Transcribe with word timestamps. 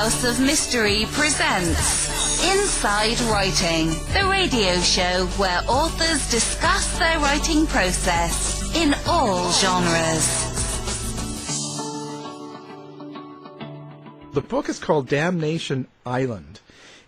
House 0.00 0.24
of 0.24 0.40
Mystery 0.40 1.04
presents 1.10 2.42
Inside 2.42 3.20
Writing, 3.30 3.88
the 4.14 4.26
radio 4.30 4.80
show 4.80 5.26
where 5.36 5.60
authors 5.68 6.30
discuss 6.30 6.98
their 6.98 7.18
writing 7.18 7.66
process 7.66 8.74
in 8.74 8.94
all 9.06 9.52
genres. 9.52 10.24
The 14.32 14.40
book 14.40 14.70
is 14.70 14.78
called 14.78 15.06
Damnation 15.06 15.86
Island, 16.06 16.60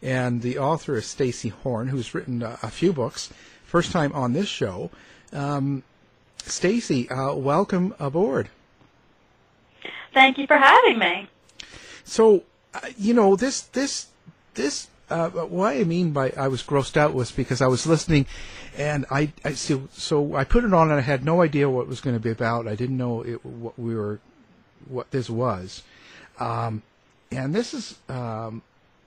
and 0.03 0.43
the 0.43 0.59
author 0.59 0.97
is 0.97 1.07
Stacy 1.07 1.49
Horn, 1.49 1.89
who's 1.89 2.15
written 2.15 2.43
uh, 2.43 2.59
a 2.63 2.69
few 2.69 2.93
books. 2.93 3.31
First 3.65 3.91
time 3.91 4.13
on 4.13 4.35
this 4.35 4.49
show. 4.49 4.91
Um, 5.33 5.83
Stacy, 6.45 7.09
uh, 7.09 7.33
welcome 7.37 7.95
aboard. 7.99 8.51
Thank 10.13 10.37
you 10.37 10.47
for 10.47 10.59
having 10.59 10.99
me. 10.99 11.31
So, 12.05 12.43
you 12.97 13.15
know, 13.15 13.37
this 13.37 13.63
this 13.63 14.07
this 14.55 14.89
uh, 15.11 15.29
what 15.31 15.77
I 15.77 15.85
mean 15.85 16.13
by 16.13 16.33
I 16.37 16.49
was 16.49 16.63
grossed 16.63 16.97
out 16.97 17.15
was 17.15 17.31
because 17.31 17.61
I 17.61 17.67
was 17.67 17.87
listening, 17.87 18.27
and 18.77 19.05
I, 19.11 19.33
I 19.45 19.53
so, 19.53 19.89
so 19.93 20.35
I 20.35 20.45
put 20.45 20.65
it 20.65 20.73
on 20.73 20.91
and 20.91 20.99
I 20.99 21.03
had 21.03 21.25
no 21.25 21.43
idea 21.43 21.69
what 21.69 21.83
it 21.83 21.89
was 21.89 22.01
going 22.01 22.17
to 22.17 22.21
be 22.21 22.31
about. 22.31 22.67
I 22.67 22.75
didn't 22.75 22.97
know 22.97 23.23
it, 23.23 23.45
what 23.45 23.79
we 23.79 23.95
were, 23.95 24.21
what 24.89 25.11
this 25.11 25.29
was, 25.29 25.83
um, 26.41 26.83
and 27.31 27.55
this 27.55 27.75
is 27.75 27.99
um, 28.09 28.63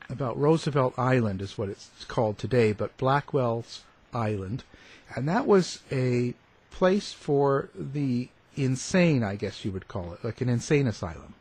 about 0.09 0.37
Roosevelt 0.37 0.93
Island 0.97 1.41
is 1.41 1.57
what 1.57 1.69
it's 1.69 1.89
called 2.07 2.37
today, 2.37 2.71
but 2.71 2.95
Blackwell's 2.97 3.81
Island, 4.13 4.63
and 5.15 5.27
that 5.27 5.47
was 5.47 5.79
a 5.91 6.35
place 6.69 7.13
for 7.13 7.69
the 7.73 8.29
insane, 8.55 9.23
I 9.23 9.35
guess 9.35 9.65
you 9.65 9.71
would 9.71 9.87
call 9.87 10.13
it, 10.13 10.23
like 10.23 10.41
an 10.41 10.49
insane 10.49 10.87
asylum. 10.87 11.33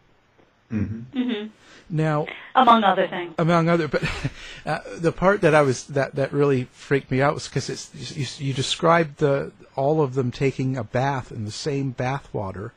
Mm-hmm. 0.73 1.18
Mm-hmm. 1.18 1.46
Now, 1.91 2.27
among 2.55 2.83
other 2.83 3.06
things, 3.06 3.34
among 3.38 3.69
other, 3.69 3.88
but 3.88 4.02
uh, 4.66 4.79
the 4.96 5.13
part 5.13 5.43
that 5.43 5.54
I 5.54 5.63
was 5.63 5.85
that 5.88 6.15
that 6.15 6.32
really 6.32 6.65
freaked 6.73 7.10
me 7.10 7.21
out 7.21 7.35
was 7.35 7.46
because 7.49 7.68
it's 7.68 7.91
you, 8.16 8.46
you 8.49 8.54
described 8.54 9.18
the 9.18 9.52
all 9.76 10.01
of 10.01 10.15
them 10.15 10.30
taking 10.30 10.76
a 10.76 10.85
bath 10.85 11.30
in 11.30 11.45
the 11.45 11.51
same 11.51 11.91
bath 11.91 12.29
water, 12.32 12.73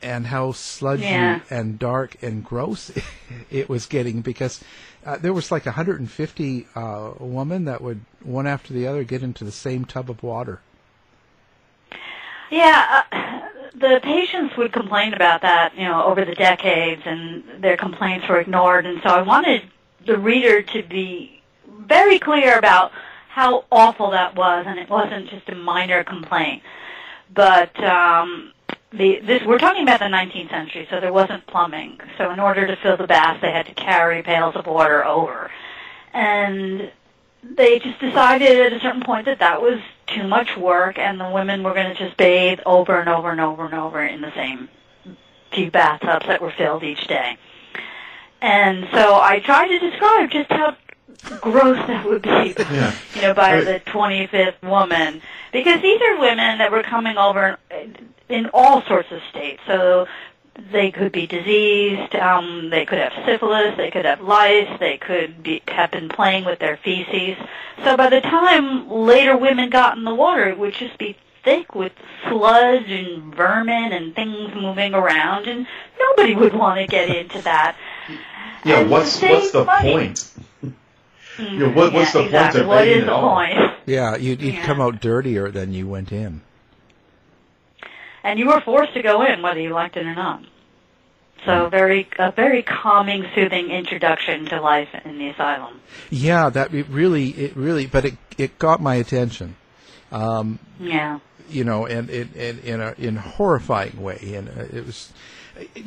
and 0.00 0.26
how 0.28 0.52
sludgy 0.52 1.02
Yeah. 1.04 1.40
and 1.50 1.78
dark 1.78 2.22
and 2.22 2.44
gross 2.44 2.92
it 3.50 3.68
was 3.68 3.86
getting 3.86 4.20
because 4.20 4.62
uh, 5.04 5.16
there 5.16 5.32
was 5.32 5.50
like 5.50 5.66
150 5.66 6.66
uh, 6.74 7.10
women 7.18 7.64
that 7.64 7.80
would 7.80 8.00
one 8.22 8.46
after 8.46 8.72
the 8.72 8.86
other 8.86 9.02
get 9.04 9.22
into 9.22 9.44
the 9.44 9.52
same 9.52 9.84
tub 9.84 10.08
of 10.10 10.22
water. 10.22 10.60
yeah, 12.50 13.02
uh, 13.12 13.48
the 13.78 14.00
patients 14.02 14.56
would 14.56 14.72
complain 14.72 15.12
about 15.12 15.42
that, 15.42 15.76
you 15.76 15.84
know, 15.84 16.04
over 16.04 16.24
the 16.24 16.34
decades, 16.34 17.02
and 17.04 17.62
their 17.62 17.76
complaints 17.76 18.28
were 18.28 18.40
ignored. 18.40 18.86
And 18.86 19.02
so 19.02 19.10
I 19.10 19.22
wanted 19.22 19.62
the 20.06 20.16
reader 20.16 20.62
to 20.62 20.82
be 20.82 21.42
very 21.80 22.18
clear 22.18 22.58
about 22.58 22.92
how 23.28 23.64
awful 23.70 24.12
that 24.12 24.34
was, 24.34 24.64
and 24.66 24.78
it 24.78 24.88
wasn't 24.88 25.28
just 25.28 25.48
a 25.48 25.54
minor 25.54 26.04
complaint. 26.04 26.62
But 27.32 27.78
um, 27.82 28.52
the 28.92 29.20
this 29.20 29.42
we're 29.42 29.58
talking 29.58 29.82
about 29.82 30.00
the 30.00 30.06
19th 30.06 30.50
century, 30.50 30.86
so 30.90 31.00
there 31.00 31.12
wasn't 31.12 31.46
plumbing. 31.46 32.00
So 32.16 32.30
in 32.30 32.40
order 32.40 32.66
to 32.66 32.76
fill 32.76 32.96
the 32.96 33.06
bath, 33.06 33.40
they 33.42 33.52
had 33.52 33.66
to 33.66 33.74
carry 33.74 34.22
pails 34.22 34.56
of 34.56 34.66
water 34.66 35.04
over, 35.04 35.50
and 36.14 36.90
they 37.42 37.78
just 37.78 37.98
decided 38.00 38.60
at 38.60 38.72
a 38.72 38.80
certain 38.80 39.02
point 39.02 39.26
that 39.26 39.38
that 39.38 39.62
was 39.62 39.80
too 40.06 40.26
much 40.26 40.56
work, 40.56 40.98
and 40.98 41.20
the 41.20 41.30
women 41.30 41.62
were 41.62 41.74
going 41.74 41.88
to 41.88 41.94
just 41.94 42.16
bathe 42.16 42.60
over 42.66 42.98
and 42.98 43.08
over 43.08 43.30
and 43.30 43.40
over 43.40 43.64
and 43.64 43.74
over 43.74 44.04
in 44.04 44.20
the 44.20 44.32
same 44.32 44.68
few 45.52 45.70
bathtubs 45.70 46.26
that 46.26 46.40
were 46.42 46.50
filled 46.52 46.82
each 46.82 47.06
day. 47.06 47.36
And 48.40 48.86
so 48.92 49.18
I 49.20 49.40
tried 49.40 49.68
to 49.68 49.78
describe 49.78 50.30
just 50.30 50.50
how 50.50 50.76
gross 51.40 51.78
that 51.86 52.04
would 52.04 52.22
be, 52.22 52.28
Yeah. 52.58 52.94
you 53.14 53.22
know, 53.22 53.34
by 53.34 53.60
the 53.62 53.80
25th 53.86 54.60
woman, 54.62 55.22
because 55.52 55.80
these 55.80 56.00
are 56.02 56.18
women 56.20 56.58
that 56.58 56.70
were 56.70 56.82
coming 56.82 57.16
over 57.16 57.58
in 58.28 58.50
all 58.52 58.82
sorts 58.82 59.10
of 59.12 59.20
states. 59.30 59.62
So 59.66 60.06
they 60.72 60.90
could 60.90 61.12
be 61.12 61.26
diseased, 61.26 62.14
um, 62.16 62.70
they 62.70 62.84
could 62.86 62.98
have 62.98 63.12
syphilis, 63.26 63.76
they 63.76 63.90
could 63.90 64.04
have 64.04 64.20
lice, 64.20 64.68
they 64.80 64.96
could 64.98 65.42
be, 65.42 65.62
have 65.68 65.90
been 65.90 66.08
playing 66.08 66.44
with 66.44 66.58
their 66.58 66.76
feces. 66.78 67.36
So 67.84 67.96
by 67.96 68.08
the 68.10 68.20
time 68.20 68.88
later 68.90 69.36
women 69.36 69.70
got 69.70 69.96
in 69.96 70.04
the 70.04 70.14
water, 70.14 70.48
it 70.48 70.58
would 70.58 70.74
just 70.74 70.98
be 70.98 71.16
thick 71.44 71.74
with 71.74 71.92
sludge 72.28 72.90
and 72.90 73.34
vermin 73.34 73.92
and 73.92 74.14
things 74.14 74.54
moving 74.54 74.94
around, 74.94 75.46
and 75.46 75.66
nobody 75.98 76.34
would 76.34 76.54
want 76.54 76.80
to 76.80 76.86
get 76.86 77.08
into 77.08 77.40
that. 77.42 77.76
Yeah, 78.64 78.80
And 78.80 78.90
what's 78.90 79.12
save 79.12 79.30
what's 79.30 79.50
the 79.52 79.64
money. 79.64 79.92
point? 79.92 80.32
You 81.38 81.58
know, 81.58 81.70
what, 81.70 81.92
what's 81.92 82.14
Yeah, 82.14 82.22
the 82.22 82.26
exactly. 82.26 82.60
point 82.60 82.62
of 82.62 82.66
What 82.68 82.78
bathing 82.84 82.96
is 82.96 83.02
at 83.02 83.06
the 83.06 83.12
all? 83.12 83.34
point? 83.34 83.72
Yeah, 83.84 84.16
you'd, 84.16 84.40
you'd 84.40 84.54
Yeah. 84.54 84.66
come 84.66 84.80
out 84.80 85.00
dirtier 85.00 85.50
than 85.50 85.72
you 85.74 85.86
went 85.86 86.10
in. 86.10 86.40
And 88.26 88.38
you 88.40 88.46
were 88.48 88.60
forced 88.60 88.92
to 88.94 89.02
go 89.02 89.22
in 89.22 89.40
whether 89.40 89.60
you 89.60 89.70
liked 89.70 89.96
it 89.96 90.04
or 90.04 90.14
not. 90.14 90.42
So 91.44 91.68
very 91.68 92.08
a 92.18 92.32
very 92.32 92.62
calming, 92.62 93.24
soothing 93.34 93.70
introduction 93.70 94.46
to 94.46 94.60
life 94.60 94.88
in 95.04 95.18
the 95.18 95.28
asylum. 95.28 95.80
Yeah, 96.10 96.50
that 96.50 96.74
it 96.74 96.88
really, 96.88 97.28
it 97.28 97.56
really, 97.56 97.86
but 97.86 98.04
it 98.04 98.16
it 98.36 98.58
got 98.58 98.82
my 98.82 98.96
attention. 98.96 99.54
Um, 100.10 100.58
Yeah. 100.80 101.20
you 101.48 101.62
know, 101.62 101.86
and 101.86 102.10
in 102.10 102.32
in 102.34 102.58
in 102.60 102.80
a 102.80 102.94
in 102.98 103.16
a 103.16 103.20
horrifying 103.20 104.02
way, 104.02 104.34
and 104.34 104.48
uh, 104.48 104.76
it 104.76 104.86
was. 104.86 105.12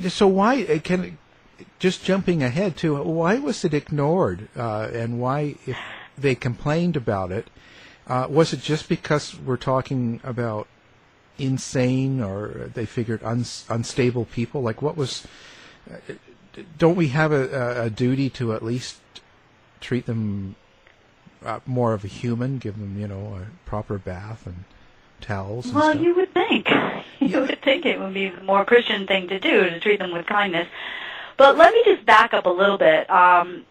So 0.07 0.27
why 0.27 0.63
uh, 0.63 0.79
can 0.79 1.17
just 1.79 2.05
jumping 2.05 2.41
ahead 2.41 2.77
to 2.77 2.95
why 3.03 3.37
was 3.39 3.65
it 3.65 3.73
ignored, 3.73 4.47
uh, 4.55 4.89
and 4.93 5.19
why 5.19 5.55
if 5.67 5.77
they 6.17 6.35
complained 6.35 6.95
about 6.95 7.31
it, 7.33 7.49
uh, 8.07 8.27
was 8.29 8.53
it 8.53 8.61
just 8.61 8.87
because 8.87 9.37
we're 9.37 9.57
talking 9.57 10.21
about 10.23 10.67
insane 11.39 12.21
or 12.21 12.71
they 12.73 12.85
figured 12.85 13.23
uns- 13.23 13.65
unstable 13.69 14.25
people? 14.25 14.61
Like 14.61 14.81
what 14.81 14.97
was? 14.97 15.25
Don't 16.77 16.95
we 16.95 17.09
have 17.09 17.31
a, 17.31 17.83
a, 17.83 17.89
duty 17.89 18.29
to 18.31 18.53
at 18.53 18.63
least 18.63 18.99
treat 19.79 20.05
them 20.05 20.55
uh, 21.43 21.59
more 21.65 21.93
of 21.93 22.03
a 22.03 22.07
human, 22.07 22.57
give 22.57 22.77
them 22.77 22.99
you 22.99 23.07
know 23.07 23.39
a 23.41 23.67
proper 23.67 23.97
bath 23.97 24.45
and 24.45 24.65
towels? 25.21 25.67
And 25.67 25.75
Well, 25.75 25.91
stuff? 25.91 26.03
you 26.03 26.15
would 26.15 26.33
think. 26.33 26.67
You 27.21 27.41
would 27.41 27.61
think 27.61 27.85
it 27.85 27.99
would 27.99 28.13
be 28.13 28.29
the 28.29 28.41
more 28.43 28.63
Christian 28.63 29.05
thing 29.05 29.27
to 29.27 29.39
do 29.41 29.69
to 29.69 29.79
treat 29.81 29.99
them 29.99 30.13
with 30.13 30.25
kindness. 30.25 30.69
But 31.35 31.57
let 31.57 31.73
me 31.73 31.83
just 31.83 32.05
back 32.05 32.33
up 32.33 32.45
a 32.45 32.49
little 32.49 32.77
bit. 32.77 33.09
Um, 33.09 33.65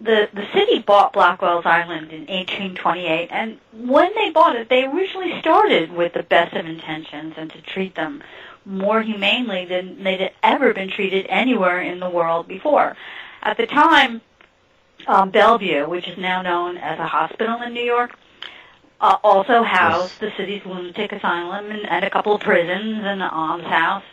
the 0.00 0.28
the 0.32 0.46
city 0.52 0.80
bought 0.80 1.12
Blackwell's 1.12 1.64
Island 1.64 2.12
in 2.12 2.26
1828, 2.26 3.28
and 3.30 3.58
when 3.72 4.14
they 4.14 4.30
bought 4.30 4.56
it, 4.56 4.68
they 4.68 4.84
originally 4.84 5.38
started 5.40 5.92
with 5.92 6.12
the 6.12 6.22
best 6.22 6.54
of 6.54 6.66
intentions 6.66 7.34
and 7.36 7.50
to 7.50 7.60
treat 7.62 7.94
them 7.94 8.22
more 8.64 9.02
humanely 9.02 9.64
than 9.64 10.02
they'd 10.04 10.30
ever 10.42 10.72
been 10.72 10.90
treated 10.90 11.26
anywhere 11.28 11.80
in 11.80 12.00
the 12.00 12.10
world 12.10 12.46
before. 12.46 12.96
At 13.42 13.56
the 13.56 13.66
time, 13.66 14.20
um, 15.06 15.30
Bellevue, 15.30 15.88
which 15.88 16.06
is 16.06 16.18
now 16.18 16.42
known 16.42 16.76
as 16.76 16.98
a 16.98 17.06
hospital 17.06 17.60
in 17.62 17.72
New 17.72 17.82
York, 17.82 18.16
uh, 19.00 19.16
also 19.24 19.64
housed 19.64 20.20
the 20.20 20.30
city's 20.36 20.64
lunatic 20.64 21.10
asylum 21.12 21.70
and, 21.70 21.88
and 21.88 22.04
a 22.04 22.10
couple 22.10 22.34
of 22.34 22.40
prisons 22.40 22.98
and 22.98 23.20
an 23.20 23.22
almshouse. 23.22 24.04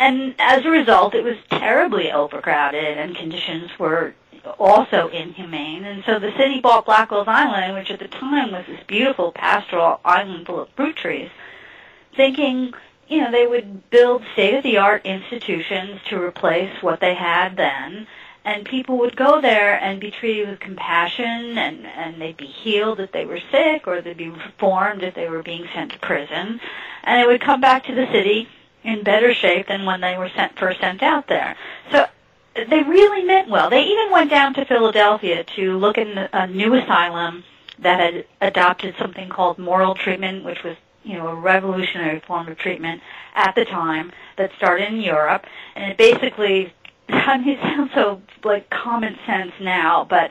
And 0.00 0.34
as 0.38 0.64
a 0.64 0.70
result, 0.70 1.14
it 1.14 1.22
was 1.22 1.36
terribly 1.50 2.10
overcrowded 2.10 2.98
and 2.98 3.14
conditions 3.14 3.70
were 3.78 4.14
also 4.58 5.08
inhumane. 5.08 5.84
And 5.84 6.02
so 6.04 6.18
the 6.18 6.32
city 6.36 6.60
bought 6.60 6.86
Blackwell's 6.86 7.28
Island, 7.28 7.74
which 7.74 7.90
at 7.90 7.98
the 7.98 8.08
time 8.08 8.52
was 8.52 8.64
this 8.66 8.82
beautiful 8.86 9.32
pastoral 9.32 10.00
island 10.04 10.46
full 10.46 10.60
of 10.60 10.68
fruit 10.70 10.96
trees, 10.96 11.30
thinking, 12.16 12.72
you 13.08 13.20
know, 13.20 13.30
they 13.30 13.46
would 13.46 13.90
build 13.90 14.22
state-of-the-art 14.32 15.04
institutions 15.04 16.00
to 16.08 16.22
replace 16.22 16.82
what 16.82 17.00
they 17.00 17.14
had 17.14 17.56
then. 17.56 18.06
And 18.44 18.64
people 18.64 18.98
would 18.98 19.16
go 19.16 19.40
there 19.40 19.78
and 19.82 20.00
be 20.00 20.10
treated 20.10 20.48
with 20.48 20.60
compassion 20.60 21.58
and 21.58 21.86
and 21.86 22.20
they'd 22.20 22.38
be 22.38 22.46
healed 22.46 22.98
if 22.98 23.12
they 23.12 23.26
were 23.26 23.40
sick 23.50 23.86
or 23.86 24.00
they'd 24.00 24.16
be 24.16 24.30
reformed 24.30 25.02
if 25.02 25.14
they 25.14 25.28
were 25.28 25.42
being 25.42 25.68
sent 25.74 25.92
to 25.92 25.98
prison. 25.98 26.58
And 27.04 27.22
they 27.22 27.26
would 27.26 27.42
come 27.42 27.60
back 27.60 27.84
to 27.84 27.94
the 27.94 28.06
city 28.06 28.48
in 28.82 29.02
better 29.02 29.34
shape 29.34 29.68
than 29.68 29.84
when 29.84 30.00
they 30.00 30.16
were 30.16 30.30
sent 30.30 30.58
first 30.58 30.80
sent 30.80 31.02
out 31.02 31.26
there. 31.26 31.54
So 31.92 32.06
they 32.54 32.82
really 32.82 33.24
meant 33.24 33.48
well. 33.48 33.70
They 33.70 33.84
even 33.84 34.10
went 34.10 34.30
down 34.30 34.54
to 34.54 34.64
Philadelphia 34.64 35.44
to 35.56 35.78
look 35.78 35.98
in 35.98 36.18
a 36.32 36.46
new 36.46 36.74
asylum 36.74 37.44
that 37.78 38.00
had 38.00 38.26
adopted 38.40 38.94
something 38.98 39.28
called 39.28 39.58
moral 39.58 39.94
treatment 39.94 40.44
which 40.44 40.62
was 40.62 40.76
you 41.02 41.16
know 41.16 41.28
a 41.28 41.34
revolutionary 41.34 42.20
form 42.20 42.46
of 42.48 42.58
treatment 42.58 43.00
at 43.34 43.54
the 43.54 43.64
time 43.64 44.12
that 44.36 44.50
started 44.56 44.92
in 44.92 45.00
Europe. 45.00 45.46
And 45.74 45.90
it 45.90 45.96
basically 45.96 46.72
I 47.08 47.38
mean, 47.38 47.48
it 47.48 47.60
sounds 47.60 47.92
so 47.94 48.22
like 48.44 48.70
common 48.70 49.18
sense 49.26 49.52
now, 49.60 50.06
but 50.08 50.30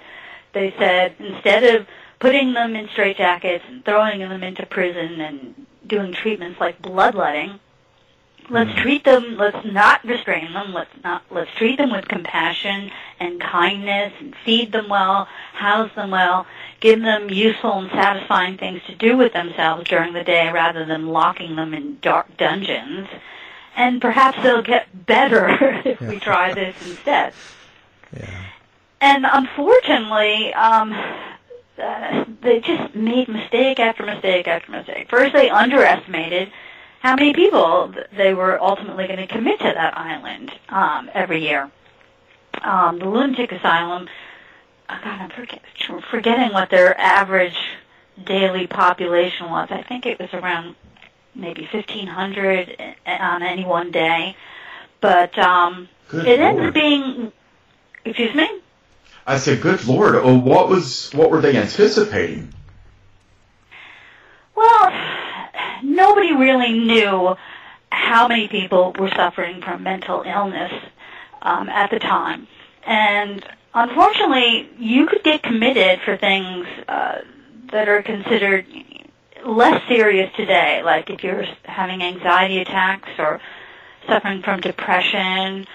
they 0.53 0.73
said 0.77 1.15
instead 1.19 1.63
of 1.63 1.87
putting 2.19 2.53
them 2.53 2.75
in 2.75 2.87
straitjackets 2.87 3.67
and 3.67 3.83
throwing 3.83 4.19
them 4.19 4.43
into 4.43 4.65
prison 4.65 5.19
and 5.21 5.65
doing 5.87 6.13
treatments 6.13 6.59
like 6.59 6.81
bloodletting, 6.81 7.59
Let's 8.49 8.73
treat 8.81 9.03
them. 9.03 9.37
Let's 9.37 9.65
not 9.65 10.03
restrain 10.03 10.53
them. 10.53 10.73
Let's 10.73 10.91
not. 11.03 11.23
Let's 11.29 11.51
treat 11.55 11.77
them 11.77 11.91
with 11.91 12.07
compassion 12.07 12.91
and 13.19 13.39
kindness, 13.39 14.13
and 14.19 14.35
feed 14.43 14.71
them 14.71 14.89
well, 14.89 15.25
house 15.53 15.91
them 15.95 16.11
well, 16.11 16.47
give 16.79 17.01
them 17.01 17.29
useful 17.29 17.79
and 17.79 17.89
satisfying 17.91 18.57
things 18.57 18.81
to 18.87 18.95
do 18.95 19.17
with 19.17 19.33
themselves 19.33 19.89
during 19.89 20.13
the 20.13 20.23
day, 20.23 20.51
rather 20.51 20.85
than 20.85 21.07
locking 21.07 21.55
them 21.55 21.73
in 21.73 21.99
dark 22.01 22.37
dungeons. 22.37 23.07
And 23.75 24.01
perhaps 24.01 24.41
they'll 24.41 24.61
get 24.61 25.05
better 25.05 25.49
if 25.85 26.01
we 26.01 26.19
try 26.19 26.53
this 26.53 26.75
instead. 26.87 27.33
Yeah. 28.15 28.45
And 29.01 29.25
unfortunately, 29.25 30.53
um, 30.53 30.93
uh, 31.81 32.25
they 32.41 32.59
just 32.59 32.95
made 32.95 33.29
mistake 33.29 33.79
after 33.79 34.05
mistake 34.05 34.47
after 34.47 34.71
mistake. 34.71 35.09
First, 35.09 35.33
they 35.33 35.49
underestimated 35.49 36.51
how 37.01 37.15
many 37.15 37.33
people 37.33 37.93
they 38.15 38.33
were 38.33 38.61
ultimately 38.61 39.07
going 39.07 39.19
to 39.19 39.27
commit 39.27 39.59
to 39.59 39.71
that 39.73 39.97
island 39.97 40.51
um, 40.69 41.09
every 41.13 41.41
year. 41.41 41.71
Um, 42.61 42.99
the 42.99 43.07
lunatic 43.07 43.51
asylum, 43.51 44.09
oh 44.89 44.99
God, 45.03 45.21
I'm 45.21 45.29
forget, 45.29 45.61
forgetting 46.11 46.53
what 46.53 46.69
their 46.69 46.99
average 46.99 47.57
daily 48.25 48.67
population 48.67 49.49
was. 49.49 49.69
I 49.71 49.81
think 49.83 50.05
it 50.05 50.19
was 50.19 50.29
around 50.33 50.75
maybe 51.35 51.67
1,500 51.71 52.95
on 53.05 53.43
any 53.43 53.63
one 53.63 53.91
day. 53.91 54.35
But 55.01 55.37
um, 55.37 55.87
Good 56.09 56.27
it 56.27 56.39
ended 56.39 56.67
up 56.67 56.73
being, 56.73 57.31
excuse 58.03 58.35
me? 58.35 58.49
I 59.25 59.37
said, 59.37 59.61
"Good 59.61 59.85
Lord! 59.85 60.15
Oh, 60.15 60.37
what 60.37 60.69
was 60.69 61.11
what 61.13 61.29
were 61.29 61.39
they 61.39 61.55
anticipating?" 61.55 62.51
Well, 64.55 64.91
nobody 65.83 66.33
really 66.33 66.73
knew 66.73 67.35
how 67.91 68.27
many 68.27 68.47
people 68.47 68.93
were 68.97 69.09
suffering 69.09 69.61
from 69.61 69.83
mental 69.83 70.23
illness 70.23 70.71
um, 71.41 71.69
at 71.69 71.89
the 71.89 71.99
time. 71.99 72.47
And 72.85 73.45
unfortunately, 73.73 74.69
you 74.77 75.07
could 75.07 75.23
get 75.23 75.43
committed 75.43 76.01
for 76.05 76.17
things 76.17 76.67
uh, 76.87 77.19
that 77.71 77.87
are 77.87 78.01
considered 78.01 78.65
less 79.45 79.81
serious 79.87 80.31
today, 80.35 80.81
like 80.83 81.09
if 81.09 81.23
you're 81.23 81.45
having 81.63 82.01
anxiety 82.03 82.59
attacks 82.59 83.09
or 83.17 83.39
suffering 84.07 84.41
from 84.41 84.59
depression. 84.59 85.65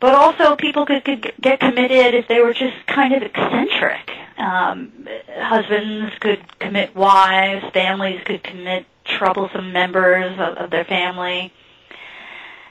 But 0.00 0.14
also, 0.14 0.56
people 0.56 0.84
could, 0.84 1.04
could 1.04 1.32
get 1.40 1.60
committed 1.60 2.14
if 2.14 2.26
they 2.26 2.40
were 2.40 2.52
just 2.52 2.86
kind 2.86 3.14
of 3.14 3.22
eccentric. 3.22 4.10
Um, 4.36 5.06
husbands 5.36 6.12
could 6.18 6.58
commit 6.58 6.94
wives, 6.96 7.64
families 7.72 8.20
could 8.24 8.42
commit 8.42 8.86
troublesome 9.04 9.72
members 9.72 10.32
of, 10.38 10.56
of 10.56 10.70
their 10.70 10.84
family, 10.84 11.52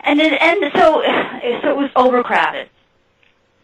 and 0.02 0.20
it 0.20 0.34
ended. 0.40 0.72
So, 0.76 1.02
so 1.62 1.70
it 1.70 1.78
was 1.78 1.90
overcrowded. 1.96 2.70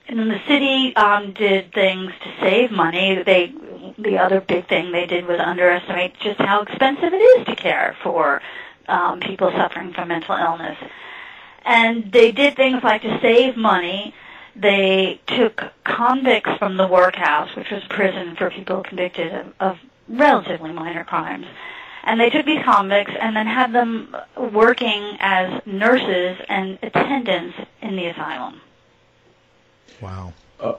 And 0.07 0.19
then 0.19 0.29
the 0.29 0.41
city 0.47 0.95
um, 0.95 1.33
did 1.33 1.73
things 1.73 2.11
to 2.23 2.33
save 2.39 2.71
money. 2.71 3.21
They, 3.23 3.53
the 3.97 4.17
other 4.19 4.39
big 4.39 4.67
thing 4.69 4.91
they 4.91 5.05
did 5.05 5.25
was 5.25 5.39
underestimate 5.39 6.17
just 6.19 6.39
how 6.39 6.61
expensive 6.61 7.13
it 7.13 7.17
is 7.17 7.45
to 7.47 7.55
care 7.55 7.95
for 8.03 8.41
um, 8.87 9.19
people 9.19 9.51
suffering 9.51 9.93
from 9.93 10.07
mental 10.07 10.37
illness. 10.37 10.77
And 11.65 12.09
they 12.11 12.31
did 12.31 12.55
things 12.55 12.83
like 12.83 13.01
to 13.01 13.19
save 13.21 13.57
money. 13.57 14.13
They 14.55 15.19
took 15.27 15.61
convicts 15.83 16.51
from 16.57 16.77
the 16.77 16.87
workhouse, 16.87 17.53
which 17.57 17.69
was 17.69 17.83
prison 17.89 18.35
for 18.37 18.49
people 18.49 18.83
convicted 18.83 19.33
of, 19.33 19.53
of 19.59 19.77
relatively 20.07 20.71
minor 20.71 21.03
crimes. 21.03 21.47
And 22.07 22.21
they 22.21 22.29
took 22.29 22.45
these 22.45 22.63
convicts 22.63 23.11
and 23.19 23.35
then 23.35 23.45
had 23.45 23.73
them 23.73 24.15
working 24.37 25.17
as 25.19 25.61
nurses 25.65 26.37
and 26.47 26.79
attendants 26.81 27.57
in 27.81 27.97
the 27.97 28.05
asylum. 28.05 28.61
Wow. 29.99 30.31
Uh, 30.57 30.75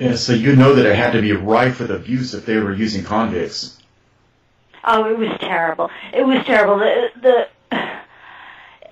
yeah, 0.00 0.16
so 0.16 0.32
you 0.32 0.56
know 0.56 0.74
that 0.74 0.86
it 0.86 0.96
had 0.96 1.12
to 1.12 1.20
be 1.20 1.30
rife 1.30 1.78
with 1.78 1.92
abuse 1.92 2.34
if 2.34 2.44
they 2.44 2.56
were 2.56 2.74
using 2.74 3.04
convicts. 3.04 3.78
Oh, 4.82 5.08
it 5.08 5.16
was 5.16 5.38
terrible. 5.38 5.88
It 6.12 6.26
was 6.26 6.44
terrible. 6.46 6.78
The, 6.78 7.10
the 7.20 7.48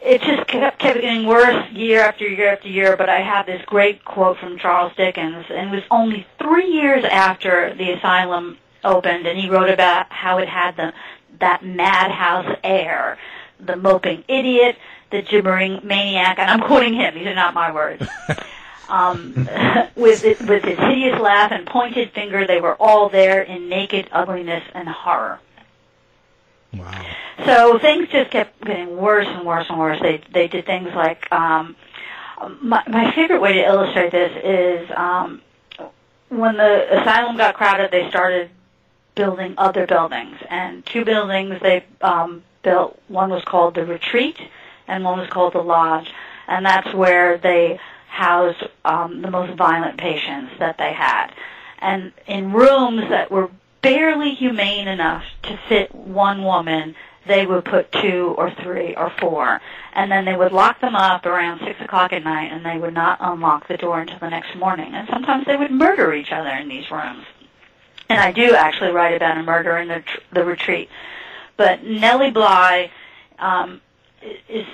it 0.00 0.22
just 0.22 0.46
kept, 0.46 0.78
kept 0.78 1.00
getting 1.00 1.26
worse 1.26 1.72
year 1.72 2.02
after 2.02 2.24
year 2.24 2.52
after 2.52 2.68
year. 2.68 2.96
But 2.96 3.08
I 3.08 3.20
have 3.20 3.46
this 3.46 3.62
great 3.66 4.04
quote 4.04 4.38
from 4.38 4.58
Charles 4.58 4.92
Dickens, 4.96 5.46
and 5.50 5.70
it 5.70 5.74
was 5.74 5.84
only 5.90 6.24
three 6.38 6.70
years 6.70 7.04
after 7.04 7.74
the 7.74 7.90
asylum 7.94 8.58
opened, 8.84 9.26
and 9.26 9.38
he 9.38 9.48
wrote 9.48 9.70
about 9.70 10.10
how 10.10 10.38
it 10.38 10.48
had 10.48 10.76
the 10.76 10.92
that 11.38 11.64
madhouse 11.64 12.58
air, 12.62 13.18
the 13.58 13.76
moping 13.76 14.24
idiot, 14.28 14.76
the 15.10 15.22
gibbering 15.22 15.80
maniac, 15.82 16.38
and 16.38 16.50
I'm 16.50 16.60
quoting 16.60 16.94
him. 16.94 17.14
These 17.14 17.26
are 17.26 17.34
not 17.34 17.54
my 17.54 17.72
words. 17.72 18.06
um, 18.88 19.34
with 19.96 20.24
it, 20.24 20.40
with 20.42 20.64
his 20.64 20.78
hideous 20.78 21.18
laugh 21.20 21.52
and 21.52 21.66
pointed 21.66 22.12
finger, 22.12 22.46
they 22.46 22.60
were 22.60 22.76
all 22.76 23.08
there 23.08 23.42
in 23.42 23.68
naked 23.68 24.08
ugliness 24.12 24.64
and 24.74 24.88
horror. 24.88 25.40
Wow. 26.74 27.06
So 27.46 27.78
things 27.78 28.08
just 28.10 28.30
kept 28.30 28.60
getting 28.64 28.96
worse 28.96 29.26
and 29.26 29.46
worse 29.46 29.66
and 29.68 29.78
worse. 29.78 29.98
They 30.00 30.20
they 30.32 30.46
did 30.46 30.66
things 30.66 30.90
like 30.94 31.30
um, 31.32 31.74
my 32.60 32.82
my 32.86 33.12
favorite 33.14 33.40
way 33.40 33.54
to 33.54 33.64
illustrate 33.64 34.12
this 34.12 34.32
is 34.44 34.90
um, 34.96 35.42
when 36.28 36.56
the 36.56 37.00
asylum 37.00 37.36
got 37.36 37.54
crowded, 37.54 37.90
they 37.90 38.08
started 38.08 38.50
building 39.14 39.54
other 39.58 39.86
buildings, 39.86 40.36
and 40.48 40.84
two 40.86 41.04
buildings 41.04 41.60
they 41.62 41.84
um, 42.00 42.42
built. 42.62 43.00
One 43.08 43.30
was 43.30 43.44
called 43.44 43.74
the 43.74 43.84
Retreat, 43.84 44.38
and 44.86 45.04
one 45.04 45.18
was 45.18 45.28
called 45.28 45.54
the 45.54 45.62
Lodge, 45.62 46.10
and 46.46 46.64
that's 46.64 46.92
where 46.94 47.38
they 47.38 47.78
housed 48.08 48.64
um, 48.84 49.22
the 49.22 49.30
most 49.30 49.56
violent 49.56 49.98
patients 49.98 50.52
that 50.58 50.78
they 50.78 50.92
had, 50.92 51.28
and 51.78 52.12
in 52.26 52.52
rooms 52.52 53.08
that 53.08 53.30
were 53.30 53.50
barely 53.82 54.34
humane 54.34 54.88
enough 54.88 55.24
to 55.42 55.58
fit 55.68 55.94
one 55.94 56.44
woman, 56.44 56.94
they 57.26 57.46
would 57.46 57.64
put 57.64 57.92
two 57.92 58.34
or 58.36 58.50
three 58.50 58.94
or 58.94 59.10
four. 59.20 59.60
And 59.92 60.10
then 60.10 60.24
they 60.24 60.36
would 60.36 60.52
lock 60.52 60.80
them 60.80 60.94
up 60.94 61.26
around 61.26 61.60
six 61.60 61.80
o'clock 61.80 62.12
at 62.12 62.24
night 62.24 62.52
and 62.52 62.64
they 62.64 62.78
would 62.78 62.94
not 62.94 63.18
unlock 63.20 63.68
the 63.68 63.76
door 63.76 64.00
until 64.00 64.18
the 64.18 64.30
next 64.30 64.56
morning. 64.56 64.94
And 64.94 65.08
sometimes 65.08 65.46
they 65.46 65.56
would 65.56 65.70
murder 65.70 66.12
each 66.12 66.32
other 66.32 66.50
in 66.50 66.68
these 66.68 66.90
rooms. 66.90 67.24
And 68.10 68.18
I 68.18 68.32
do 68.32 68.54
actually 68.54 68.90
write 68.90 69.14
about 69.14 69.38
a 69.38 69.42
murder 69.44 69.78
in 69.78 69.86
the, 69.86 70.02
the 70.32 70.44
retreat. 70.44 70.90
But 71.56 71.84
Nellie 71.84 72.32
Bly 72.32 72.90
um, 73.38 73.80
is 74.48 74.66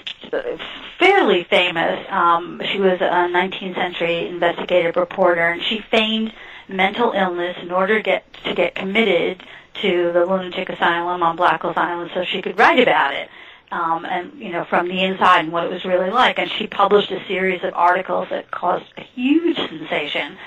fairly 0.99 1.44
famous. 1.44 2.06
Um, 2.09 2.62
she 2.73 2.81
was 2.81 2.99
a 3.03 3.29
19th 3.29 3.75
century 3.75 4.27
investigative 4.27 4.96
reporter, 4.96 5.49
and 5.49 5.63
she 5.63 5.81
feigned 5.91 6.32
mental 6.67 7.13
illness 7.13 7.58
in 7.60 7.70
order 7.70 7.99
to 7.99 8.03
get 8.03 8.25
to 8.44 8.55
get 8.55 8.75
committed 8.75 9.43
to 9.82 10.13
the 10.13 10.25
lunatic 10.25 10.70
asylum 10.70 11.22
on 11.22 11.37
Blackwell's 11.37 11.77
Island, 11.77 12.13
so 12.15 12.25
she 12.25 12.41
could 12.41 12.58
write 12.58 12.81
about 12.81 13.15
it. 13.15 13.29
Um, 13.70 14.06
and 14.06 14.32
you 14.39 14.51
know 14.51 14.65
from 14.65 14.89
the 14.89 15.03
inside 15.03 15.41
and 15.41 15.53
what 15.53 15.65
it 15.65 15.70
was 15.70 15.84
really 15.84 16.10
like, 16.10 16.39
and 16.39 16.51
she 16.51 16.67
published 16.67 17.10
a 17.10 17.22
series 17.27 17.63
of 17.65 17.75
articles 17.75 18.29
that 18.31 18.51
caused 18.51 18.87
a 18.96 19.03
huge 19.03 19.56
sensation. 19.56 20.39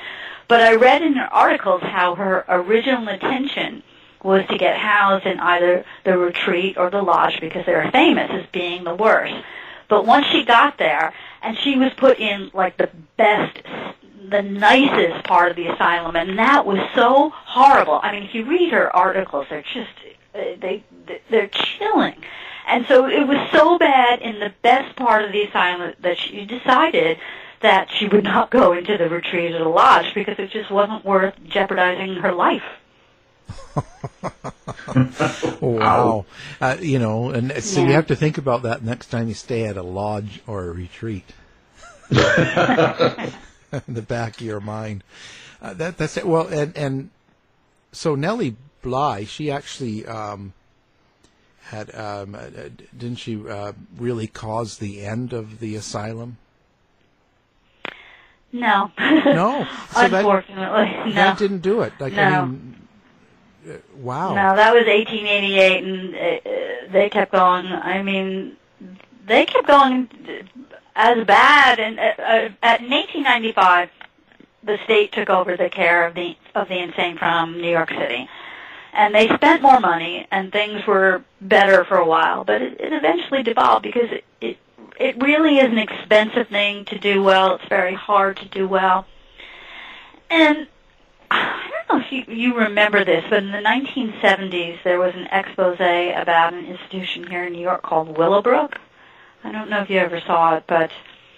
But 0.49 0.61
I 0.61 0.75
read 0.75 1.03
in 1.03 1.13
her 1.13 1.31
articles 1.31 1.83
how 1.83 2.15
her 2.15 2.43
original 2.49 3.07
intention 3.07 3.83
was 4.23 4.45
to 4.47 4.57
get 4.57 4.77
housed 4.77 5.27
in 5.27 5.39
either 5.39 5.85
the 6.03 6.17
retreat 6.17 6.75
or 6.75 6.89
the 6.89 7.03
lodge 7.03 7.39
because 7.39 7.67
they 7.67 7.73
were 7.73 7.89
famous 7.91 8.31
as 8.31 8.45
being 8.51 8.83
the 8.83 8.95
worst. 8.95 9.35
But 9.87 10.07
once 10.07 10.25
she 10.25 10.43
got 10.43 10.79
there, 10.79 11.13
and 11.43 11.55
she 11.57 11.77
was 11.77 11.93
put 11.93 12.19
in 12.19 12.49
like 12.53 12.77
the 12.77 12.89
best, 13.15 13.59
the 14.27 14.41
nicest 14.41 15.23
part 15.23 15.51
of 15.51 15.55
the 15.55 15.67
asylum, 15.67 16.15
and 16.15 16.37
that 16.39 16.65
was 16.65 16.79
so 16.95 17.29
horrible. 17.29 17.99
I 18.01 18.11
mean, 18.11 18.23
if 18.23 18.33
you 18.33 18.43
read 18.45 18.73
her 18.73 18.93
articles, 18.95 19.45
they're 19.51 19.61
just 19.61 19.91
they 20.33 20.83
they're 21.29 21.47
chilling. 21.47 22.15
And 22.67 22.87
so 22.87 23.07
it 23.07 23.27
was 23.27 23.37
so 23.51 23.77
bad 23.77 24.21
in 24.21 24.39
the 24.39 24.53
best 24.63 24.95
part 24.95 25.25
of 25.25 25.31
the 25.31 25.43
asylum 25.43 25.93
that 26.01 26.17
she 26.17 26.45
decided 26.45 27.19
that 27.61 27.89
she 27.91 28.07
would 28.07 28.23
not 28.23 28.51
go 28.51 28.73
into 28.73 28.97
the 28.97 29.09
retreat 29.09 29.53
or 29.53 29.59
the 29.59 29.69
lodge 29.69 30.13
because 30.13 30.39
it 30.39 30.51
just 30.51 30.71
wasn't 30.71 31.03
worth 31.03 31.33
jeopardizing 31.47 32.15
her 32.15 32.31
life. 32.31 32.63
Wow. 35.61 36.25
Uh, 36.59 36.77
you 36.79 36.99
know, 36.99 37.29
and 37.29 37.63
so 37.63 37.81
you 37.81 37.91
have 37.93 38.07
to 38.07 38.15
think 38.15 38.37
about 38.37 38.63
that 38.63 38.83
next 38.83 39.07
time 39.07 39.27
you 39.27 39.33
stay 39.33 39.65
at 39.65 39.77
a 39.77 39.83
lodge 39.83 40.41
or 40.47 40.65
a 40.65 40.71
retreat. 40.71 41.25
In 42.09 42.17
the 43.87 44.01
back 44.01 44.39
of 44.39 44.45
your 44.45 44.59
mind. 44.59 45.03
Uh, 45.61 45.73
that 45.73 45.97
that's 45.97 46.17
it. 46.17 46.25
Well, 46.25 46.47
and 46.47 46.75
and 46.75 47.09
so 47.91 48.15
Nellie 48.15 48.55
Bly, 48.81 49.25
she 49.25 49.51
actually 49.51 50.05
um, 50.05 50.53
had 51.63 51.93
um, 51.93 52.35
uh, 52.35 52.47
didn't 52.97 53.17
she 53.17 53.47
uh, 53.47 53.73
really 53.97 54.27
cause 54.27 54.77
the 54.77 55.05
end 55.05 55.33
of 55.33 55.59
the 55.59 55.75
asylum? 55.75 56.37
No. 58.51 58.91
No. 58.97 59.67
So 59.93 60.07
that 60.07 60.13
Unfortunately, 60.19 61.09
no. 61.09 61.13
that 61.13 61.37
didn't 61.37 61.59
do 61.59 61.81
it. 61.81 61.93
Like 61.99 62.13
I 62.13 62.45
mean, 62.45 62.87
uh, 63.67 63.73
wow. 63.95 64.29
No, 64.29 64.55
that 64.55 64.73
was 64.73 64.85
1888, 64.85 65.83
and 65.83 66.15
uh, 66.15 66.91
they 66.91 67.09
kept 67.09 67.31
going. 67.31 67.65
I 67.67 68.01
mean, 68.01 68.55
they 69.25 69.45
kept 69.45 69.67
going 69.67 70.09
as 70.95 71.25
bad. 71.25 71.79
And 71.79 71.99
uh, 71.99 72.03
uh, 72.17 72.49
at, 72.63 72.81
in 72.81 72.89
1895, 72.89 73.89
the 74.63 74.77
state 74.85 75.11
took 75.11 75.29
over 75.29 75.57
the 75.57 75.69
care 75.69 76.05
of 76.05 76.13
the 76.15 76.35
of 76.55 76.67
the 76.67 76.77
insane 76.77 77.17
from 77.17 77.59
New 77.59 77.69
York 77.69 77.89
City, 77.89 78.29
and 78.93 79.13
they 79.13 79.27
spent 79.27 79.61
more 79.61 79.79
money, 79.79 80.27
and 80.31 80.51
things 80.51 80.85
were 80.85 81.23
better 81.41 81.83
for 81.85 81.97
a 81.97 82.05
while. 82.05 82.43
But 82.43 82.61
it, 82.61 82.79
it 82.79 82.93
eventually 82.93 83.43
devolved 83.43 83.83
because 83.83 84.11
it, 84.11 84.23
it 84.99 85.09
it 85.09 85.21
really 85.21 85.57
is 85.57 85.71
an 85.71 85.77
expensive 85.77 86.47
thing 86.47 86.85
to 86.85 86.99
do 86.99 87.23
well. 87.23 87.55
It's 87.55 87.67
very 87.67 87.95
hard 87.95 88.37
to 88.37 88.45
do 88.45 88.67
well, 88.67 89.05
and 90.29 90.67
I 91.31 91.69
don't 91.87 91.99
know 91.99 92.05
if 92.05 92.11
you, 92.11 92.33
you 92.33 92.57
remember 92.57 93.05
this, 93.05 93.23
but 93.29 93.43
in 93.43 93.51
the 93.51 93.59
1970s 93.59 94.83
there 94.83 94.99
was 94.99 95.13
an 95.15 95.27
expose 95.27 95.75
about 95.79 96.53
an 96.53 96.65
institution 96.65 97.27
here 97.27 97.45
in 97.45 97.53
New 97.53 97.61
York 97.61 97.81
called 97.83 98.17
Willowbrook. 98.17 98.79
I 99.43 99.51
don't 99.51 99.69
know 99.69 99.81
if 99.81 99.89
you 99.89 99.97
ever 99.99 100.19
saw 100.21 100.55
it, 100.57 100.63
but 100.67 100.91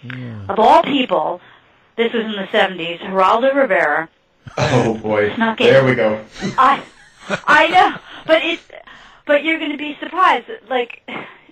yeah. 0.03 0.45
of 0.49 0.59
all 0.59 0.81
people, 0.83 1.41
this 1.97 2.13
was 2.13 2.25
in 2.25 2.31
the 2.31 2.47
70s, 2.47 2.99
Geraldo 2.99 3.53
Rivera. 3.53 4.09
Oh 4.57 4.97
boy! 4.97 5.33
Snuck 5.35 5.61
in. 5.61 5.67
There 5.67 5.85
we 5.85 5.95
go. 5.95 6.23
I, 6.57 6.83
I 7.45 7.67
know, 7.67 7.97
but 8.25 8.43
it, 8.43 8.59
but 9.25 9.43
you're 9.43 9.59
going 9.59 9.71
to 9.71 9.77
be 9.77 9.95
surprised. 9.99 10.47
Like 10.67 11.03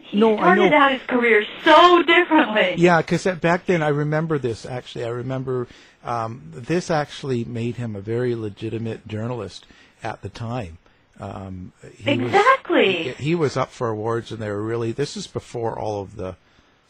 he 0.09 0.19
no, 0.19 0.35
started 0.35 0.73
out 0.73 0.91
his 0.91 1.01
career 1.03 1.45
so 1.63 2.03
differently. 2.03 2.75
Yeah, 2.77 3.01
because 3.01 3.25
back 3.39 3.65
then 3.65 3.81
I 3.81 3.89
remember 3.89 4.37
this. 4.37 4.65
Actually, 4.65 5.05
I 5.05 5.09
remember 5.09 5.67
um, 6.03 6.41
this 6.53 6.89
actually 6.89 7.43
made 7.45 7.75
him 7.75 7.95
a 7.95 8.01
very 8.01 8.35
legitimate 8.35 9.07
journalist 9.07 9.65
at 10.03 10.21
the 10.21 10.29
time. 10.29 10.77
Um, 11.19 11.73
he 11.97 12.11
exactly. 12.11 13.07
Was, 13.07 13.17
he, 13.17 13.23
he, 13.23 13.35
was 13.35 13.57
up 13.57 13.71
for 13.71 13.89
awards, 13.89 14.31
and 14.31 14.41
they 14.41 14.49
were 14.49 14.61
really. 14.61 14.91
This 14.91 15.17
is 15.17 15.27
before 15.27 15.77
all 15.77 16.01
of 16.01 16.15
the 16.15 16.35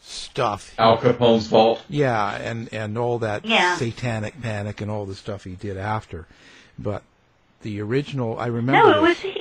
stuff. 0.00 0.72
Al 0.78 0.98
Capone's 0.98 1.48
vault. 1.48 1.82
Yeah, 1.88 2.36
and 2.36 2.72
and 2.72 2.96
all 2.96 3.18
that 3.18 3.44
yeah. 3.44 3.76
satanic 3.76 4.40
panic 4.40 4.80
and 4.80 4.90
all 4.90 5.04
the 5.04 5.16
stuff 5.16 5.44
he 5.44 5.56
did 5.56 5.76
after. 5.76 6.26
But 6.78 7.02
the 7.62 7.80
original, 7.80 8.38
I 8.38 8.46
remember. 8.46 8.90
No, 8.90 9.04
it 9.04 9.08
was 9.08 9.18
he. 9.18 9.39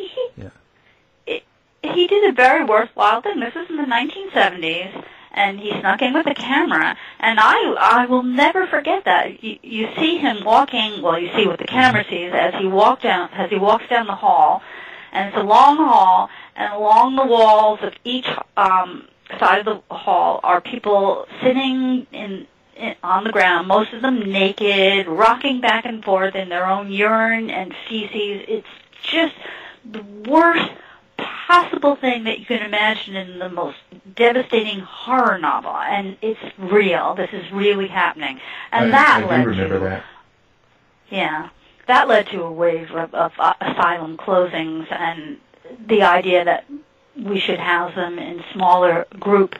He 1.99 2.07
did 2.07 2.29
a 2.29 2.31
very 2.31 2.63
worthwhile 2.63 3.19
thing. 3.19 3.41
This 3.41 3.53
was 3.53 3.69
in 3.69 3.75
the 3.75 3.83
1970s 3.83 5.03
and 5.33 5.59
he 5.59 5.77
snuck 5.81 6.01
in 6.01 6.13
with 6.13 6.27
a 6.27 6.33
camera. 6.33 6.95
And 7.19 7.37
I 7.41 7.75
I 7.77 8.05
will 8.05 8.23
never 8.23 8.65
forget 8.67 9.03
that. 9.03 9.43
You, 9.43 9.59
you 9.61 9.89
see 9.97 10.17
him 10.17 10.45
walking. 10.45 11.01
Well, 11.01 11.19
you 11.19 11.29
see 11.35 11.45
what 11.45 11.59
the 11.59 11.67
camera 11.67 12.05
sees 12.09 12.31
as 12.33 12.53
he 12.55 12.67
walk 12.67 13.01
down 13.01 13.27
as 13.33 13.49
he 13.49 13.57
walks 13.57 13.89
down 13.89 14.07
the 14.07 14.15
hall, 14.15 14.61
and 15.11 15.27
it's 15.27 15.35
a 15.35 15.43
long 15.43 15.75
hall, 15.75 16.29
and 16.55 16.71
along 16.71 17.17
the 17.17 17.25
walls 17.25 17.79
of 17.81 17.93
each 18.05 18.29
um, 18.55 19.09
side 19.37 19.59
of 19.59 19.65
the 19.65 19.93
hall 19.93 20.39
are 20.41 20.61
people 20.61 21.27
sitting 21.43 22.07
in, 22.13 22.47
in 22.77 22.95
on 23.03 23.25
the 23.25 23.31
ground, 23.33 23.67
most 23.67 23.91
of 23.91 24.01
them 24.01 24.21
naked, 24.21 25.05
rocking 25.05 25.59
back 25.59 25.83
and 25.83 26.01
forth 26.05 26.33
in 26.33 26.47
their 26.47 26.65
own 26.65 26.93
urine 26.93 27.49
and 27.49 27.75
feces. 27.89 28.45
It's 28.47 28.67
just 29.03 29.35
the 29.83 30.01
worst 30.29 30.71
possible 31.47 31.95
thing 31.95 32.23
that 32.25 32.39
you 32.39 32.45
can 32.45 32.61
imagine 32.61 33.15
in 33.15 33.39
the 33.39 33.49
most 33.49 33.77
devastating 34.15 34.79
horror 34.79 35.37
novel, 35.37 35.75
and 35.75 36.17
it's 36.21 36.39
real. 36.57 37.15
This 37.15 37.29
is 37.33 37.51
really 37.51 37.87
happening, 37.87 38.39
and 38.71 38.87
I, 38.87 38.91
that 38.91 39.23
I 39.23 39.27
led 39.27 39.69
to 39.69 39.79
that. 39.79 40.03
yeah, 41.09 41.49
that 41.87 42.07
led 42.07 42.27
to 42.27 42.43
a 42.43 42.51
wave 42.51 42.91
of, 42.91 43.13
of 43.13 43.31
uh, 43.39 43.53
asylum 43.61 44.17
closings 44.17 44.91
and 44.91 45.37
the 45.87 46.03
idea 46.03 46.45
that 46.45 46.65
we 47.15 47.39
should 47.39 47.59
house 47.59 47.95
them 47.95 48.17
in 48.19 48.43
smaller 48.53 49.05
group 49.19 49.55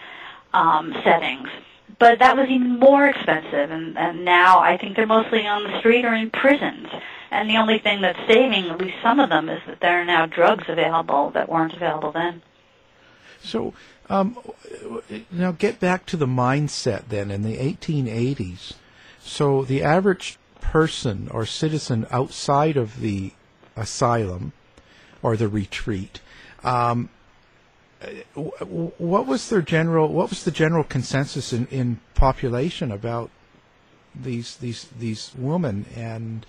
um, 0.53 0.93
settings. 1.03 1.49
But 1.97 2.19
that 2.19 2.37
was 2.37 2.47
even 2.49 2.79
more 2.79 3.07
expensive, 3.07 3.71
and, 3.71 3.97
and 3.97 4.23
now 4.23 4.59
I 4.59 4.77
think 4.77 4.95
they're 4.95 5.05
mostly 5.05 5.45
on 5.45 5.63
the 5.63 5.79
street 5.79 6.05
or 6.05 6.13
in 6.13 6.29
prisons. 6.29 6.87
And 7.31 7.49
the 7.49 7.57
only 7.57 7.79
thing 7.79 8.01
that's 8.01 8.19
saving 8.27 8.69
at 8.69 8.79
least 8.79 8.97
some 9.03 9.19
of 9.19 9.29
them 9.29 9.49
is 9.49 9.61
that 9.67 9.79
there 9.81 10.01
are 10.01 10.05
now 10.05 10.25
drugs 10.25 10.65
available 10.67 11.29
that 11.31 11.47
weren't 11.47 11.73
available 11.73 12.11
then. 12.11 12.41
So, 13.41 13.73
um, 14.09 14.37
now 15.31 15.51
get 15.51 15.79
back 15.79 16.05
to 16.07 16.17
the 16.17 16.25
mindset 16.25 17.09
then 17.09 17.29
in 17.29 17.43
the 17.43 17.57
1880s. 17.57 18.73
So 19.21 19.63
the 19.63 19.83
average 19.83 20.37
person 20.59 21.29
or 21.31 21.45
citizen 21.45 22.07
outside 22.09 22.77
of 22.77 22.99
the 22.99 23.33
asylum 23.75 24.53
or 25.21 25.37
the 25.37 25.47
retreat, 25.47 26.21
um, 26.63 27.09
what 28.65 29.25
was 29.27 29.49
their 29.49 29.61
general? 29.61 30.07
What 30.07 30.29
was 30.29 30.43
the 30.43 30.51
general 30.51 30.83
consensus 30.83 31.51
in, 31.51 31.67
in 31.67 31.99
population 32.15 32.91
about 32.91 33.29
these 34.15 34.55
these 34.57 34.87
these 34.97 35.33
women 35.37 35.85
and 35.95 36.45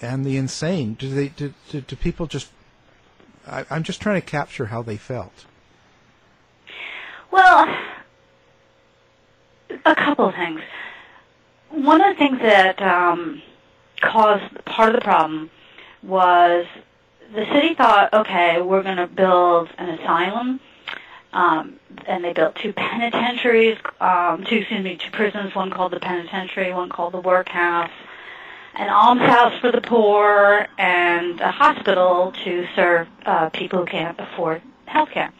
and 0.00 0.24
the 0.24 0.36
insane? 0.36 0.94
Do 0.94 1.08
they 1.08 1.28
do, 1.28 1.54
do, 1.70 1.80
do 1.80 1.96
people 1.96 2.26
just? 2.26 2.50
I, 3.46 3.64
I'm 3.70 3.82
just 3.82 4.00
trying 4.00 4.20
to 4.20 4.26
capture 4.26 4.66
how 4.66 4.82
they 4.82 4.96
felt. 4.96 5.46
Well, 7.30 7.76
a 9.84 9.94
couple 9.94 10.28
of 10.28 10.34
things. 10.34 10.60
One 11.70 12.00
of 12.00 12.14
the 12.14 12.18
things 12.18 12.38
that 12.40 12.80
um, 12.80 13.42
caused 14.00 14.64
part 14.64 14.90
of 14.90 15.00
the 15.00 15.04
problem 15.04 15.50
was 16.02 16.66
the 17.34 17.44
city 17.46 17.74
thought, 17.74 18.12
okay, 18.12 18.60
we're 18.60 18.82
going 18.82 18.98
to 18.98 19.06
build 19.06 19.68
an 19.78 19.88
asylum, 19.98 20.60
um, 21.32 21.80
and 22.06 22.22
they 22.22 22.32
built 22.32 22.54
two 22.54 22.72
penitentiaries, 22.72 23.78
um, 24.00 24.44
two 24.44 24.56
excuse 24.56 24.84
me, 24.84 24.96
two 24.96 25.10
prisons, 25.10 25.54
one 25.54 25.70
called 25.70 25.92
the 25.92 26.00
penitentiary, 26.00 26.72
one 26.72 26.88
called 26.88 27.12
the 27.12 27.20
workhouse, 27.20 27.90
an 28.76 28.88
almshouse 28.88 29.58
for 29.60 29.70
the 29.70 29.80
poor, 29.80 30.66
and 30.78 31.40
a 31.40 31.50
hospital 31.50 32.32
to 32.44 32.66
serve 32.74 33.08
uh, 33.24 33.48
people 33.50 33.80
who 33.80 33.86
can't 33.86 34.18
afford 34.18 34.62
health 34.86 35.10
care. 35.10 35.32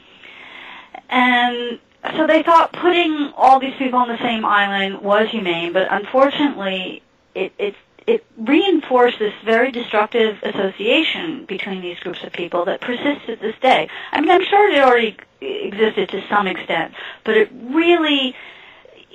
And 1.08 1.78
so 2.16 2.26
they 2.26 2.42
thought 2.42 2.72
putting 2.72 3.32
all 3.36 3.58
these 3.58 3.74
people 3.76 3.98
on 3.98 4.08
the 4.08 4.18
same 4.18 4.44
island 4.44 5.00
was 5.00 5.30
humane, 5.30 5.72
but 5.72 5.88
unfortunately, 5.90 7.02
it, 7.34 7.52
it, 7.58 7.74
it 8.06 8.24
reinforced 8.36 9.18
this 9.18 9.32
very 9.44 9.70
destructive 9.70 10.38
association 10.42 11.44
between 11.46 11.80
these 11.80 11.98
groups 12.00 12.22
of 12.22 12.32
people 12.32 12.64
that 12.66 12.80
persists 12.80 13.26
to 13.26 13.36
this 13.36 13.54
day. 13.60 13.88
I 14.12 14.20
mean, 14.20 14.30
I'm 14.30 14.44
sure 14.44 14.70
it 14.70 14.78
already 14.78 15.16
existed 15.40 16.10
to 16.10 16.22
some 16.28 16.46
extent, 16.46 16.94
but 17.24 17.36
it 17.36 17.50
really 17.52 18.34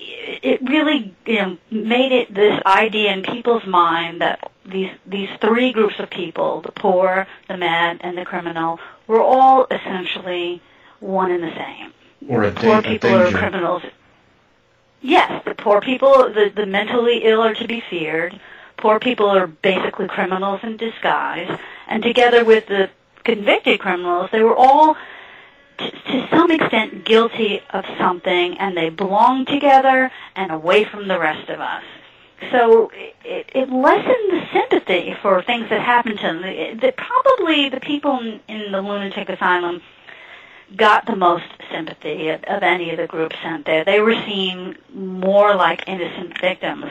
it 0.02 0.62
really 0.62 1.14
you 1.26 1.36
know 1.36 1.58
made 1.70 2.12
it 2.12 2.34
this 2.34 2.62
idea 2.66 3.12
in 3.12 3.24
people's 3.24 3.66
mind 3.66 4.22
that 4.22 4.52
these 4.66 4.92
these 5.06 5.30
three 5.42 5.72
groups 5.72 5.96
of 6.00 6.10
people 6.10 6.62
the 6.62 6.72
poor 6.72 7.28
the 7.48 7.58
mad 7.58 8.00
and 8.02 8.18
the 8.18 8.26
criminal 8.26 8.80
were 9.08 9.22
all 9.22 9.68
essentially 9.72 10.62
one 11.00 11.32
and 11.32 11.44
the 11.44 11.56
same. 11.56 11.94
Or 12.28 12.44
a 12.44 12.52
poor 12.52 12.82
people 12.82 13.10
are 13.10 13.32
criminals. 13.32 13.84
Yes 15.02 15.44
the 15.46 15.56
poor 15.56 15.82
people 15.82 16.32
the 16.34 16.52
the 16.56 16.66
mentally 16.66 17.24
ill 17.24 17.42
are 17.42 17.56
to 17.56 17.68
be 17.68 17.82
feared. 17.90 18.40
Poor 18.78 19.00
people 19.00 19.28
are 19.28 19.48
basically 19.48 20.08
criminals 20.08 20.62
in 20.64 20.78
disguise. 20.78 21.60
And 21.88 22.02
together 22.04 22.46
with 22.46 22.68
the 22.68 22.90
convicted 23.24 23.80
criminals 23.80 24.30
they 24.32 24.42
were 24.42 24.56
all 24.56 24.96
to 25.80 26.28
some 26.30 26.52
extent 26.52 27.06
guilty 27.06 27.62
of 27.72 27.86
something 27.98 28.58
and 28.58 28.76
they 28.76 28.90
belong 28.90 29.46
together 29.46 30.12
and 30.36 30.52
away 30.52 30.84
from 30.84 31.08
the 31.08 31.20
rest 31.20 31.50
of 31.50 31.60
us. 31.60 31.84
So 32.52 32.92
it, 33.24 33.50
it 33.54 33.70
lessened 33.70 34.32
the 34.32 34.48
sympathy 34.54 35.16
for 35.22 35.42
things 35.42 35.70
that 35.70 35.82
happened 35.82 36.20
to 36.20 36.28
them. 36.28 36.80
That 36.80 36.96
probably 36.96 37.70
the 37.70 37.82
people 37.82 38.20
in, 38.20 38.40
in 38.48 38.72
the 38.72 38.82
lunatic 38.82 39.30
asylum 39.30 39.82
got 40.76 41.06
the 41.06 41.16
most 41.16 41.46
sympathy 41.72 42.30
of, 42.30 42.44
of 42.44 42.64
any 42.64 42.92
of 42.92 42.98
the 42.98 43.08
groups 43.08 43.36
sent 43.44 43.66
there. 43.66 43.84
They 43.84 44.00
were 44.00 44.16
seen 44.26 44.78
more 44.94 45.56
like 45.56 45.88
innocent 45.88 46.40
victims. 46.40 46.86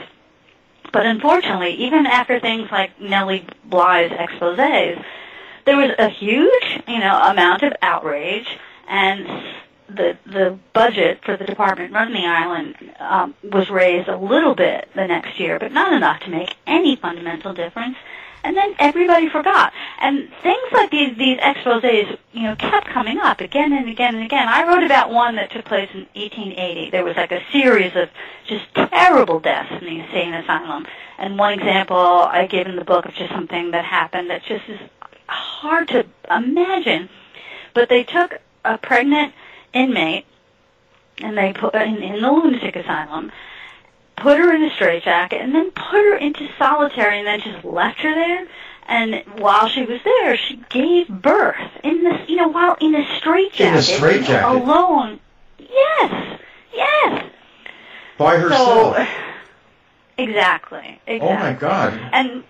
But 0.91 1.05
unfortunately, 1.05 1.73
even 1.75 2.05
after 2.05 2.39
things 2.39 2.69
like 2.71 2.99
Nellie 2.99 3.45
Bly's 3.63 4.11
exposés, 4.11 5.03
there 5.65 5.77
was 5.77 5.91
a 5.99 6.09
huge, 6.09 6.83
you 6.87 6.99
know, 6.99 7.19
amount 7.21 7.63
of 7.63 7.73
outrage 7.81 8.57
and 8.89 9.27
the 9.87 10.17
the 10.25 10.57
budget 10.73 11.19
for 11.23 11.37
the 11.37 11.45
department 11.45 11.93
running 11.93 12.21
the 12.21 12.27
island 12.27 12.75
um, 12.99 13.35
was 13.43 13.69
raised 13.69 14.07
a 14.07 14.17
little 14.17 14.55
bit 14.55 14.89
the 14.95 15.07
next 15.07 15.39
year, 15.39 15.59
but 15.59 15.71
not 15.71 15.93
enough 15.93 16.19
to 16.21 16.29
make 16.29 16.55
any 16.67 16.95
fundamental 16.95 17.53
difference. 17.53 17.95
And 18.41 18.55
then 18.55 18.73
everybody 18.79 19.27
forgot, 19.27 19.73
and 19.99 20.29
things 20.41 20.71
like 20.71 20.91
these 20.91 21.17
these 21.17 21.37
exposés, 21.39 22.17
you 22.31 22.43
know, 22.43 22.55
kept 22.55 22.87
coming 22.87 23.17
up 23.19 23.41
again 23.41 23.73
and 23.73 23.89
again 23.89 24.15
and 24.15 24.23
again. 24.23 24.47
I 24.47 24.65
wrote 24.65 24.83
about 24.83 25.11
one 25.11 25.35
that 25.35 25.51
took 25.51 25.65
place 25.65 25.89
in 25.93 26.07
1880. 26.13 26.89
There 26.89 27.03
was 27.03 27.17
like 27.17 27.33
a 27.33 27.41
series 27.51 27.95
of 27.97 28.09
just 28.47 28.63
terrible 28.73 29.41
deaths 29.41 29.71
in 29.71 29.85
the 29.85 29.99
insane 29.99 30.33
asylum, 30.33 30.87
and 31.17 31.37
one 31.37 31.53
example 31.53 31.97
I 31.97 32.47
give 32.47 32.65
in 32.67 32.77
the 32.77 32.85
book 32.85 33.05
of 33.05 33.13
just 33.13 33.31
something 33.31 33.71
that 33.71 33.83
happened 33.83 34.29
that 34.29 34.43
just 34.45 34.69
is 34.69 34.79
hard 35.27 35.89
to 35.89 36.05
imagine. 36.31 37.09
But 37.73 37.89
they 37.89 38.03
took 38.03 38.39
a 38.65 38.77
pregnant 38.77 39.33
inmate 39.73 40.25
and 41.21 41.37
they 41.37 41.53
put 41.53 41.75
in, 41.75 41.97
in 42.01 42.21
the 42.21 42.31
lunatic 42.31 42.75
asylum, 42.75 43.31
put 44.15 44.37
her 44.37 44.53
in 44.53 44.63
a 44.63 44.69
straitjacket, 44.71 45.41
and 45.41 45.53
then 45.53 45.71
put 45.71 45.93
her 45.97 46.15
into 46.15 46.47
solitary, 46.57 47.19
and 47.19 47.27
then 47.27 47.41
just 47.41 47.65
left 47.65 47.99
her 47.99 48.13
there. 48.13 48.47
And 48.87 49.23
while 49.37 49.67
she 49.67 49.83
was 49.83 49.99
there, 50.03 50.37
she 50.37 50.59
gave 50.69 51.07
birth 51.07 51.57
in 51.83 52.03
this, 52.03 52.27
you 52.29 52.37
know, 52.37 52.47
while 52.47 52.75
in 52.81 52.95
a 52.95 53.05
straitjacket, 53.17 53.67
In 53.67 53.75
a 53.75 53.81
straitjacket? 53.81 54.61
alone. 54.63 55.19
Yes, 55.59 56.39
yes. 56.73 57.25
By 58.17 58.37
herself. 58.37 58.95
So, 58.97 59.07
exactly, 60.17 60.99
exactly. 61.07 61.19
oh 61.29 61.33
my 61.35 61.53
God. 61.53 61.93
And 62.11 62.43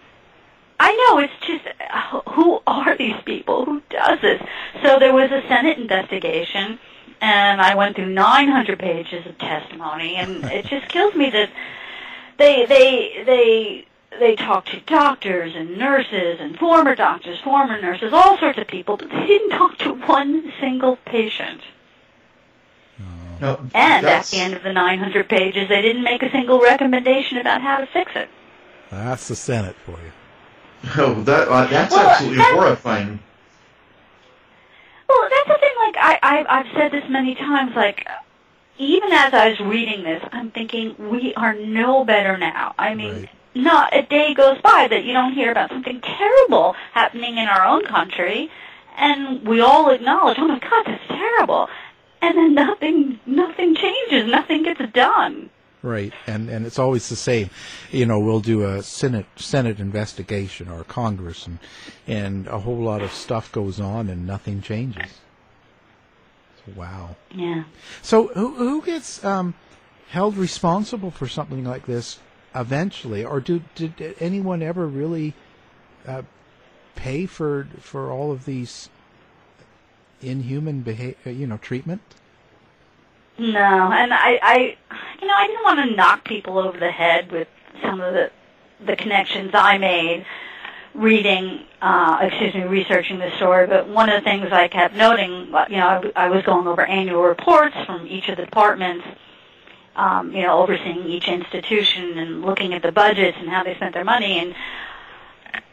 I 0.79 0.95
know 0.95 1.19
it's 1.19 1.33
just 1.45 1.65
uh, 1.89 2.21
who 2.31 2.61
are 2.65 2.97
these 2.97 3.21
people? 3.25 3.65
Who 3.65 3.81
does 3.89 4.21
this? 4.21 4.41
So 4.81 4.97
there 4.97 5.13
was 5.13 5.31
a 5.31 5.41
Senate 5.47 5.77
investigation, 5.77 6.79
and 7.21 7.61
I 7.61 7.75
went 7.75 7.95
through 7.95 8.09
900 8.13 8.79
pages 8.79 9.25
of 9.25 9.37
testimony, 9.37 10.15
and 10.15 10.45
it 10.51 10.65
just 10.65 10.87
kills 10.87 11.15
me 11.15 11.29
that 11.31 11.49
they 12.37 12.65
they 12.65 13.23
they 13.25 13.85
they 14.19 14.35
talked 14.35 14.69
to 14.69 14.79
doctors 14.81 15.53
and 15.55 15.77
nurses 15.77 16.39
and 16.39 16.57
former 16.57 16.95
doctors, 16.95 17.39
former 17.39 17.79
nurses, 17.79 18.13
all 18.13 18.37
sorts 18.37 18.57
of 18.57 18.67
people, 18.67 18.97
but 18.97 19.09
they 19.09 19.27
didn't 19.27 19.51
talk 19.51 19.77
to 19.79 19.93
one 19.93 20.51
single 20.59 20.95
patient. 21.05 21.61
No, 23.41 23.69
And 23.73 24.05
at 24.05 24.25
the 24.25 24.37
end 24.37 24.53
of 24.53 24.63
the 24.63 24.73
900 24.73 25.29
pages, 25.29 25.69
they 25.69 25.81
didn't 25.81 26.03
make 26.03 26.23
a 26.23 26.29
single 26.29 26.59
recommendation 26.59 27.37
about 27.37 27.61
how 27.61 27.77
to 27.77 27.85
fix 27.85 28.11
it. 28.15 28.27
That's 28.91 29.29
the 29.29 29.35
Senate 29.35 29.77
for 29.77 29.91
you. 29.91 30.11
Oh, 30.97 31.21
that, 31.23 31.47
uh, 31.47 31.65
that's 31.67 31.93
Well, 31.93 32.09
absolutely 32.09 32.37
that's- 32.37 32.55
horrifying. 32.55 33.19
Well, 35.07 35.27
that's 35.29 35.47
the 35.47 35.57
thing. 35.59 35.73
Like 35.85 35.95
I, 35.97 36.19
I, 36.21 36.59
I've 36.59 36.71
said 36.75 36.91
this 36.91 37.09
many 37.09 37.35
times. 37.35 37.75
Like 37.75 38.07
even 38.77 39.11
as 39.11 39.33
I 39.33 39.49
was 39.49 39.59
reading 39.59 40.03
this, 40.03 40.23
I'm 40.31 40.51
thinking 40.51 40.95
we 41.09 41.33
are 41.35 41.53
no 41.55 42.05
better 42.05 42.37
now. 42.37 42.75
I 42.77 42.93
mean, 42.93 43.13
Right. 43.13 43.29
not 43.55 43.95
a 43.95 44.03
day 44.03 44.33
goes 44.33 44.61
by 44.61 44.87
that 44.87 45.03
you 45.03 45.13
don't 45.13 45.33
hear 45.33 45.51
about 45.51 45.69
something 45.69 45.99
terrible 46.01 46.73
happening 46.93 47.37
in 47.37 47.47
our 47.47 47.65
own 47.65 47.85
country, 47.85 48.51
and 48.97 49.47
we 49.47 49.61
all 49.61 49.89
acknowledge, 49.89 50.37
oh 50.39 50.47
my 50.47 50.59
God, 50.59 50.83
that's 50.85 51.07
terrible. 51.07 51.69
And 52.21 52.37
then 52.37 52.53
nothing, 52.53 53.19
nothing 53.25 53.75
changes. 53.75 54.29
Nothing 54.29 54.63
gets 54.63 54.81
done. 54.91 55.49
Right, 55.81 56.13
and 56.27 56.49
and 56.49 56.65
it's 56.65 56.77
always 56.77 57.07
the 57.07 57.15
same. 57.15 57.49
You 57.89 58.05
know, 58.05 58.19
we'll 58.19 58.41
do 58.41 58.65
a 58.65 58.83
Senate 58.83 59.27
Senate 59.37 59.79
investigation 59.79 60.67
or 60.67 60.83
Congress, 60.83 61.47
and 61.47 61.59
and 62.05 62.47
a 62.47 62.59
whole 62.59 62.81
lot 62.81 63.01
of 63.01 63.13
stuff 63.13 63.49
goes 63.53 63.79
on, 63.79 64.09
and 64.09 64.27
nothing 64.27 64.61
changes. 64.61 65.21
Wow. 66.75 67.15
Yeah. 67.33 67.63
So 68.01 68.27
who 68.27 68.55
who 68.55 68.81
gets 68.81 69.23
um, 69.23 69.53
held 70.09 70.35
responsible 70.35 71.11
for 71.11 71.27
something 71.27 71.63
like 71.63 71.85
this 71.85 72.19
eventually, 72.53 73.23
or 73.23 73.39
do 73.39 73.61
did 73.75 74.15
anyone 74.19 74.61
ever 74.61 74.85
really 74.85 75.33
uh, 76.05 76.23
pay 76.95 77.25
for 77.25 77.67
for 77.79 78.11
all 78.11 78.31
of 78.31 78.45
these 78.45 78.89
inhuman 80.21 80.81
behavior, 80.81 81.31
you 81.31 81.47
know, 81.47 81.57
treatment? 81.57 82.01
No, 83.39 83.91
and 83.91 84.13
I, 84.13 84.39
I, 84.43 84.77
you 85.21 85.27
know, 85.27 85.33
I 85.33 85.47
didn't 85.47 85.63
want 85.63 85.89
to 85.89 85.95
knock 85.95 86.25
people 86.25 86.57
over 86.57 86.77
the 86.77 86.91
head 86.91 87.31
with 87.31 87.47
some 87.81 88.01
of 88.01 88.13
the 88.13 88.31
the 88.85 88.95
connections 88.95 89.51
I 89.53 89.77
made 89.77 90.25
reading, 90.93 91.65
uh, 91.81 92.19
excuse 92.21 92.53
me, 92.53 92.63
researching 92.63 93.19
the 93.19 93.31
story. 93.37 93.67
But 93.67 93.87
one 93.87 94.09
of 94.09 94.21
the 94.21 94.29
things 94.29 94.51
I 94.51 94.67
kept 94.67 94.95
noting, 94.95 95.31
you 95.69 95.77
know, 95.77 96.11
I, 96.15 96.25
I 96.25 96.29
was 96.29 96.43
going 96.43 96.67
over 96.67 96.85
annual 96.85 97.23
reports 97.23 97.75
from 97.85 98.07
each 98.07 98.27
of 98.29 98.37
the 98.37 98.45
departments, 98.45 99.05
um, 99.95 100.33
you 100.33 100.41
know, 100.41 100.61
overseeing 100.61 101.05
each 101.05 101.27
institution 101.27 102.17
and 102.17 102.41
looking 102.41 102.73
at 102.73 102.81
the 102.81 102.91
budgets 102.91 103.37
and 103.39 103.49
how 103.49 103.63
they 103.63 103.75
spent 103.75 103.93
their 103.93 104.05
money. 104.05 104.39
And 104.39 104.55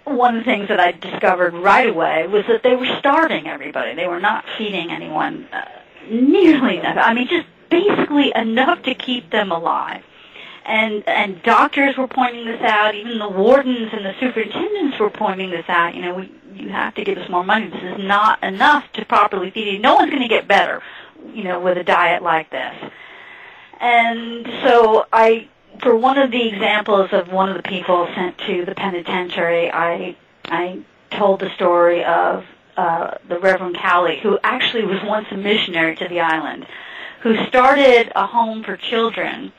one 0.05 0.37
of 0.37 0.45
the 0.45 0.51
things 0.51 0.69
that 0.69 0.79
I 0.79 0.93
discovered 0.93 1.55
right 1.55 1.89
away 1.89 2.27
was 2.27 2.45
that 2.47 2.63
they 2.63 2.77
were 2.77 2.87
starving 2.99 3.49
everybody. 3.49 3.95
They 3.95 4.09
were 4.09 4.21
not 4.21 4.45
feeding 4.57 4.91
anyone 4.91 5.49
uh, 5.53 5.65
nearly 6.09 6.79
enough. 6.79 6.97
I 6.99 7.15
mean, 7.15 7.29
just 7.29 7.47
basically 7.71 8.33
enough 8.35 8.83
to 8.85 8.95
keep 8.95 9.31
them 9.31 9.51
alive. 9.53 10.03
And 10.65 11.07
and 11.07 11.43
doctors 11.43 11.97
were 11.97 12.09
pointing 12.09 12.45
this 12.45 12.61
out. 12.61 12.95
Even 12.95 13.19
the 13.19 13.29
wardens 13.29 13.91
and 13.93 14.05
the 14.05 14.15
superintendents 14.19 14.99
were 14.99 15.11
pointing 15.11 15.51
this 15.51 15.67
out. 15.69 15.95
You 15.95 16.03
know, 16.03 16.15
we 16.15 16.31
you 16.55 16.71
have 16.71 16.95
to 16.95 17.05
give 17.05 17.19
us 17.19 17.29
more 17.29 17.45
money. 17.45 17.69
This 17.69 17.83
is 17.83 18.05
not 18.05 18.43
enough 18.43 18.91
to 18.95 19.05
properly 19.05 19.51
feed 19.51 19.75
you. 19.75 19.79
No 19.79 19.95
one's 19.95 20.11
going 20.11 20.23
to 20.23 20.29
get 20.29 20.49
better, 20.49 20.83
you 21.33 21.45
know, 21.45 21.61
with 21.61 21.79
a 21.79 21.85
diet 21.85 22.23
like 22.23 22.51
this. 22.51 22.75
And 23.79 24.47
so 24.63 25.07
I, 25.13 25.49
for 25.83 25.95
one 25.95 26.19
of 26.19 26.31
the 26.31 26.49
examples 26.49 27.11
of 27.13 27.31
one 27.31 27.51
of 27.51 27.57
the 27.57 27.63
people 27.63 28.09
sent 28.15 28.39
to 28.39 28.65
the 28.65 28.75
penitentiary, 28.75 29.71
I 29.71 30.17
I 30.47 30.81
told 31.11 31.41
the 31.41 31.51
story 31.51 32.05
of 32.05 32.45
uh, 32.77 33.19
the 33.29 33.39
Reverend 33.39 33.77
Cowley, 33.77 34.19
who 34.23 34.39
actually 34.43 34.85
was 34.85 35.03
once 35.03 35.27
a 35.31 35.37
missionary 35.37 35.97
to 35.97 36.09
the 36.09 36.21
island, 36.21 36.67
who 37.27 37.45
started 37.47 38.13
a 38.15 38.25
home 38.25 38.63
for 38.63 38.77
children 38.77 39.53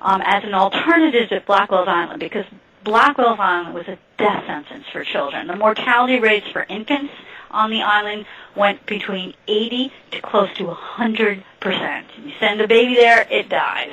um, 0.00 0.20
as 0.24 0.42
an 0.42 0.54
alternative 0.54 1.28
to 1.28 1.40
Blackwell's 1.40 1.86
Island 1.86 2.18
because 2.18 2.44
Blackwell's 2.82 3.38
Island 3.38 3.74
was 3.74 3.86
a 3.86 3.96
death 4.18 4.44
sentence 4.44 4.86
for 4.90 5.04
children. 5.04 5.46
The 5.46 5.54
mortality 5.54 6.18
rates 6.18 6.48
for 6.48 6.66
infants 6.68 7.12
on 7.52 7.70
the 7.70 7.80
island 7.80 8.26
went 8.56 8.84
between 8.86 9.34
80 9.46 9.92
to 10.10 10.20
close 10.20 10.52
to 10.56 10.64
100 10.64 11.44
percent. 11.60 12.08
You 12.24 12.32
send 12.40 12.60
a 12.60 12.66
baby 12.66 12.96
there, 12.96 13.24
it 13.30 13.48
dies. 13.48 13.92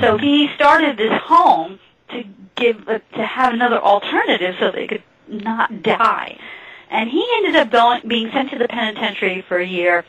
So 0.00 0.16
he 0.16 0.48
started 0.54 0.96
this 0.96 1.12
home 1.24 1.78
to 2.08 2.24
give 2.56 2.88
uh, 2.88 3.00
to 3.16 3.26
have 3.26 3.52
another 3.52 3.78
alternative 3.78 4.56
so 4.58 4.70
they 4.70 4.86
could 4.86 5.02
not 5.28 5.82
die. 5.82 6.38
And 6.88 7.10
he 7.10 7.26
ended 7.36 7.56
up 7.56 7.70
going 7.70 8.08
being 8.08 8.30
sent 8.32 8.52
to 8.52 8.58
the 8.58 8.68
penitentiary 8.68 9.44
for 9.46 9.58
a 9.58 9.66
year 9.66 10.06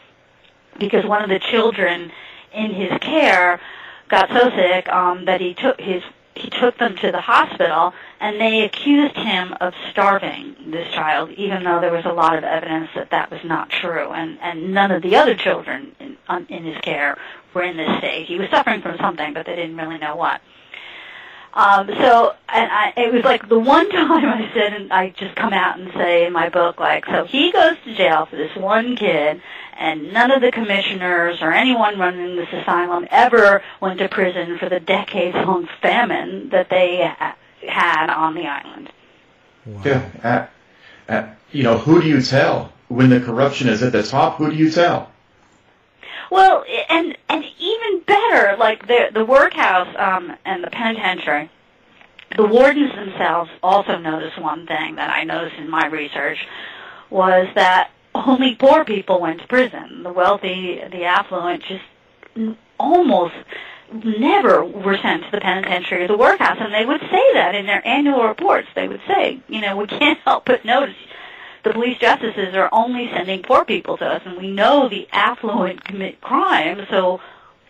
because 0.80 1.06
one 1.06 1.22
of 1.22 1.30
the 1.30 1.40
children 1.40 2.12
in 2.56 2.72
his 2.72 2.98
care 3.00 3.60
got 4.08 4.30
so 4.30 4.50
sick 4.52 4.88
um, 4.90 5.26
that 5.26 5.42
he 5.42 5.54
took 5.54 5.80
his 5.80 6.04
he 6.36 6.50
took 6.50 6.78
them 6.78 6.98
to 6.98 7.12
the 7.14 7.22
hospital 7.22 7.94
and 8.20 8.42
they 8.42 8.64
accused 8.64 9.16
him 9.16 9.56
of 9.62 9.74
starving 9.90 10.56
this 10.68 10.92
child, 10.94 11.32
even 11.32 11.64
though 11.64 11.80
there 11.80 11.94
was 11.94 12.04
a 12.04 12.12
lot 12.12 12.38
of 12.38 12.44
evidence 12.44 12.90
that 12.94 13.10
that 13.12 13.32
was 13.32 13.40
not 13.46 13.70
true, 13.70 14.12
and 14.12 14.38
and 14.42 14.74
none 14.74 14.92
of 14.92 15.02
the 15.02 15.16
other 15.16 15.36
children 15.36 15.96
in, 16.00 16.18
in 16.50 16.66
his 16.66 16.78
care 16.82 17.18
were 17.54 17.64
in 17.64 17.78
this 17.78 17.98
state. 18.00 18.26
He 18.28 18.38
was 18.38 18.50
suffering 18.50 18.82
from 18.82 18.98
something, 18.98 19.34
but 19.34 19.46
they 19.46 19.56
didn't 19.56 19.78
really 19.78 19.98
know 19.98 20.16
what. 20.16 20.42
Um, 21.56 21.88
so, 21.88 22.36
and 22.50 22.70
I, 22.70 22.94
it 22.98 23.14
was 23.14 23.24
like 23.24 23.48
the 23.48 23.58
one 23.58 23.90
time 23.92 24.26
I 24.26 24.52
said, 24.54 24.74
and 24.74 24.92
I 24.92 25.12
just 25.12 25.36
come 25.36 25.54
out 25.54 25.80
and 25.80 25.92
say 25.94 26.26
in 26.26 26.34
my 26.34 26.50
book, 26.50 26.82
like, 26.82 27.06
so 27.06 27.24
he 27.24 27.52
goes 27.52 27.78
to 27.86 27.96
jail 27.96 28.26
for 28.26 28.36
this 28.36 28.54
one 28.58 28.98
kid, 28.98 29.42
and 29.78 30.14
none 30.14 30.32
of 30.32 30.42
the 30.42 30.52
commissioners 30.52 31.42
or 31.42 31.52
anyone 31.52 32.00
running 32.00 32.36
this 32.36 32.50
asylum 32.54 33.08
ever 33.12 33.62
went 33.82 34.00
to 34.00 34.10
prison 34.10 34.58
for 34.58 34.70
the 34.70 34.80
decades-long 34.80 35.68
famine 35.82 36.50
that 36.50 36.70
they 36.70 37.06
ha- 37.06 37.36
had 37.68 38.10
on 38.10 38.36
the 38.36 38.48
island. 38.48 38.92
Wow. 39.66 39.82
Yeah. 39.86 40.10
At, 40.24 40.52
at, 41.08 41.38
you 41.52 41.64
know, 41.64 41.78
who 41.78 42.02
do 42.02 42.08
you 42.08 42.22
tell? 42.22 42.72
When 42.88 43.10
the 43.10 43.20
corruption 43.20 43.68
is 43.68 43.82
at 43.82 43.92
the 43.94 44.04
top, 44.04 44.38
who 44.38 44.52
do 44.52 44.56
you 44.56 44.70
tell? 44.70 45.12
Well, 46.30 46.64
and 46.90 47.18
and 47.30 47.44
even 47.60 48.02
better, 48.02 48.58
like 48.58 48.88
the 48.88 49.10
the 49.14 49.26
workhouse 49.26 49.94
um, 49.98 50.36
and 50.46 50.64
the 50.64 50.70
penitentiary, 50.70 51.50
the 52.36 52.46
wardens 52.46 52.94
themselves 52.94 53.50
also 53.64 53.98
noticed 53.98 54.40
one 54.40 54.68
thing 54.68 54.96
that 54.96 55.10
I 55.10 55.24
noticed 55.24 55.58
in 55.58 55.70
my 55.70 55.88
research 55.88 56.46
was 57.10 57.48
that 57.56 57.92
only 58.26 58.56
poor 58.56 58.86
people 58.86 59.22
went 59.22 59.42
to 59.42 59.48
prison. 59.48 60.04
The 60.04 60.12
wealthy, 60.12 60.82
the 60.92 61.06
affluent, 61.06 61.64
just 61.64 62.56
almost 62.80 63.36
never 63.92 64.64
were 64.64 64.98
sent 64.98 65.24
to 65.26 65.32
the 65.32 65.42
penitentiary 65.42 66.04
or 66.04 66.08
the 66.08 66.18
workhouse, 66.18 66.58
and 66.60 66.74
they 66.74 66.86
would 66.86 67.02
say 67.02 67.34
that 67.34 67.56
in 67.56 67.66
their 67.66 67.86
annual 67.88 68.28
reports. 68.28 68.68
They 68.76 68.88
would 68.88 69.02
say, 69.08 69.42
you 69.48 69.62
know, 69.62 69.78
we 69.78 69.88
can't 69.88 70.20
help 70.26 70.46
but 70.46 70.66
notice 70.66 70.96
the 71.64 71.74
police 71.74 71.98
justices 71.98 72.54
are 72.54 72.70
only 72.72 73.10
sending 73.12 73.42
poor 73.42 73.66
people 73.66 73.98
to 73.98 74.06
us, 74.06 74.22
and 74.26 74.38
we 74.38 74.52
know 74.52 74.88
the 74.88 75.08
affluent 75.12 75.84
commit 75.84 76.22
crime, 76.22 76.86
so 76.90 77.20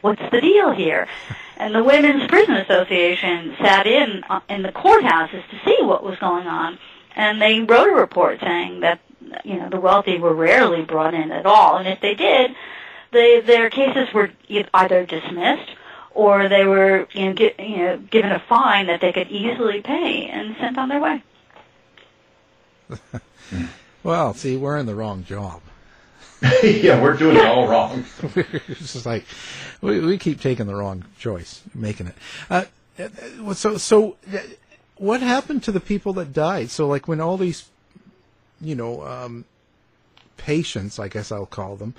what's 0.02 0.22
the 0.32 0.42
deal 0.42 0.72
here? 0.72 1.08
And 1.58 1.74
the 1.74 1.86
Women's 1.86 2.28
Prison 2.28 2.56
Association 2.56 3.56
sat 3.62 3.88
in 3.88 4.26
uh, 4.30 4.42
in 4.50 4.62
the 4.62 4.74
courthouses 4.74 5.42
to 5.50 5.62
see 5.64 5.78
what 5.80 6.04
was 6.04 6.20
going 6.20 6.48
on, 6.48 6.78
and 7.16 7.42
they 7.42 7.62
wrote 7.62 7.88
a 7.88 7.96
report 7.96 8.42
saying 8.42 8.82
that 8.82 9.00
you 9.44 9.56
know 9.56 9.70
the 9.70 9.80
wealthy 9.80 10.18
were 10.18 10.34
rarely 10.34 10.84
brought 10.84 11.14
in 11.14 11.32
at 11.32 11.46
all, 11.46 11.78
and 11.78 11.88
if 11.88 12.00
they 12.02 12.16
did, 12.16 12.56
they, 13.12 13.42
their 13.42 13.70
cases 13.70 14.14
were 14.14 14.32
either 14.74 15.06
dismissed 15.06 15.72
or 16.12 16.48
they 16.48 16.66
were 16.66 17.08
you 17.12 17.26
know, 17.26 17.34
get, 17.34 17.60
you 17.60 17.78
know 17.78 17.98
given 17.98 18.32
a 18.32 18.40
fine 18.40 18.88
that 18.88 19.02
they 19.02 19.12
could 19.12 19.30
easily 19.30 19.82
pay 19.82 20.28
and 20.28 20.56
sent 20.60 20.78
on 20.78 20.90
their 20.90 21.00
way. 21.00 21.24
Well, 24.06 24.36
see, 24.36 24.56
we're 24.56 24.78
in 24.78 24.86
the 24.86 24.94
wrong 24.94 25.24
job. 25.24 25.62
yeah, 26.64 27.02
we're 27.02 27.18
doing 27.18 27.38
it 27.38 27.46
all 27.46 27.68
wrong. 27.68 28.06
it's 28.36 28.94
just 28.94 29.06
like 29.08 29.26
we, 29.82 30.00
we 30.00 30.20
keep 30.20 30.40
taking 30.40 30.68
the 30.68 30.76
wrong 30.76 31.06
choice, 31.18 31.64
making 31.74 32.08
it. 32.08 32.16
Uh, 32.48 32.66
uh, 33.00 33.54
so 33.56 33.78
so, 33.78 34.18
uh, 34.32 34.38
what 34.98 35.22
happened 35.22 35.64
to 35.64 35.72
the 35.72 35.80
people 35.80 36.14
that 36.14 36.34
died? 36.34 36.70
So 36.70 36.88
like 36.88 37.08
when 37.08 37.20
all 37.20 37.36
these, 37.36 37.68
you 38.62 38.76
know, 38.76 39.06
um, 39.06 39.46
patients, 40.38 41.00
I 41.00 41.08
guess 41.08 41.32
I'll 41.32 41.46
call 41.46 41.76
them, 41.76 41.94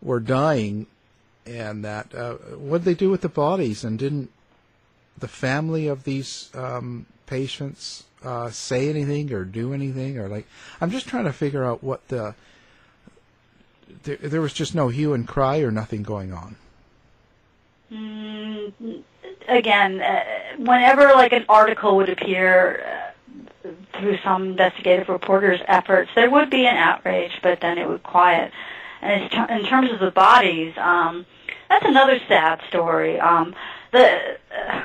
were 0.00 0.20
dying, 0.20 0.86
and 1.46 1.84
that 1.84 2.14
uh, 2.14 2.34
what 2.34 2.78
did 2.78 2.84
they 2.84 2.94
do 2.94 3.10
with 3.10 3.20
the 3.20 3.28
bodies? 3.28 3.84
And 3.84 3.98
didn't 3.98 4.30
the 5.18 5.28
family 5.28 5.88
of 5.88 6.04
these 6.04 6.50
um, 6.54 7.06
patients 7.26 8.04
uh, 8.24 8.50
say 8.50 8.88
anything 8.88 9.32
or 9.32 9.44
do 9.44 9.72
anything 9.72 10.18
or 10.18 10.28
like? 10.28 10.46
I'm 10.80 10.90
just 10.90 11.08
trying 11.08 11.24
to 11.24 11.32
figure 11.32 11.64
out 11.64 11.82
what 11.82 12.06
the 12.08 12.34
there, 14.04 14.16
there 14.16 14.40
was 14.40 14.52
just 14.52 14.74
no 14.74 14.88
hue 14.88 15.14
and 15.14 15.26
cry 15.26 15.58
or 15.60 15.70
nothing 15.70 16.02
going 16.02 16.32
on. 16.32 16.56
Mm, 17.92 19.02
again, 19.48 20.00
uh, 20.00 20.22
whenever 20.56 21.12
like 21.14 21.32
an 21.32 21.44
article 21.48 21.96
would 21.96 22.08
appear 22.08 22.84
uh, 22.86 23.11
through 23.98 24.18
some 24.24 24.50
investigative 24.50 25.08
reporter's 25.08 25.60
efforts, 25.66 26.10
there 26.14 26.30
would 26.30 26.50
be 26.50 26.66
an 26.66 26.76
outrage, 26.76 27.32
but 27.42 27.60
then 27.60 27.78
it 27.78 27.88
would 27.88 28.02
quiet. 28.02 28.52
And 29.00 29.22
in 29.50 29.64
terms 29.66 29.90
of 29.90 30.00
the 30.00 30.10
bodies, 30.10 30.74
um, 30.76 31.26
that's 31.68 31.84
another 31.84 32.20
sad 32.28 32.60
story. 32.68 33.18
Um, 33.18 33.54
the 33.92 34.36
uh, 34.56 34.82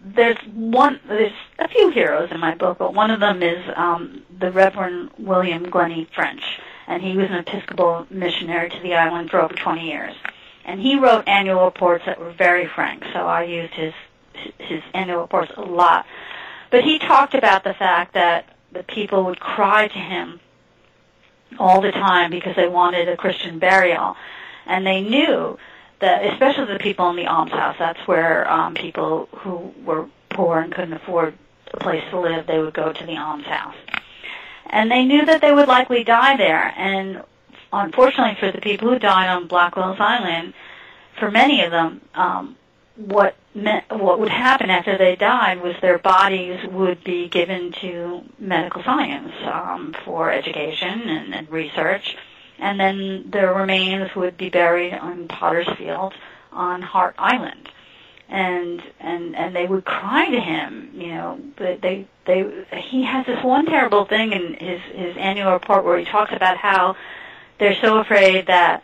there's 0.00 0.38
one 0.54 1.00
there's 1.08 1.32
a 1.58 1.68
few 1.68 1.90
heroes 1.90 2.30
in 2.30 2.38
my 2.38 2.54
book, 2.54 2.78
but 2.78 2.94
one 2.94 3.10
of 3.10 3.20
them 3.20 3.42
is 3.42 3.64
um, 3.74 4.22
the 4.38 4.52
Reverend 4.52 5.10
William 5.18 5.66
Glenney 5.66 6.06
French 6.14 6.60
and 6.86 7.02
he 7.02 7.16
was 7.16 7.28
an 7.30 7.36
Episcopal 7.36 8.06
missionary 8.10 8.70
to 8.70 8.80
the 8.80 8.94
island 8.94 9.30
for 9.30 9.40
over 9.40 9.54
20 9.54 9.86
years. 9.86 10.14
And 10.64 10.80
he 10.80 10.98
wrote 10.98 11.28
annual 11.28 11.64
reports 11.64 12.04
that 12.06 12.18
were 12.18 12.32
very 12.32 12.66
frank, 12.66 13.04
so 13.12 13.20
I 13.20 13.44
used 13.44 13.74
his 13.74 13.94
his 14.58 14.82
annual 14.92 15.22
reports 15.22 15.50
a 15.56 15.62
lot. 15.62 16.04
But 16.70 16.84
he 16.84 16.98
talked 16.98 17.34
about 17.34 17.64
the 17.64 17.74
fact 17.74 18.14
that 18.14 18.46
the 18.72 18.82
people 18.82 19.24
would 19.24 19.40
cry 19.40 19.88
to 19.88 19.98
him 19.98 20.40
all 21.58 21.80
the 21.80 21.92
time 21.92 22.30
because 22.30 22.56
they 22.56 22.68
wanted 22.68 23.08
a 23.08 23.16
Christian 23.16 23.58
burial, 23.58 24.16
and 24.66 24.86
they 24.86 25.00
knew 25.00 25.58
that, 26.00 26.24
especially 26.26 26.66
the 26.66 26.78
people 26.78 27.08
in 27.10 27.16
the 27.16 27.26
almshouse, 27.26 27.76
that's 27.78 28.06
where 28.06 28.50
um, 28.50 28.74
people 28.74 29.28
who 29.32 29.72
were 29.84 30.08
poor 30.30 30.60
and 30.60 30.74
couldn't 30.74 30.92
afford 30.92 31.34
a 31.72 31.76
place 31.78 32.02
to 32.10 32.20
live, 32.20 32.46
they 32.46 32.58
would 32.58 32.74
go 32.74 32.92
to 32.92 33.06
the 33.06 33.16
almshouse 33.16 33.74
and 34.70 34.90
they 34.90 35.04
knew 35.04 35.24
that 35.24 35.40
they 35.40 35.52
would 35.52 35.68
likely 35.68 36.04
die 36.04 36.36
there. 36.36 36.72
And 36.76 37.22
unfortunately 37.72 38.36
for 38.38 38.52
the 38.52 38.60
people 38.60 38.88
who 38.88 38.98
died 38.98 39.28
on 39.28 39.46
Blackwell's 39.46 40.00
Island, 40.00 40.54
for 41.18 41.30
many 41.30 41.62
of 41.62 41.70
them, 41.70 42.00
um, 42.14 42.56
what 42.96 43.36
what 43.90 44.20
would 44.20 44.28
happen 44.28 44.68
after 44.68 44.98
they 44.98 45.16
died 45.16 45.62
was 45.62 45.74
their 45.80 45.98
bodies 45.98 46.60
would 46.70 47.02
be 47.02 47.28
given 47.28 47.72
to 47.80 48.22
medical 48.38 48.82
science 48.82 49.32
um, 49.44 49.94
for 50.04 50.30
education 50.30 51.08
and, 51.08 51.34
and 51.34 51.50
research, 51.50 52.16
and 52.58 52.78
then 52.78 53.30
their 53.30 53.54
remains 53.54 54.14
would 54.14 54.36
be 54.36 54.50
buried 54.50 54.92
on 54.92 55.28
Potter's 55.28 55.68
Field 55.78 56.12
on 56.52 56.82
Hart 56.82 57.14
Island. 57.18 57.70
And 58.28 58.82
and 58.98 59.36
and 59.36 59.54
they 59.54 59.66
would 59.66 59.84
cry 59.84 60.28
to 60.28 60.40
him 60.40 60.90
you 60.94 61.14
know 61.14 61.40
they 61.58 61.76
they, 61.76 62.06
they 62.26 62.66
he 62.76 63.04
has 63.04 63.24
this 63.24 63.42
one 63.44 63.66
terrible 63.66 64.04
thing 64.04 64.32
in 64.32 64.54
his 64.54 64.80
his 64.92 65.16
annual 65.16 65.52
report 65.52 65.84
where 65.84 65.96
he 65.96 66.04
talks 66.04 66.32
about 66.32 66.56
how 66.56 66.96
they're 67.60 67.76
so 67.80 67.98
afraid 67.98 68.48
that 68.48 68.82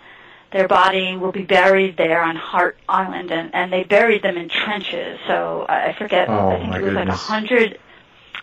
their 0.53 0.69
body 0.69 1.17
will 1.17 1.33
be 1.33 1.43
buried 1.43 1.97
there 1.97 2.23
on 2.23 2.37
Hart 2.37 2.77
Island, 2.88 3.31
and, 3.31 3.55
and 3.55 3.73
they 3.73 3.85
buried 3.85 4.23
them 4.23 4.37
in 4.37 4.49
trenches. 4.49 5.19
So 5.27 5.67
I 5.69 5.95
forget. 5.95 6.29
Oh, 6.29 6.51
I 6.51 6.59
think 6.59 6.75
it 6.75 6.83
was 6.83 6.93
goodness. 6.93 7.09
like 7.09 7.09
a 7.09 7.17
hundred, 7.17 7.79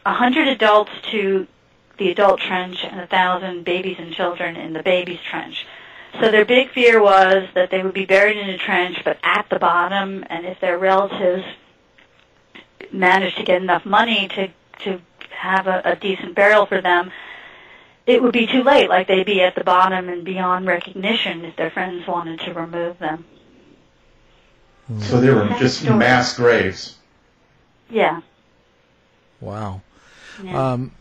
a 0.05 0.13
hundred 0.13 0.47
adults 0.47 0.91
to 1.11 1.47
the 1.97 2.09
adult 2.11 2.39
trench, 2.39 2.83
and 2.83 2.99
a 2.99 3.07
thousand 3.07 3.65
babies 3.65 3.97
and 3.99 4.13
children 4.13 4.55
in 4.55 4.73
the 4.73 4.83
babies 4.83 5.19
trench. 5.29 5.65
So 6.19 6.31
their 6.31 6.45
big 6.45 6.71
fear 6.71 7.01
was 7.01 7.47
that 7.53 7.69
they 7.69 7.83
would 7.83 7.93
be 7.93 8.05
buried 8.05 8.37
in 8.37 8.49
a 8.49 8.57
trench, 8.57 9.03
but 9.05 9.19
at 9.23 9.47
the 9.49 9.59
bottom, 9.59 10.25
and 10.29 10.45
if 10.45 10.59
their 10.59 10.77
relatives 10.77 11.45
managed 12.91 13.37
to 13.37 13.43
get 13.43 13.61
enough 13.61 13.85
money 13.85 14.27
to 14.29 14.49
to 14.83 15.01
have 15.29 15.67
a, 15.67 15.81
a 15.85 15.95
decent 15.95 16.35
burial 16.35 16.65
for 16.65 16.81
them, 16.81 17.11
it 18.09 18.23
would 18.23 18.33
be 18.33 18.47
too 18.47 18.63
late. 18.63 18.89
Like 18.89 19.07
they'd 19.07 19.25
be 19.25 19.41
at 19.41 19.55
the 19.55 19.63
bottom 19.63 20.09
and 20.09 20.23
beyond 20.23 20.65
recognition 20.65 21.45
if 21.45 21.55
their 21.55 21.69
friends 21.69 22.07
wanted 22.07 22.39
to 22.41 22.53
remove 22.53 22.97
them. 22.97 23.25
So 25.01 25.21
they 25.21 25.29
were 25.29 25.47
just 25.59 25.83
mass 25.83 26.35
graves. 26.35 26.97
Yeah. 27.89 28.21
Wow. 29.39 29.81
yeah. 30.43 30.71
Um, 30.71 30.91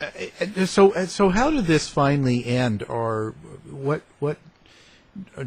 uh, 0.00 0.66
so 0.66 0.92
uh, 0.92 1.06
so 1.06 1.28
how 1.30 1.50
did 1.50 1.66
this 1.66 1.88
finally 1.88 2.46
end, 2.46 2.84
or 2.84 3.34
what 3.68 4.02
what 4.20 4.38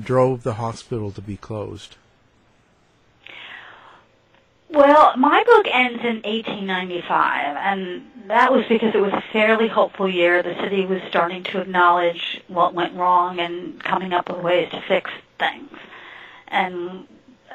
drove 0.01 0.43
the 0.43 0.55
hospital 0.55 1.11
to 1.11 1.21
be 1.21 1.37
closed? 1.37 1.95
Well, 4.73 5.15
my 5.17 5.43
book 5.43 5.67
ends 5.71 5.99
in 6.03 6.23
1895, 6.23 7.57
and 7.57 8.09
that 8.27 8.51
was 8.51 8.65
because 8.67 8.95
it 8.95 9.01
was 9.01 9.13
a 9.13 9.23
fairly 9.31 9.67
hopeful 9.67 10.09
year. 10.09 10.41
The 10.41 10.55
city 10.55 10.83
was 10.87 10.99
starting 11.09 11.43
to 11.43 11.61
acknowledge 11.61 12.41
what 12.47 12.73
went 12.73 12.95
wrong 12.95 13.39
and 13.39 13.79
coming 13.83 14.13
up 14.13 14.29
with 14.29 14.39
ways 14.39 14.71
to 14.71 14.81
fix 14.81 15.11
things. 15.37 15.69
And 16.47 17.07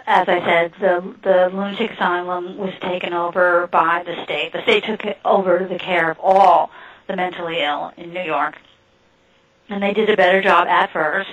as 0.06 0.28
I 0.28 0.38
said, 0.44 0.74
the 0.78 1.12
the 1.24 1.50
lunatic 1.52 1.90
asylum 1.90 2.56
was 2.56 2.72
taken 2.80 3.12
over 3.12 3.66
by 3.66 4.04
the 4.06 4.22
state. 4.22 4.52
The 4.52 4.62
state 4.62 4.84
took 4.84 5.02
over 5.24 5.66
the 5.68 5.78
care 5.78 6.12
of 6.12 6.20
all 6.20 6.70
the 7.08 7.16
mentally 7.16 7.62
ill 7.62 7.92
in 7.96 8.12
New 8.14 8.22
York, 8.22 8.54
and 9.68 9.82
they 9.82 9.92
did 9.92 10.08
a 10.08 10.16
better 10.16 10.40
job 10.40 10.68
at 10.68 10.92
first. 10.92 11.30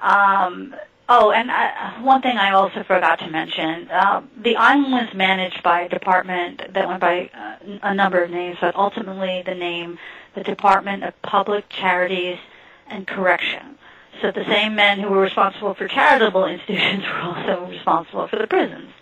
Um, 0.00 0.74
Oh, 1.12 1.32
and 1.32 1.50
I, 1.50 2.00
one 2.02 2.22
thing 2.22 2.36
I 2.36 2.52
also 2.52 2.84
forgot 2.84 3.18
to 3.18 3.28
mention: 3.28 3.90
uh, 3.90 4.22
the 4.40 4.54
island 4.54 4.92
was 4.92 5.12
managed 5.12 5.60
by 5.60 5.80
a 5.80 5.88
department 5.88 6.72
that 6.72 6.86
went 6.86 7.00
by 7.00 7.28
uh, 7.34 7.56
a 7.82 7.92
number 7.92 8.22
of 8.22 8.30
names, 8.30 8.58
but 8.60 8.76
ultimately 8.76 9.42
the 9.44 9.56
name, 9.56 9.98
the 10.36 10.44
Department 10.44 11.02
of 11.02 11.20
Public 11.22 11.68
Charities 11.68 12.38
and 12.86 13.08
Correction. 13.08 13.76
So 14.22 14.30
the 14.30 14.44
same 14.44 14.76
men 14.76 15.00
who 15.00 15.08
were 15.08 15.20
responsible 15.20 15.74
for 15.74 15.88
charitable 15.88 16.44
institutions 16.54 17.02
were 17.02 17.20
also 17.20 17.66
responsible 17.66 18.28
for 18.28 18.36
the 18.36 18.46
prisons, 18.46 18.92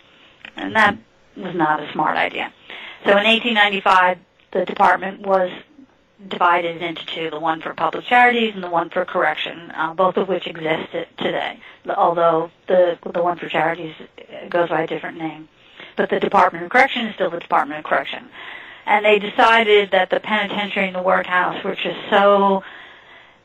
and 0.55 0.75
that 0.75 0.97
was 1.37 1.53
not 1.53 1.79
a 1.79 1.91
smart 1.91 2.17
idea. 2.17 2.51
So 3.05 3.11
in 3.11 3.25
1895, 3.27 4.17
the 4.51 4.65
department 4.65 5.27
was 5.27 5.51
divided 6.27 6.81
into 6.81 7.05
two, 7.05 7.29
the 7.29 7.39
one 7.39 7.61
for 7.61 7.73
public 7.73 8.05
charities 8.05 8.53
and 8.53 8.63
the 8.63 8.69
one 8.69 8.89
for 8.89 9.05
correction, 9.05 9.71
uh, 9.71 9.93
both 9.93 10.17
of 10.17 10.27
which 10.27 10.47
exist 10.47 10.91
today, 11.17 11.59
although 11.87 12.51
the, 12.67 12.97
the 13.13 13.23
one 13.23 13.37
for 13.37 13.47
charities 13.47 13.95
goes 14.49 14.69
by 14.69 14.81
a 14.81 14.87
different 14.87 15.17
name. 15.17 15.47
But 15.95 16.09
the 16.09 16.19
Department 16.19 16.65
of 16.65 16.71
Correction 16.71 17.05
is 17.07 17.15
still 17.15 17.29
the 17.29 17.39
Department 17.39 17.79
of 17.79 17.85
Correction. 17.85 18.27
And 18.85 19.05
they 19.05 19.19
decided 19.19 19.91
that 19.91 20.09
the 20.09 20.19
penitentiary 20.19 20.87
and 20.87 20.95
the 20.95 21.03
workhouse 21.03 21.63
were 21.63 21.75
just 21.75 21.99
so 22.09 22.63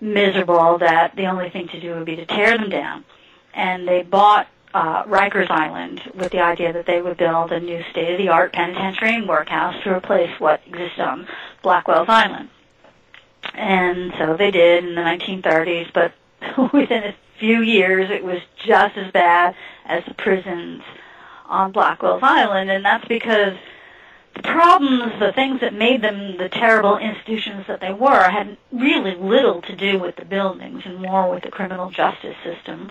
miserable 0.00 0.78
that 0.78 1.14
the 1.16 1.26
only 1.26 1.50
thing 1.50 1.68
to 1.68 1.80
do 1.80 1.94
would 1.94 2.04
be 2.04 2.16
to 2.16 2.26
tear 2.26 2.56
them 2.56 2.70
down. 2.70 3.04
And 3.52 3.86
they 3.86 4.02
bought 4.02 4.48
uh, 4.72 5.04
Rikers 5.04 5.50
Island 5.50 6.02
with 6.14 6.32
the 6.32 6.40
idea 6.40 6.72
that 6.72 6.86
they 6.86 7.00
would 7.00 7.16
build 7.16 7.52
a 7.52 7.60
new 7.60 7.82
state-of-the-art 7.90 8.52
penitentiary 8.52 9.14
and 9.14 9.28
workhouse 9.28 9.80
to 9.84 9.94
replace 9.94 10.40
what 10.40 10.60
exists 10.66 10.98
on 10.98 11.28
Blackwell's 11.62 12.08
Island. 12.08 12.48
And 13.54 14.12
so 14.18 14.36
they 14.36 14.50
did 14.50 14.84
in 14.84 14.94
the 14.94 15.00
1930s, 15.00 15.92
but 15.92 16.12
within 16.72 17.04
a 17.04 17.14
few 17.38 17.60
years 17.60 18.10
it 18.10 18.24
was 18.24 18.40
just 18.56 18.96
as 18.96 19.12
bad 19.12 19.54
as 19.84 20.04
the 20.04 20.14
prisons 20.14 20.82
on 21.46 21.72
Blackwell's 21.72 22.22
Island, 22.22 22.70
and 22.70 22.84
that's 22.84 23.06
because 23.06 23.54
the 24.34 24.42
problems, 24.42 25.12
the 25.20 25.32
things 25.32 25.60
that 25.60 25.74
made 25.74 26.02
them 26.02 26.36
the 26.36 26.48
terrible 26.48 26.98
institutions 26.98 27.66
that 27.68 27.80
they 27.80 27.92
were, 27.92 28.28
had 28.28 28.56
really 28.72 29.14
little 29.14 29.62
to 29.62 29.76
do 29.76 29.98
with 29.98 30.16
the 30.16 30.24
buildings 30.24 30.82
and 30.84 31.00
more 31.00 31.30
with 31.30 31.42
the 31.42 31.50
criminal 31.50 31.90
justice 31.90 32.36
system, 32.42 32.90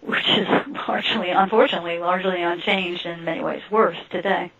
which 0.00 0.28
is 0.28 0.46
largely, 0.88 1.30
unfortunately, 1.30 1.98
largely 1.98 2.42
unchanged 2.42 3.06
and 3.06 3.20
in 3.20 3.24
many 3.24 3.42
ways 3.42 3.62
worse 3.70 3.98
today. 4.10 4.52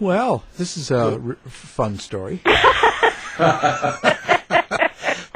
Well, 0.00 0.44
this 0.56 0.76
is 0.76 0.90
a 0.90 1.20
r- 1.20 1.36
fun 1.48 1.98
story. 1.98 2.40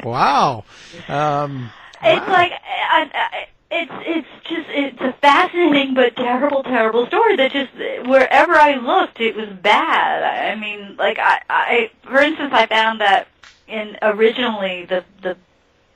wow. 0.03 0.63
Um, 1.07 1.69
It's 2.01 2.27
like 2.27 2.51
I, 2.53 3.09
I, 3.13 3.47
it's 3.71 3.91
it's 4.05 4.27
just 4.47 4.69
it's 4.69 5.01
a 5.01 5.13
fascinating 5.21 5.93
but 5.95 6.15
terrible 6.15 6.63
terrible 6.63 7.07
story 7.07 7.35
that 7.37 7.51
just 7.51 7.73
wherever 8.07 8.53
I 8.53 8.75
looked 8.75 9.19
it 9.19 9.35
was 9.35 9.49
bad. 9.49 10.51
I 10.51 10.59
mean, 10.59 10.95
like 10.97 11.17
I, 11.19 11.41
I 11.49 11.91
for 12.03 12.19
instance, 12.19 12.51
I 12.53 12.65
found 12.67 13.01
that 13.01 13.27
in 13.67 13.97
originally 14.01 14.85
the 14.85 15.03
the 15.21 15.37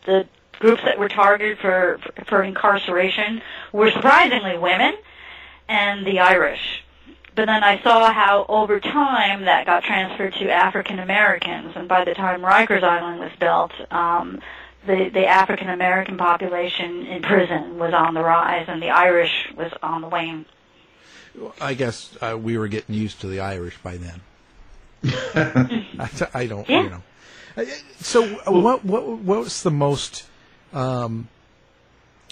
the 0.05 0.27
groups 0.59 0.81
that 0.83 0.97
were 0.97 1.09
targeted 1.09 1.59
for 1.59 1.99
for 2.25 2.41
incarceration 2.43 3.41
were 3.71 3.91
surprisingly 3.91 4.57
women 4.57 4.95
and 5.69 6.05
the 6.05 6.19
Irish. 6.19 6.83
But 7.37 7.45
then 7.45 7.63
I 7.63 7.79
saw 7.83 8.11
how 8.11 8.47
over 8.49 8.79
time 8.79 9.45
that 9.45 9.67
got 9.67 9.83
transferred 9.83 10.33
to 10.39 10.49
African 10.49 10.97
Americans, 10.97 11.73
and 11.75 11.87
by 11.87 12.03
the 12.03 12.15
time 12.15 12.41
Rikers 12.41 12.81
Island 12.81 13.19
was 13.19 13.31
built, 13.39 13.71
um, 13.91 14.41
the 14.87 15.11
the 15.13 15.27
African 15.27 15.69
American 15.69 16.17
population 16.17 17.05
in 17.05 17.21
prison 17.21 17.77
was 17.77 17.93
on 17.93 18.15
the 18.15 18.23
rise, 18.23 18.65
and 18.67 18.81
the 18.81 18.89
Irish 18.89 19.53
was 19.55 19.71
on 19.83 20.01
the 20.01 20.07
wane. 20.07 20.47
I 21.61 21.75
guess 21.75 22.17
uh, 22.21 22.35
we 22.41 22.57
were 22.57 22.67
getting 22.67 22.95
used 22.95 23.21
to 23.21 23.27
the 23.27 23.41
Irish 23.41 23.77
by 23.83 23.97
then. 23.97 24.21
I, 25.99 26.09
I, 26.33 26.47
don't, 26.47 26.67
yeah. 26.67 26.81
you 26.81 26.89
know. 26.89 27.03
Uh, 27.55 27.65
so, 27.99 28.27
what 28.51 28.83
what 28.83 29.07
what 29.07 29.39
was 29.41 29.61
the 29.61 29.69
most, 29.69 30.25
um, 30.73 31.27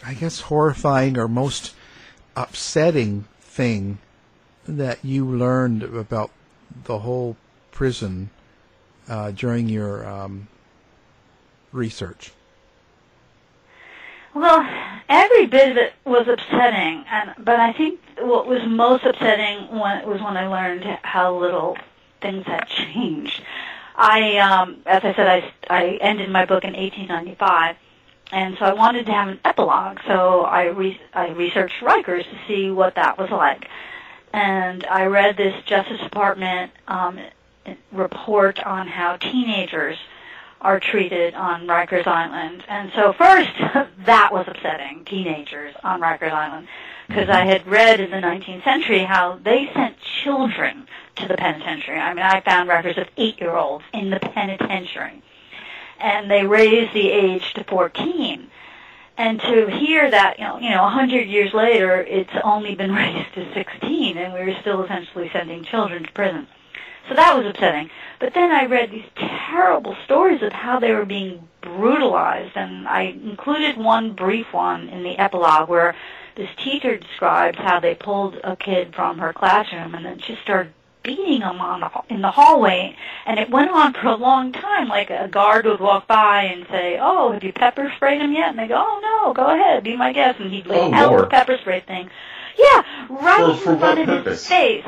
I 0.03 0.15
guess, 0.15 0.39
horrifying 0.39 1.15
or 1.19 1.27
most 1.27 1.75
upsetting 2.35 3.25
thing 3.39 3.99
that 4.67 5.03
you 5.03 5.25
learned 5.25 5.83
about 5.83 6.31
the 6.85 6.99
whole 6.99 7.37
prison 7.71 8.29
uh, 9.07 9.31
during 9.31 9.69
your 9.69 10.07
um, 10.07 10.47
research? 11.71 12.31
Well, 14.33 14.67
every 15.07 15.45
bit 15.45 15.71
of 15.71 15.77
it 15.77 15.93
was 16.03 16.27
upsetting, 16.27 17.05
and 17.09 17.33
but 17.37 17.59
I 17.59 17.71
think 17.71 18.01
what 18.19 18.47
was 18.47 18.61
most 18.67 19.05
upsetting 19.05 19.69
when, 19.69 20.05
was 20.07 20.21
when 20.21 20.35
I 20.35 20.47
learned 20.47 20.83
how 21.03 21.37
little 21.37 21.77
things 22.21 22.45
had 22.45 22.67
changed. 22.67 23.41
I, 23.95 24.37
um, 24.37 24.81
as 24.85 25.05
I 25.05 25.13
said, 25.13 25.27
I, 25.27 25.53
I 25.69 25.85
ended 26.01 26.29
my 26.29 26.45
book 26.45 26.65
in 26.65 26.73
1895, 26.73 27.77
and 28.33 28.57
so 28.57 28.65
I 28.65 28.73
wanted 28.73 29.05
to 29.05 29.13
have 29.13 29.29
an 29.29 29.39
epilogue. 29.45 29.99
So 30.05 30.41
I 30.41 30.65
re- 30.65 30.99
I 31.13 31.29
researched 31.29 31.81
Rikers 31.81 32.23
to 32.23 32.37
see 32.45 32.71
what 32.71 32.95
that 32.95 33.17
was 33.17 33.29
like, 33.29 33.69
and 34.35 34.85
I 34.87 35.05
read 35.05 35.37
this 35.37 35.63
Justice 35.63 36.01
Department 36.01 36.69
um, 36.89 37.21
report 37.93 38.59
on 38.59 38.85
how 38.85 39.15
teenagers 39.15 39.97
are 40.59 40.77
treated 40.77 41.33
on 41.35 41.67
Rikers 41.67 42.05
Island. 42.05 42.65
And 42.67 42.91
so 42.93 43.13
first, 43.13 43.51
that 44.05 44.33
was 44.33 44.45
upsetting, 44.49 45.05
teenagers 45.05 45.73
on 45.85 46.01
Rikers 46.01 46.33
Island, 46.33 46.67
because 47.07 47.29
I 47.29 47.45
had 47.45 47.65
read 47.65 48.01
in 48.01 48.11
the 48.11 48.17
19th 48.17 48.65
century 48.65 48.99
how 48.99 49.39
they 49.41 49.69
sent 49.73 49.95
children 50.01 50.85
to 51.15 51.29
the 51.29 51.37
penitentiary. 51.37 51.97
I 51.97 52.13
mean, 52.13 52.25
I 52.25 52.41
found 52.41 52.67
records 52.67 52.97
of 52.97 53.07
eight-year-olds 53.15 53.85
in 53.93 54.09
the 54.09 54.19
penitentiary. 54.19 55.23
And 55.97 56.29
they 56.29 56.45
raised 56.45 56.93
the 56.93 57.09
age 57.09 57.53
to 57.53 57.63
14. 57.63 58.51
And 59.17 59.39
to 59.39 59.69
hear 59.69 60.11
that, 60.11 60.39
you 60.39 60.45
know, 60.45 60.59
you 60.59 60.69
know, 60.69 60.83
100 60.83 61.27
years 61.27 61.53
later, 61.53 62.01
it's 62.01 62.29
only 62.43 62.75
been 62.75 62.93
raised 62.95 63.33
to 63.35 63.53
16, 63.53 64.17
and 64.17 64.33
we're 64.33 64.59
still 64.61 64.83
essentially 64.83 65.29
sending 65.31 65.63
children 65.63 66.03
to 66.03 66.11
prison. 66.11 66.47
So 67.07 67.15
that 67.15 67.37
was 67.37 67.45
upsetting. 67.45 67.89
But 68.19 68.33
then 68.33 68.51
I 68.51 68.65
read 68.65 68.91
these 68.91 69.05
terrible 69.15 69.95
stories 70.05 70.41
of 70.41 70.51
how 70.51 70.79
they 70.79 70.91
were 70.91 71.05
being 71.05 71.47
brutalized, 71.61 72.57
and 72.57 72.87
I 72.87 73.01
included 73.03 73.77
one 73.77 74.13
brief 74.13 74.51
one 74.51 74.89
in 74.89 75.03
the 75.03 75.17
epilogue 75.17 75.69
where 75.69 75.95
this 76.35 76.49
teacher 76.57 76.97
describes 76.97 77.57
how 77.57 77.79
they 77.79 77.95
pulled 77.95 78.39
a 78.43 78.55
kid 78.55 78.93
from 78.93 79.19
her 79.19 79.31
classroom 79.31 79.95
and 79.95 80.05
then 80.05 80.19
she 80.19 80.37
started 80.43 80.73
beating 81.05 81.41
him 81.41 81.61
on 81.61 81.79
the 81.81 81.89
in 82.13 82.21
the 82.21 82.31
hallway, 82.31 82.95
and 83.25 83.39
it 83.39 83.49
went 83.49 83.71
on 83.71 83.93
for 83.93 84.07
a 84.07 84.15
long 84.15 84.51
time. 84.51 84.87
Like 84.89 85.09
a 85.09 85.27
guard 85.27 85.65
would 85.65 85.79
walk 85.79 86.07
by 86.07 86.43
and 86.43 86.65
say, 86.69 86.97
"Oh, 86.99 87.31
have 87.31 87.43
you 87.43 87.53
pepper 87.53 87.91
sprayed 87.95 88.21
him 88.21 88.33
yet?" 88.33 88.49
And 88.49 88.59
they 88.59 88.67
go, 88.67 88.75
"Oh 88.77 88.99
no, 89.01 89.33
go 89.33 89.45
ahead, 89.53 89.83
be 89.83 89.95
my 89.95 90.11
guest." 90.11 90.39
And 90.39 90.51
he'd 90.51 90.65
lay 90.67 90.79
Oh, 90.79 90.93
out 90.93 91.17
the 91.21 91.27
pepper 91.27 91.57
spray 91.61 91.81
thing. 91.81 92.09
Yeah, 92.57 92.83
right 93.09 93.57
For- 93.59 93.73
in 93.73 93.79
front 93.79 94.09
of 94.09 94.25
his 94.25 94.47
face 94.47 94.85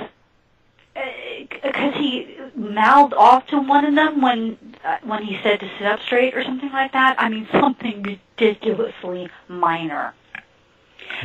because 1.63 1.93
he 1.95 2.35
mouthed 2.55 3.13
off 3.13 3.45
to 3.47 3.59
one 3.59 3.85
of 3.85 3.93
them 3.95 4.21
when 4.21 4.57
uh, 4.83 4.97
when 5.03 5.23
he 5.23 5.37
said 5.43 5.59
to 5.59 5.69
sit 5.77 5.85
up 5.87 5.99
straight 6.01 6.35
or 6.35 6.43
something 6.43 6.71
like 6.71 6.93
that. 6.93 7.15
I 7.19 7.29
mean, 7.29 7.47
something 7.51 8.01
ridiculously 8.03 9.29
minor. 9.47 10.13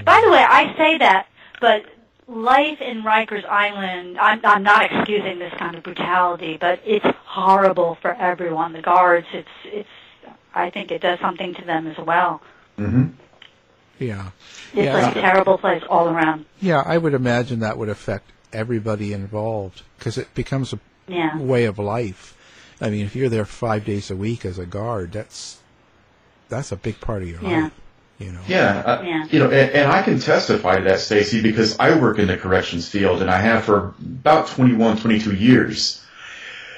By 0.05 0.21
the 0.25 0.31
way, 0.31 0.45
I 0.47 0.75
say 0.77 0.99
that, 0.99 1.27
but 1.61 1.85
life 2.27 2.81
in 2.81 3.03
Rikers 3.03 3.45
Island, 3.45 4.19
I'm, 4.19 4.41
I'm 4.45 4.63
not 4.63 4.91
excusing 4.91 5.39
this 5.39 5.53
kind 5.59 5.75
of 5.77 5.83
brutality, 5.83 6.57
but 6.61 6.81
it's 6.85 7.05
horrible 7.25 7.97
for 8.01 8.13
everyone. 8.15 8.73
The 8.73 8.83
guards, 8.83 9.27
it's 9.33 9.49
it's. 9.65 9.89
I 10.55 10.69
think 10.71 10.91
it 10.91 11.01
does 11.01 11.19
something 11.21 11.55
to 11.55 11.65
them 11.65 11.87
as 11.87 11.97
well. 11.97 12.43
Mm-hmm. 12.79 13.07
Yeah. 13.99 14.31
It's 14.75 14.85
Yeah. 14.85 14.95
like 14.95 15.17
a 15.17 15.21
terrible 15.21 15.57
place 15.57 15.83
all 15.89 16.09
around. 16.09 16.45
Yeah, 16.61 16.83
I 16.85 16.99
would 16.99 17.15
imagine 17.15 17.61
that 17.61 17.79
would 17.79 17.89
affect 17.89 18.31
everybody 18.53 19.15
involved 19.15 19.81
because 19.99 20.19
it 20.19 20.35
becomes 20.35 20.75
a 20.75 20.79
Yeah. 21.09 21.39
way 21.39 21.65
of 21.65 21.79
life. 21.79 22.37
I 22.83 22.91
mean, 22.91 23.07
if 23.07 23.17
you're 23.17 23.31
there 23.31 23.47
five 23.47 23.85
days 23.87 24.11
a 24.11 24.17
week 24.17 24.45
as 24.45 24.59
a 24.59 24.67
guard, 24.67 25.13
that's 25.13 25.59
that's 26.51 26.71
a 26.71 26.77
big 26.77 27.01
part 27.01 27.23
of 27.23 27.29
your 27.29 27.41
Yeah. 27.43 27.63
life. 27.65 27.73
You 28.23 28.33
know. 28.33 28.41
Yeah, 28.47 28.83
uh, 28.85 29.03
Yeah. 29.03 29.25
you 29.31 29.39
know, 29.39 29.51
and, 29.51 29.71
and 29.71 29.93
I 29.93 30.03
can 30.03 30.19
testify 30.19 30.79
to 30.79 30.85
that, 30.85 31.01
Stacy, 31.01 31.43
because 31.43 31.79
I 31.79 31.99
work 31.99 32.19
in 32.19 32.29
the 32.29 32.37
corrections 32.37 32.89
field 32.89 33.21
and 33.23 33.31
I 33.31 33.41
have 33.41 33.65
for 33.65 33.95
about 34.01 34.49
21, 34.49 34.99
22 34.99 35.35
years. 35.35 36.05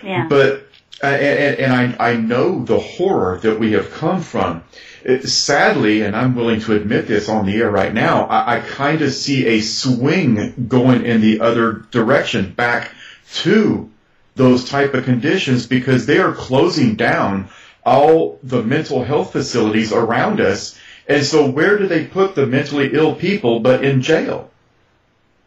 Yeah. 0.03 0.27
But 0.29 0.67
uh, 1.03 1.07
and, 1.09 1.59
and 1.59 1.97
I, 1.99 2.13
I 2.13 2.17
know 2.17 2.65
the 2.65 2.79
horror 2.79 3.39
that 3.43 3.59
we 3.59 3.73
have 3.73 3.93
come 3.93 4.23
from. 4.23 4.65
It, 5.03 5.29
sadly, 5.29 6.03
and 6.03 6.17
I'm 6.17 6.35
willing 6.35 6.61
to 6.61 6.75
admit 6.75 7.09
this 7.09 7.29
on 7.29 7.47
the 7.47 7.57
air 7.57 7.71
right 7.71 7.93
now, 7.93 8.25
I, 8.25 8.57
I 8.57 8.61
kind 8.61 9.03
of 9.03 9.13
see 9.13 9.47
a 9.47 9.61
swing 9.61 10.67
going 10.69 11.05
in 11.05 11.21
the 11.21 11.41
other 11.41 11.73
direction 11.91 12.53
back 12.53 12.93
to 13.35 13.91
those 14.37 14.69
type 14.69 14.95
of 14.95 15.05
conditions 15.05 15.67
because 15.67 16.07
they 16.07 16.19
are 16.19 16.33
closing 16.33 16.97
down 16.97 17.49
all 17.85 18.39
the 18.43 18.63
mental 18.63 19.05
health 19.05 19.33
facilities 19.33 19.93
around 19.93 20.41
us. 20.41 20.79
And 21.07 21.25
so 21.25 21.49
where 21.49 21.79
do 21.79 21.87
they 21.87 22.05
put 22.05 22.35
the 22.35 22.47
mentally 22.47 22.91
ill 22.95 23.15
people 23.15 23.61
but 23.61 23.85
in 23.85 24.03
jail? 24.03 24.51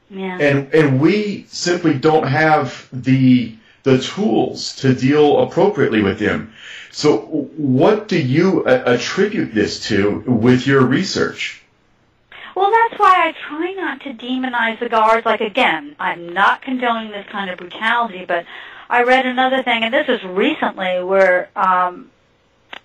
yeah. 0.10 0.38
and 0.40 0.74
and 0.74 1.00
we 1.00 1.46
simply 1.50 1.94
don't 1.94 2.28
have 2.28 2.88
the 2.92 3.56
the 3.84 4.00
tools 4.00 4.76
to 4.78 4.94
deal 4.94 5.42
appropriately 5.42 6.02
with 6.02 6.20
them. 6.20 6.54
So, 6.92 7.20
what 7.58 8.08
do 8.08 8.20
you 8.20 8.66
uh, 8.66 8.84
attribute 8.86 9.54
this 9.54 9.88
to 9.88 10.24
with 10.26 10.66
your 10.66 10.86
research? 10.86 11.62
Well, 12.56 12.72
that's 12.72 13.00
why 13.00 13.28
I 13.28 13.34
try 13.48 13.74
not 13.74 14.02
to 14.02 14.14
demonize 14.14 14.80
the 14.80 14.90
guards. 14.90 15.26
Like 15.26 15.42
again, 15.42 15.96
I'm 16.00 16.34
not 16.34 16.62
condoning 16.62 17.12
this 17.12 17.28
kind 17.30 17.50
of 17.50 17.58
brutality, 17.58 18.26
but 18.26 18.46
I 18.90 19.04
read 19.04 19.26
another 19.26 19.64
thing, 19.64 19.84
and 19.84 19.94
this 19.94 20.08
was 20.08 20.24
recently 20.24 21.04
where 21.04 21.50
um, 21.56 22.10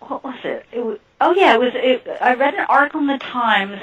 what 0.00 0.24
was 0.24 0.38
it? 0.44 0.66
it 0.72 0.84
was, 0.84 0.98
oh 1.22 1.32
yeah, 1.32 1.54
it 1.54 1.60
was. 1.60 1.72
It, 1.74 2.06
I 2.20 2.34
read 2.34 2.54
an 2.54 2.66
article 2.68 3.00
in 3.00 3.06
the 3.06 3.18
Times 3.18 3.80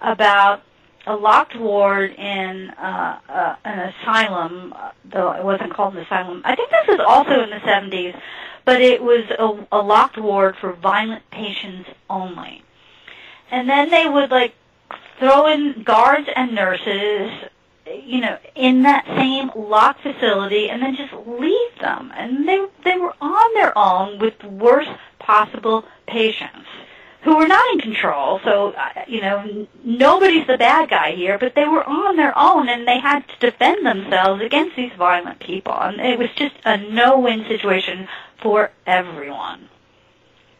about 0.00 0.62
a 1.06 1.14
locked 1.14 1.56
ward 1.56 2.12
in 2.12 2.70
uh, 2.70 3.18
uh, 3.28 3.56
an 3.64 3.78
asylum, 3.90 4.74
though 5.04 5.32
it 5.32 5.44
wasn't 5.44 5.72
called 5.72 5.94
an 5.96 6.02
asylum. 6.02 6.42
I 6.44 6.54
think 6.54 6.70
this 6.70 6.86
was 6.88 7.00
also 7.00 7.42
in 7.42 7.50
the 7.50 7.56
70s, 7.56 8.20
but 8.64 8.80
it 8.80 9.02
was 9.02 9.24
a, 9.38 9.66
a 9.76 9.80
locked 9.80 10.18
ward 10.18 10.56
for 10.60 10.72
violent 10.72 11.28
patients 11.30 11.88
only. 12.08 12.62
And 13.50 13.68
then 13.68 13.90
they 13.90 14.06
would 14.08 14.30
like 14.30 14.54
throw 15.18 15.46
in 15.46 15.82
guards 15.82 16.28
and 16.36 16.54
nurses, 16.54 17.48
you 18.04 18.20
know, 18.20 18.38
in 18.54 18.82
that 18.82 19.06
same 19.06 19.50
locked 19.56 20.02
facility, 20.02 20.68
and 20.68 20.82
then 20.82 20.96
just 20.96 21.12
leave 21.26 21.78
them. 21.80 22.12
And 22.14 22.46
they 22.46 22.66
they 22.84 22.98
were 22.98 23.14
on 23.20 23.54
their 23.54 23.76
own 23.76 24.18
with 24.18 24.38
the 24.38 24.48
worst 24.48 24.90
possible 25.20 25.84
patients 26.06 26.66
who 27.22 27.36
were 27.36 27.46
not 27.46 27.72
in 27.74 27.80
control. 27.80 28.40
So 28.44 28.72
uh, 28.72 29.04
you 29.06 29.20
know, 29.20 29.66
nobody's 29.84 30.46
the 30.46 30.58
bad 30.58 30.90
guy 30.90 31.12
here, 31.12 31.38
but 31.38 31.54
they 31.54 31.68
were 31.68 31.84
on 31.84 32.16
their 32.16 32.36
own, 32.36 32.68
and 32.68 32.88
they 32.88 32.98
had 32.98 33.26
to 33.28 33.50
defend 33.50 33.86
themselves 33.86 34.42
against 34.42 34.76
these 34.76 34.92
violent 34.96 35.38
people, 35.38 35.74
and 35.74 36.00
it 36.00 36.18
was 36.18 36.30
just 36.34 36.54
a 36.64 36.76
no-win 36.76 37.44
situation 37.46 38.08
for 38.40 38.70
everyone. 38.86 39.68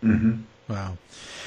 Mm-hmm. 0.02 0.42
Wow. 0.68 0.98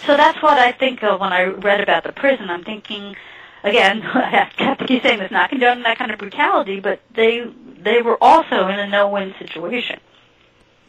So 0.06 0.18
that's 0.18 0.42
what 0.42 0.58
I 0.58 0.72
think 0.72 1.04
of 1.04 1.20
when 1.20 1.32
I 1.32 1.44
read 1.44 1.80
about 1.80 2.04
the 2.04 2.12
prison. 2.12 2.50
I'm 2.50 2.64
thinking, 2.64 3.16
again, 3.64 4.02
I 4.14 4.48
have 4.58 4.80
to 4.80 4.86
keep 4.86 5.04
saying 5.04 5.20
this, 5.20 5.32
not 5.32 5.50
condoning 5.50 5.84
that 5.84 5.98
kind 5.98 6.12
of 6.12 6.20
brutality, 6.20 6.80
but 6.80 7.00
they 7.14 7.48
they 7.78 8.02
were 8.02 8.18
also 8.22 8.68
in 8.68 8.80
a 8.80 8.88
no-win 8.88 9.36
situation. 9.40 10.00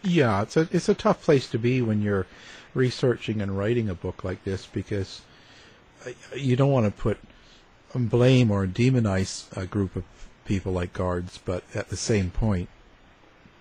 Yeah, 0.04 0.42
it's 0.42 0.56
a 0.56 0.68
it's 0.70 0.88
a 0.88 0.94
tough 0.94 1.22
place 1.22 1.48
to 1.50 1.58
be 1.58 1.80
when 1.82 2.02
you're 2.02 2.26
researching 2.74 3.40
and 3.40 3.56
writing 3.56 3.88
a 3.88 3.94
book 3.94 4.22
like 4.24 4.44
this 4.44 4.66
because 4.66 5.22
you 6.36 6.56
don't 6.56 6.70
want 6.72 6.86
to 6.86 7.02
put 7.02 7.18
blame 7.94 8.50
or 8.50 8.66
demonize 8.66 9.44
a 9.56 9.66
group 9.66 9.96
of 9.96 10.04
people 10.44 10.72
like 10.72 10.92
guards, 10.92 11.38
but 11.44 11.62
at 11.74 11.88
the 11.88 11.96
same 11.96 12.30
point, 12.30 12.68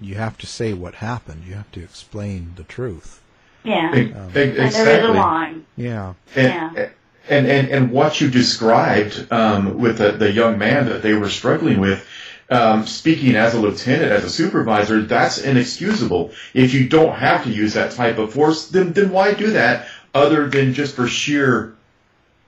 you 0.01 0.15
have 0.15 0.37
to 0.39 0.47
say 0.47 0.73
what 0.73 0.95
happened. 0.95 1.43
You 1.47 1.53
have 1.53 1.71
to 1.73 1.83
explain 1.83 2.53
the 2.55 2.63
truth. 2.63 3.21
Yeah. 3.63 3.91
Um, 3.91 4.01
exactly. 4.35 4.39
And 4.41 4.73
there 4.73 5.03
is 5.03 5.09
a 5.09 5.13
line. 5.13 5.65
Yeah. 5.77 6.13
And, 6.35 6.47
Yeah. 6.75 6.89
and, 7.29 7.47
and, 7.47 7.69
and 7.69 7.91
what 7.91 8.19
you 8.19 8.29
described 8.29 9.27
um, 9.31 9.77
with 9.79 9.99
the, 9.99 10.11
the 10.11 10.31
young 10.31 10.57
man 10.57 10.87
that 10.87 11.01
they 11.03 11.13
were 11.13 11.29
struggling 11.29 11.79
with, 11.79 12.05
um, 12.49 12.85
speaking 12.85 13.35
as 13.35 13.53
a 13.53 13.59
lieutenant, 13.59 14.11
as 14.11 14.23
a 14.23 14.29
supervisor, 14.29 15.01
that's 15.01 15.37
inexcusable. 15.37 16.31
If 16.53 16.73
you 16.73 16.87
don't 16.87 17.15
have 17.15 17.43
to 17.45 17.49
use 17.49 17.73
that 17.73 17.91
type 17.91 18.17
of 18.17 18.33
force, 18.33 18.67
then, 18.67 18.93
then 18.93 19.11
why 19.11 19.33
do 19.33 19.51
that 19.51 19.87
other 20.13 20.49
than 20.49 20.73
just 20.73 20.95
for 20.95 21.07
sheer, 21.07 21.75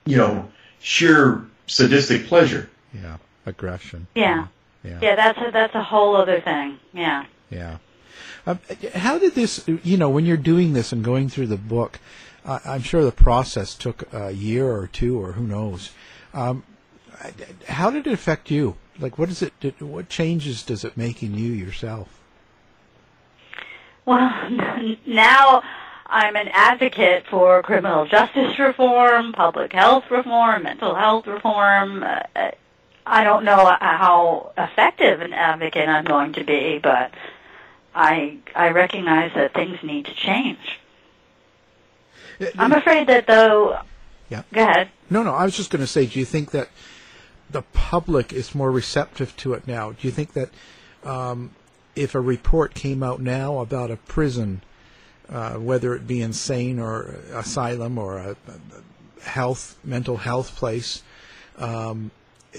you 0.04 0.16
know, 0.16 0.48
sheer 0.80 1.44
sadistic 1.66 2.26
pleasure? 2.26 2.70
Yeah. 2.94 3.16
Aggression. 3.46 4.06
Yeah. 4.14 4.48
Yeah. 4.84 4.98
Yeah, 5.02 5.16
that's 5.16 5.38
a, 5.38 5.50
that's 5.50 5.74
a 5.74 5.82
whole 5.82 6.16
other 6.16 6.40
thing. 6.40 6.78
Yeah. 6.92 7.24
Yeah. 7.50 7.78
Um, 8.46 8.60
how 8.94 9.18
did 9.18 9.34
this, 9.34 9.66
you 9.66 9.96
know, 9.96 10.08
when 10.08 10.24
you're 10.24 10.36
doing 10.36 10.72
this 10.72 10.92
and 10.92 11.02
going 11.02 11.28
through 11.28 11.48
the 11.48 11.56
book, 11.56 11.98
uh, 12.44 12.60
I'm 12.64 12.82
sure 12.82 13.04
the 13.04 13.10
process 13.10 13.74
took 13.74 14.12
a 14.12 14.30
year 14.30 14.70
or 14.70 14.86
two 14.86 15.20
or 15.20 15.32
who 15.32 15.46
knows. 15.46 15.90
Um, 16.32 16.62
how 17.68 17.90
did 17.90 18.06
it 18.06 18.12
affect 18.12 18.50
you? 18.50 18.76
Like, 18.98 19.18
what 19.18 19.28
is 19.28 19.42
it, 19.42 19.58
did, 19.60 19.80
what 19.80 20.08
changes 20.08 20.62
does 20.62 20.84
it 20.84 20.96
make 20.96 21.22
in 21.22 21.34
you 21.34 21.52
yourself? 21.52 22.08
Well, 24.04 24.30
now 25.06 25.62
I'm 26.06 26.36
an 26.36 26.48
advocate 26.48 27.24
for 27.28 27.62
criminal 27.62 28.06
justice 28.06 28.58
reform, 28.58 29.32
public 29.32 29.72
health 29.72 30.04
reform, 30.10 30.62
mental 30.62 30.94
health 30.94 31.26
reform. 31.26 32.02
Uh, 32.02 32.50
I 33.06 33.24
don't 33.24 33.44
know 33.44 33.76
how 33.80 34.52
effective 34.56 35.20
an 35.20 35.32
advocate 35.32 35.88
I'm 35.88 36.04
going 36.04 36.32
to 36.34 36.44
be, 36.44 36.80
but 36.82 37.12
I 37.94 38.38
I 38.54 38.70
recognize 38.70 39.32
that 39.34 39.54
things 39.54 39.78
need 39.82 40.06
to 40.06 40.14
change. 40.14 40.80
I'm 42.58 42.72
afraid 42.72 43.06
that 43.08 43.26
though. 43.26 43.78
Yeah. 44.28 44.42
Go 44.52 44.62
ahead. 44.62 44.90
No, 45.08 45.22
no. 45.22 45.34
I 45.34 45.44
was 45.44 45.56
just 45.56 45.70
going 45.70 45.80
to 45.80 45.86
say, 45.86 46.06
do 46.06 46.18
you 46.18 46.24
think 46.24 46.50
that 46.50 46.68
the 47.50 47.62
public 47.62 48.32
is 48.32 48.54
more 48.54 48.70
receptive 48.70 49.36
to 49.38 49.54
it 49.54 49.66
now? 49.66 49.92
Do 49.92 50.06
you 50.06 50.10
think 50.10 50.32
that 50.32 50.50
um, 51.04 51.50
if 51.94 52.14
a 52.14 52.20
report 52.20 52.74
came 52.74 53.02
out 53.02 53.20
now 53.20 53.58
about 53.58 53.90
a 53.90 53.96
prison, 53.96 54.62
uh, 55.28 55.54
whether 55.54 55.94
it 55.94 56.06
be 56.06 56.20
insane 56.20 56.78
or 56.78 57.16
asylum 57.32 57.98
or 57.98 58.18
a, 58.18 58.30
a 58.30 59.28
health 59.28 59.76
mental 59.84 60.18
health 60.18 60.56
place, 60.56 61.02
um, 61.58 62.10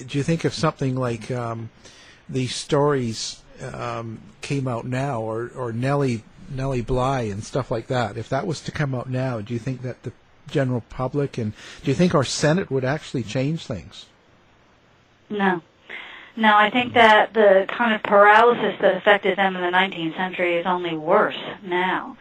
do 0.05 0.17
you 0.17 0.23
think 0.23 0.45
if 0.45 0.53
something 0.53 0.95
like 0.95 1.31
um, 1.31 1.69
these 2.29 2.55
stories 2.55 3.41
um, 3.73 4.19
came 4.41 4.67
out 4.67 4.85
now, 4.85 5.21
or 5.21 5.51
or 5.55 5.71
Nellie 5.71 6.23
Nellie 6.49 6.81
Bly 6.81 7.21
and 7.21 7.43
stuff 7.43 7.71
like 7.71 7.87
that, 7.87 8.17
if 8.17 8.29
that 8.29 8.47
was 8.47 8.61
to 8.61 8.71
come 8.71 8.95
out 8.95 9.09
now, 9.09 9.41
do 9.41 9.53
you 9.53 9.59
think 9.59 9.81
that 9.81 10.03
the 10.03 10.11
general 10.47 10.81
public 10.89 11.37
and 11.37 11.53
do 11.83 11.91
you 11.91 11.95
think 11.95 12.15
our 12.15 12.23
Senate 12.23 12.71
would 12.71 12.85
actually 12.85 13.23
change 13.23 13.65
things? 13.65 14.05
No. 15.29 15.61
No, 16.35 16.55
I 16.55 16.69
think 16.69 16.93
that 16.93 17.33
the 17.33 17.65
kind 17.67 17.93
of 17.93 18.03
paralysis 18.03 18.79
that 18.79 18.95
affected 18.95 19.37
them 19.37 19.55
in 19.55 19.61
the 19.61 19.75
19th 19.75 20.15
century 20.15 20.57
is 20.57 20.67
only 20.67 20.95
worse 20.95 21.37
now. 21.63 22.15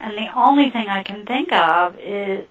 And 0.00 0.18
the 0.18 0.28
only 0.34 0.70
thing 0.70 0.88
I 0.88 1.04
can 1.04 1.24
think 1.24 1.52
of 1.52 1.96
is 2.00 2.46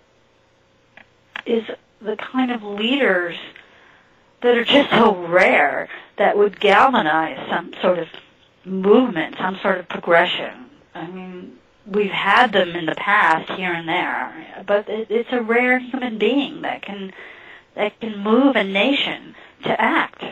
is 1.46 1.64
the 2.02 2.16
kind 2.16 2.52
of 2.52 2.64
leaders 2.64 3.36
that 4.42 4.58
are 4.58 4.64
just 4.64 4.90
so 4.92 5.16
rare 5.26 5.90
that 6.18 6.38
would 6.38 6.60
galvanize 6.60 7.50
some 7.50 7.74
sort 7.82 8.00
of 8.00 8.08
movement, 8.64 9.36
some 9.38 9.58
sort 9.62 9.80
of 9.80 9.90
progression. 9.90 10.70
I 10.94 11.08
mean, 11.08 11.58
we've 11.86 12.12
had 12.12 12.54
them 12.54 12.70
in 12.70 12.86
the 12.86 12.96
past 12.96 13.52
here 13.52 13.74
and 13.74 13.88
there, 13.88 14.64
but 14.66 14.88
it, 14.88 15.08
it's 15.10 15.32
a 15.32 15.42
rare 15.42 15.80
human 15.80 16.18
being 16.18 16.62
that 16.62 16.82
can 16.82 17.12
that 17.76 18.00
can 18.00 18.20
move 18.20 18.56
a 18.56 18.64
nation 18.64 19.36
to 19.63 19.82
act, 19.82 20.24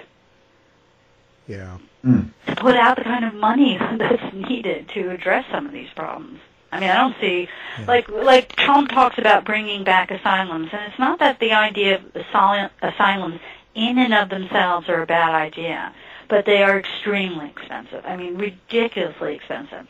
Yeah. 1.48 1.78
Hmm. 2.04 2.22
to 2.48 2.56
put 2.56 2.76
out 2.78 2.98
the 2.98 3.04
kind 3.04 3.26
of 3.26 3.34
money 3.34 3.78
that's 3.98 4.34
needed 4.34 4.88
to 4.90 5.10
address 5.12 5.46
some 5.52 5.66
of 5.66 5.72
these 5.74 5.90
problems. 5.96 6.40
I 6.72 6.80
mean, 6.80 6.90
I 6.92 6.98
don't 6.98 7.16
see 7.20 7.50
like 7.88 8.08
like 8.10 8.56
Trump 8.56 8.90
talks 8.92 9.18
about 9.18 9.44
bringing 9.44 9.84
back 9.84 10.12
asylums, 10.12 10.70
and 10.72 10.82
it's 10.90 11.00
not 11.00 11.18
that 11.20 11.40
the 11.40 11.52
idea 11.54 11.96
of 11.96 12.16
asylum, 12.16 12.70
asylums 12.82 13.40
in 13.74 13.98
and 13.98 14.14
of 14.14 14.30
themselves 14.30 14.88
are 14.88 15.02
a 15.02 15.08
bad 15.08 15.34
idea, 15.34 15.94
but 16.28 16.46
they 16.46 16.62
are 16.62 16.78
extremely 16.78 17.48
expensive. 17.50 18.06
I 18.06 18.16
mean, 18.18 18.38
ridiculously 18.38 19.36
expensive 19.36 19.88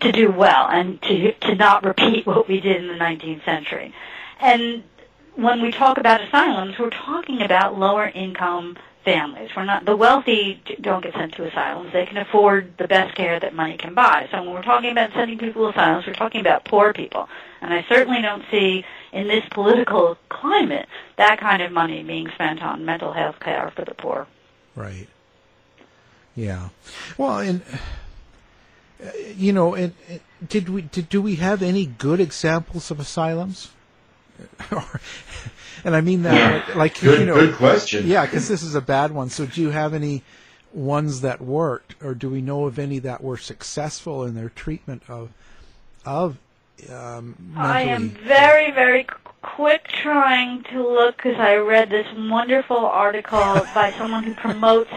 to 0.00 0.10
do 0.12 0.30
well 0.32 0.66
and 0.68 1.00
to 1.02 1.32
to 1.32 1.54
not 1.54 1.84
repeat 1.84 2.26
what 2.30 2.48
we 2.48 2.60
did 2.60 2.76
in 2.82 2.88
the 2.88 2.94
19th 2.94 3.44
century. 3.44 3.94
And 4.40 4.82
when 5.36 5.60
we 5.60 5.70
talk 5.70 5.98
about 5.98 6.20
asylums, 6.20 6.78
we're 6.78 6.90
talking 6.90 7.42
about 7.42 7.78
lower 7.78 8.08
income 8.08 8.76
families. 9.04 9.50
We're 9.56 9.64
not 9.64 9.84
the 9.84 9.94
wealthy 9.94 10.60
don't 10.80 11.02
get 11.02 11.14
sent 11.14 11.34
to 11.34 11.44
asylums. 11.44 11.92
They 11.92 12.06
can 12.06 12.16
afford 12.16 12.76
the 12.76 12.88
best 12.88 13.14
care 13.14 13.38
that 13.38 13.54
money 13.54 13.76
can 13.76 13.94
buy. 13.94 14.28
So 14.32 14.42
when 14.42 14.52
we're 14.52 14.62
talking 14.62 14.90
about 14.90 15.12
sending 15.12 15.38
people 15.38 15.62
to 15.62 15.68
asylums, 15.68 16.06
we're 16.06 16.14
talking 16.14 16.40
about 16.40 16.64
poor 16.64 16.92
people. 16.92 17.28
And 17.60 17.72
I 17.72 17.84
certainly 17.88 18.20
don't 18.20 18.42
see 18.50 18.84
in 19.12 19.28
this 19.28 19.44
political 19.50 20.18
climate 20.28 20.88
that 21.16 21.38
kind 21.38 21.62
of 21.62 21.70
money 21.70 22.02
being 22.02 22.28
spent 22.34 22.62
on 22.62 22.84
mental 22.84 23.12
health 23.12 23.38
care 23.38 23.72
for 23.76 23.84
the 23.84 23.94
poor. 23.94 24.26
Right. 24.74 25.08
Yeah. 26.34 26.70
Well, 27.16 27.38
and 27.38 27.62
uh, 29.02 29.10
you 29.36 29.52
know, 29.52 29.74
and, 29.74 29.92
and 30.08 30.20
did 30.46 30.68
we 30.68 30.82
did 30.82 31.08
do 31.08 31.22
we 31.22 31.36
have 31.36 31.62
any 31.62 31.86
good 31.86 32.20
examples 32.20 32.90
of 32.90 32.98
asylums? 32.98 33.70
and 35.84 35.94
I 35.96 36.00
mean 36.00 36.22
that 36.22 36.76
like 36.76 37.00
Good, 37.00 37.20
you 37.20 37.26
know, 37.26 37.34
good 37.34 37.54
question. 37.54 38.06
yeah, 38.06 38.26
because 38.26 38.48
this 38.48 38.62
is 38.62 38.74
a 38.74 38.80
bad 38.80 39.12
one. 39.12 39.30
So, 39.30 39.46
do 39.46 39.60
you 39.60 39.70
have 39.70 39.94
any 39.94 40.22
ones 40.72 41.22
that 41.22 41.40
worked, 41.40 41.94
or 42.02 42.14
do 42.14 42.28
we 42.28 42.40
know 42.40 42.64
of 42.66 42.78
any 42.78 42.98
that 43.00 43.22
were 43.22 43.36
successful 43.36 44.24
in 44.24 44.34
their 44.34 44.48
treatment 44.50 45.02
of 45.08 45.30
of 46.04 46.38
um, 46.90 47.36
mentally? 47.54 47.68
I 47.68 47.80
am 47.82 48.10
very, 48.10 48.70
very 48.70 49.06
quick 49.42 49.88
trying 49.88 50.62
to 50.64 50.86
look 50.86 51.16
because 51.16 51.38
I 51.38 51.56
read 51.56 51.88
this 51.90 52.06
wonderful 52.16 52.76
article 52.76 53.38
by 53.74 53.92
someone 53.96 54.24
who 54.24 54.34
promotes. 54.34 54.90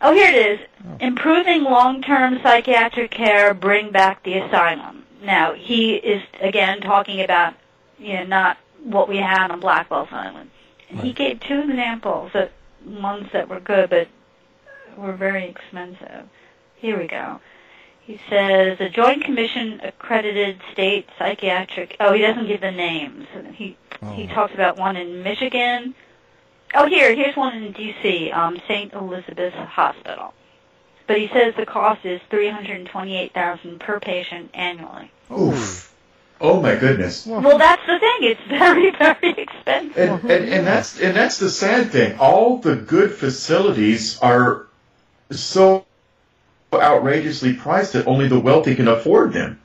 Oh, 0.00 0.12
here 0.12 0.28
it 0.28 0.34
is. 0.34 0.60
Improving 1.00 1.62
long-term 1.64 2.40
psychiatric 2.42 3.10
care, 3.10 3.54
bring 3.54 3.90
back 3.90 4.22
the 4.22 4.34
asylum. 4.34 5.04
Now, 5.22 5.54
he 5.54 5.94
is 5.94 6.22
again 6.40 6.80
talking 6.82 7.22
about, 7.22 7.54
you 7.98 8.14
know, 8.14 8.24
not 8.24 8.58
what 8.82 9.08
we 9.08 9.16
had 9.18 9.50
on 9.50 9.60
Blackwell's 9.60 10.08
Island. 10.10 10.50
And 10.90 11.00
He 11.00 11.12
gave 11.12 11.40
two 11.40 11.60
examples 11.60 12.32
that 12.34 12.52
ones 12.84 13.28
that 13.32 13.48
were 13.48 13.60
good, 13.60 13.90
but 13.90 14.08
were 14.96 15.12
very 15.14 15.44
expensive. 15.48 16.28
Here 16.76 16.98
we 16.98 17.06
go. 17.06 17.40
He 18.00 18.20
says 18.28 18.76
the 18.78 18.90
Joint 18.90 19.24
Commission 19.24 19.80
accredited 19.82 20.60
state 20.72 21.08
psychiatric. 21.18 21.96
Oh, 22.00 22.12
he 22.12 22.20
doesn't 22.20 22.46
give 22.46 22.60
the 22.60 22.70
names. 22.70 23.26
He 23.54 23.76
he 24.14 24.28
Oh. 24.30 24.34
talks 24.34 24.52
about 24.52 24.76
one 24.76 24.96
in 24.96 25.22
Michigan. 25.22 25.94
Oh, 26.74 26.86
here 26.86 27.14
here's 27.14 27.36
one 27.36 27.56
in 27.56 27.72
D.C. 27.72 28.30
Um, 28.32 28.60
St. 28.68 28.92
Elizabeth's 28.92 29.56
Hospital. 29.56 30.34
But 31.06 31.18
he 31.18 31.28
says 31.28 31.54
the 31.56 31.64
cost 31.64 32.04
is 32.04 32.20
three 32.28 32.50
hundred 32.50 32.76
and 32.76 32.86
twenty-eight 32.86 33.32
thousand 33.32 33.80
per 33.80 33.98
patient 34.00 34.50
annually. 34.52 35.10
Oof. 35.32 35.93
Oh 36.44 36.60
my 36.60 36.76
goodness. 36.76 37.26
Well, 37.26 37.58
that's 37.58 37.82
the 37.86 37.98
thing. 37.98 38.18
It's 38.20 38.40
very, 38.48 38.90
very 38.98 39.42
expensive. 39.42 39.96
And, 39.96 40.30
and 40.30 40.48
and 40.48 40.66
that's 40.66 41.00
and 41.00 41.16
that's 41.16 41.38
the 41.38 41.50
sad 41.50 41.90
thing. 41.90 42.18
All 42.18 42.58
the 42.58 42.76
good 42.76 43.12
facilities 43.12 44.18
are 44.18 44.66
so 45.30 45.86
outrageously 46.72 47.54
priced 47.54 47.94
that 47.94 48.06
only 48.06 48.28
the 48.28 48.38
wealthy 48.38 48.74
can 48.74 48.88
afford 48.88 49.32
them. 49.32 49.60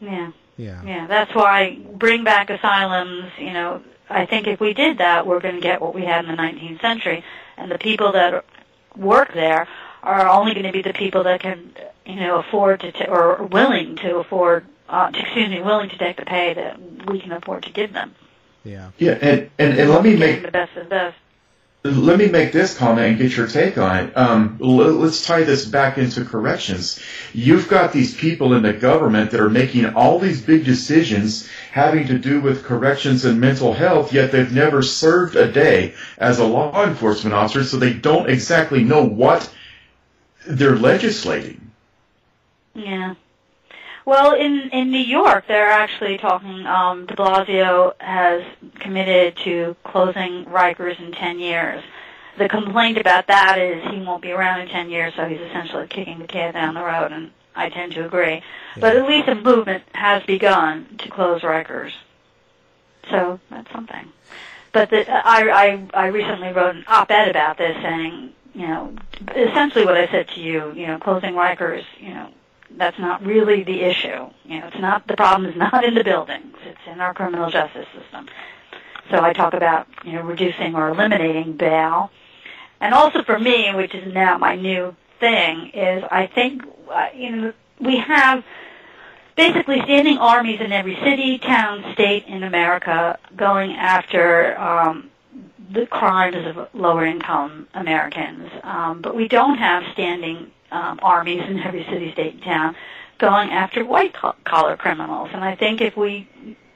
Yeah. 0.00 0.32
yeah. 0.56 0.82
Yeah, 0.84 1.06
that's 1.06 1.34
why 1.34 1.78
bring 1.92 2.24
back 2.24 2.50
asylums, 2.50 3.32
you 3.38 3.52
know, 3.52 3.82
I 4.08 4.26
think 4.26 4.46
if 4.46 4.60
we 4.60 4.74
did 4.74 4.98
that, 4.98 5.26
we're 5.26 5.40
going 5.40 5.54
to 5.54 5.60
get 5.60 5.80
what 5.80 5.94
we 5.94 6.02
had 6.02 6.24
in 6.24 6.30
the 6.30 6.36
19th 6.36 6.80
century. 6.80 7.24
And 7.56 7.70
the 7.70 7.78
people 7.78 8.12
that 8.12 8.44
work 8.96 9.32
there 9.32 9.66
are 10.02 10.28
only 10.28 10.52
going 10.52 10.66
to 10.66 10.72
be 10.72 10.82
the 10.82 10.92
people 10.92 11.24
that 11.24 11.40
can, 11.40 11.74
you 12.04 12.16
know, 12.16 12.38
afford 12.38 12.80
to, 12.80 12.92
ta- 12.92 13.10
or 13.10 13.44
willing 13.44 13.96
to 13.96 14.16
afford, 14.16 14.66
uh, 14.94 15.10
excuse 15.14 15.50
me, 15.50 15.60
willing 15.60 15.90
to 15.90 15.98
take 15.98 16.16
the 16.16 16.24
pay 16.24 16.54
that 16.54 16.78
we 17.06 17.20
can 17.20 17.32
afford 17.32 17.64
to 17.64 17.70
give 17.72 17.92
them. 17.92 18.14
Yeah. 18.62 18.90
Yeah, 18.98 19.18
and, 19.20 19.50
and, 19.58 19.78
and 19.78 19.90
let 19.90 20.02
me 20.02 20.16
make 20.16 20.42
the 20.42 20.50
best 20.50 20.76
of 20.76 20.84
the 20.84 20.90
best. 20.90 21.16
let 21.84 22.16
me 22.18 22.28
make 22.28 22.50
this 22.52 22.78
comment 22.78 23.06
and 23.08 23.18
get 23.18 23.36
your 23.36 23.46
take 23.46 23.76
on 23.76 23.96
it. 23.98 24.16
Um, 24.16 24.58
l- 24.62 24.68
let's 25.02 25.26
tie 25.26 25.42
this 25.42 25.66
back 25.66 25.98
into 25.98 26.24
corrections. 26.24 26.98
You've 27.34 27.68
got 27.68 27.92
these 27.92 28.14
people 28.14 28.54
in 28.54 28.62
the 28.62 28.72
government 28.72 29.32
that 29.32 29.40
are 29.40 29.50
making 29.50 29.84
all 29.94 30.18
these 30.18 30.40
big 30.40 30.64
decisions, 30.64 31.46
having 31.72 32.06
to 32.06 32.18
do 32.18 32.40
with 32.40 32.64
corrections 32.64 33.26
and 33.26 33.38
mental 33.38 33.74
health, 33.74 34.14
yet 34.14 34.32
they've 34.32 34.50
never 34.52 34.80
served 34.80 35.36
a 35.36 35.50
day 35.52 35.92
as 36.16 36.38
a 36.38 36.46
law 36.46 36.86
enforcement 36.86 37.34
officer, 37.34 37.64
so 37.64 37.76
they 37.76 37.92
don't 37.92 38.30
exactly 38.30 38.82
know 38.82 39.04
what 39.04 39.52
they're 40.46 40.76
legislating. 40.76 41.70
Yeah. 42.74 43.14
Well, 44.06 44.34
in 44.34 44.68
in 44.70 44.90
New 44.90 44.98
York, 44.98 45.46
they're 45.48 45.70
actually 45.70 46.18
talking. 46.18 46.66
Um, 46.66 47.06
De 47.06 47.16
Blasio 47.16 47.94
has 48.00 48.42
committed 48.78 49.36
to 49.44 49.76
closing 49.84 50.44
Rikers 50.44 51.00
in 51.00 51.12
ten 51.12 51.38
years. 51.38 51.82
The 52.36 52.48
complaint 52.48 52.98
about 52.98 53.28
that 53.28 53.58
is 53.58 53.82
he 53.90 54.00
won't 54.00 54.20
be 54.20 54.32
around 54.32 54.60
in 54.60 54.68
ten 54.68 54.90
years, 54.90 55.14
so 55.16 55.26
he's 55.26 55.40
essentially 55.40 55.86
kicking 55.86 56.18
the 56.18 56.26
can 56.26 56.52
down 56.52 56.74
the 56.74 56.82
road, 56.82 57.12
and 57.12 57.30
I 57.54 57.70
tend 57.70 57.92
to 57.92 58.04
agree. 58.04 58.34
Yeah. 58.34 58.42
But 58.80 58.96
at 58.96 59.08
least 59.08 59.28
a 59.28 59.36
movement 59.36 59.84
has 59.94 60.22
begun 60.24 60.96
to 60.98 61.08
close 61.08 61.40
Rikers, 61.40 61.92
so 63.10 63.40
that's 63.50 63.70
something. 63.72 64.12
But 64.72 64.90
the, 64.90 65.10
I, 65.10 65.48
I 65.48 65.88
I 65.94 66.06
recently 66.08 66.52
wrote 66.52 66.76
an 66.76 66.84
op-ed 66.88 67.28
about 67.28 67.56
this, 67.56 67.76
saying 67.80 68.32
you 68.52 68.66
know 68.66 68.94
essentially 69.34 69.86
what 69.86 69.96
I 69.96 70.08
said 70.08 70.28
to 70.28 70.40
you, 70.40 70.72
you 70.74 70.88
know, 70.88 70.98
closing 70.98 71.32
Rikers, 71.32 71.84
you 71.98 72.12
know 72.12 72.28
that's 72.76 72.98
not 72.98 73.24
really 73.24 73.62
the 73.62 73.82
issue. 73.82 74.28
You 74.44 74.60
know, 74.60 74.66
it's 74.66 74.78
not 74.78 75.06
the 75.06 75.16
problem 75.16 75.50
is 75.50 75.56
not 75.56 75.84
in 75.88 75.94
the 75.94 76.04
buildings; 76.04 76.56
it's 76.64 76.80
in 76.86 77.00
our 77.00 77.14
criminal 77.14 77.50
justice 77.50 77.86
system. 77.98 78.28
So 79.10 79.22
I 79.22 79.32
talk 79.32 79.54
about 79.54 79.86
you 80.04 80.12
know 80.12 80.22
reducing 80.22 80.74
or 80.74 80.88
eliminating 80.88 81.56
bail, 81.56 82.10
and 82.80 82.94
also 82.94 83.22
for 83.22 83.38
me, 83.38 83.74
which 83.74 83.94
is 83.94 84.12
now 84.12 84.38
my 84.38 84.56
new 84.56 84.94
thing, 85.20 85.70
is 85.74 86.04
I 86.10 86.26
think 86.26 86.62
uh, 86.90 87.08
you 87.14 87.30
know 87.30 87.52
we 87.80 87.98
have 87.98 88.44
basically 89.36 89.80
standing 89.82 90.18
armies 90.18 90.60
in 90.60 90.72
every 90.72 90.96
city, 90.96 91.38
town, 91.38 91.92
state 91.92 92.24
in 92.26 92.42
America 92.42 93.18
going 93.36 93.72
after 93.72 94.58
um, 94.58 95.10
the 95.70 95.86
crimes 95.86 96.46
of 96.46 96.68
lower 96.72 97.04
income 97.04 97.68
Americans, 97.74 98.50
um, 98.62 99.00
but 99.00 99.14
we 99.14 99.28
don't 99.28 99.58
have 99.58 99.82
standing 99.92 100.50
um, 100.74 100.98
armies 101.02 101.42
in 101.48 101.60
every 101.60 101.84
city, 101.84 102.12
state, 102.12 102.34
and 102.34 102.42
town 102.42 102.76
going 103.18 103.50
after 103.50 103.84
white 103.84 104.14
collar 104.44 104.76
criminals. 104.76 105.30
And 105.32 105.44
I 105.44 105.54
think 105.54 105.80
if 105.80 105.96
we 105.96 106.28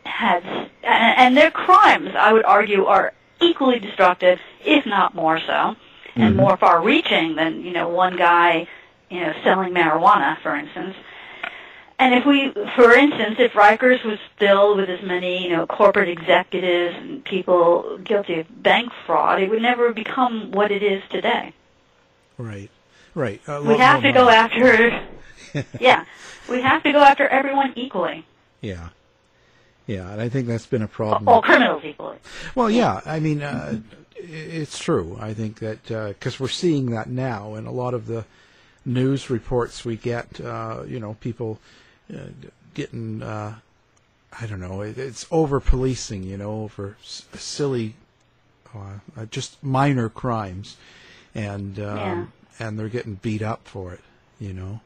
had, 0.06 0.44
and, 0.44 1.18
and 1.18 1.36
their 1.36 1.50
crimes, 1.50 2.10
I 2.16 2.32
would 2.32 2.44
argue, 2.44 2.84
are 2.84 3.12
equally 3.40 3.80
destructive, 3.80 4.38
if 4.64 4.86
not 4.86 5.14
more 5.14 5.38
so, 5.40 5.52
mm-hmm. 5.52 6.22
and 6.22 6.36
more 6.36 6.56
far 6.56 6.82
reaching 6.82 7.34
than, 7.34 7.62
you 7.62 7.72
know, 7.72 7.88
one 7.88 8.16
guy, 8.16 8.68
you 9.10 9.20
know, 9.20 9.32
selling 9.42 9.74
marijuana, 9.74 10.40
for 10.42 10.54
instance. 10.54 10.94
And 12.00 12.14
if 12.14 12.24
we, 12.24 12.52
for 12.76 12.92
instance, 12.94 13.36
if 13.40 13.52
Rikers 13.54 14.04
was 14.04 14.20
filled 14.38 14.78
with 14.78 14.88
as 14.88 15.02
many, 15.02 15.42
you 15.42 15.50
know, 15.50 15.66
corporate 15.66 16.08
executives 16.08 16.96
and 16.96 17.24
people 17.24 17.98
guilty 18.04 18.38
of 18.38 18.62
bank 18.62 18.92
fraud, 19.04 19.42
it 19.42 19.50
would 19.50 19.62
never 19.62 19.92
become 19.92 20.52
what 20.52 20.70
it 20.70 20.84
is 20.84 21.02
today. 21.10 21.52
Right. 22.36 22.70
Right. 23.18 23.40
Uh, 23.48 23.60
we 23.66 23.76
have 23.78 24.00
to 24.02 24.12
go 24.12 24.28
after. 24.28 25.04
yeah, 25.80 26.04
we 26.48 26.62
have 26.62 26.84
to 26.84 26.92
go 26.92 27.00
after 27.00 27.26
everyone 27.26 27.72
equally. 27.74 28.24
Yeah. 28.60 28.90
Yeah, 29.88 30.08
and 30.12 30.20
I 30.20 30.28
think 30.28 30.46
that's 30.46 30.66
been 30.66 30.82
a 30.82 30.88
problem. 30.88 31.28
All 31.28 31.42
criminals 31.42 31.82
equally. 31.84 32.18
Well, 32.54 32.70
yeah, 32.70 33.00
I 33.04 33.18
mean, 33.18 33.42
uh, 33.42 33.80
it's 34.14 34.78
true. 34.78 35.18
I 35.20 35.34
think 35.34 35.58
that 35.58 35.82
because 35.82 36.34
uh, 36.40 36.44
we're 36.44 36.48
seeing 36.48 36.92
that 36.92 37.08
now, 37.08 37.54
and 37.54 37.66
a 37.66 37.72
lot 37.72 37.92
of 37.92 38.06
the 38.06 38.24
news 38.84 39.30
reports 39.30 39.84
we 39.84 39.96
get, 39.96 40.40
uh, 40.40 40.84
you 40.86 41.00
know, 41.00 41.14
people 41.14 41.58
uh, 42.14 42.28
getting, 42.74 43.20
uh, 43.20 43.56
I 44.40 44.46
don't 44.46 44.60
know, 44.60 44.82
it's 44.82 45.26
over 45.32 45.58
policing, 45.58 46.22
you 46.22 46.36
know, 46.36 46.62
over 46.62 46.96
s- 47.02 47.26
silly, 47.34 47.96
uh, 48.72 49.24
just 49.28 49.60
minor 49.64 50.08
crimes, 50.08 50.76
and 51.34 51.80
um, 51.80 51.96
yeah 51.96 52.24
and 52.58 52.78
they're 52.78 52.88
getting 52.88 53.14
beat 53.16 53.42
up 53.42 53.66
for 53.66 53.92
it. 53.92 54.00
You 54.38 54.52
know. 54.52 54.80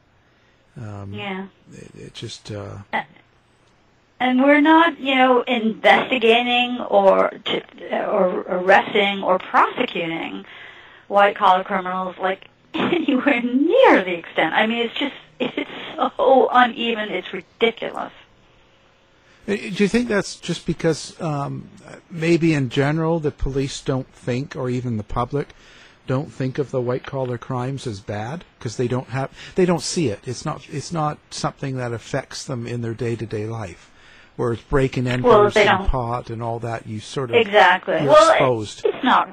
Um, 0.76 1.12
yeah. 1.12 1.46
It, 1.72 1.90
it 1.96 2.14
just. 2.14 2.50
Uh, 2.50 2.78
and 4.20 4.40
we're 4.40 4.60
not, 4.60 5.00
you 5.00 5.16
know, 5.16 5.42
investigating 5.42 6.80
or 6.80 7.30
to, 7.44 8.06
or 8.06 8.42
arresting 8.42 9.22
or 9.22 9.38
prosecuting 9.38 10.44
white 11.08 11.36
collar 11.36 11.64
criminals 11.64 12.16
like 12.18 12.46
anywhere 12.74 13.42
near 13.42 14.04
the 14.04 14.14
extent. 14.14 14.54
I 14.54 14.66
mean, 14.66 14.86
it's 14.86 14.94
just 14.94 15.14
it's 15.40 15.70
so 15.96 16.48
uneven. 16.52 17.10
It's 17.10 17.32
ridiculous. 17.32 18.12
Uh, 19.48 19.56
do 19.56 19.82
you 19.82 19.88
think 19.88 20.08
that's 20.08 20.36
just 20.36 20.66
because 20.66 21.20
um, 21.20 21.68
maybe 22.08 22.54
in 22.54 22.68
general 22.68 23.18
the 23.18 23.32
police 23.32 23.80
don't 23.80 24.08
think, 24.14 24.54
or 24.54 24.70
even 24.70 24.98
the 24.98 25.02
public 25.02 25.48
don't 26.06 26.32
think 26.32 26.58
of 26.58 26.70
the 26.70 26.80
white 26.80 27.04
collar 27.04 27.38
crimes 27.38 27.86
as 27.86 28.00
bad 28.00 28.44
because 28.58 28.76
they 28.76 28.88
don't 28.88 29.08
have 29.08 29.30
they 29.54 29.64
don't 29.64 29.82
see 29.82 30.08
it. 30.08 30.20
It's 30.24 30.44
not 30.44 30.68
it's 30.68 30.92
not 30.92 31.18
something 31.30 31.76
that 31.76 31.92
affects 31.92 32.44
them 32.44 32.66
in 32.66 32.82
their 32.82 32.94
day 32.94 33.16
to 33.16 33.26
day 33.26 33.46
life. 33.46 33.90
Whereas 34.36 34.60
breaking 34.62 35.06
enters 35.06 35.54
well, 35.54 35.58
and 35.58 35.88
pot 35.88 36.30
and 36.30 36.42
all 36.42 36.58
that, 36.60 36.86
you 36.86 37.00
sort 37.00 37.30
of 37.30 37.36
exactly 37.36 37.94
you're 37.96 38.12
well, 38.12 38.30
exposed. 38.30 38.84
It, 38.84 38.94
it's 38.94 39.04
not 39.04 39.28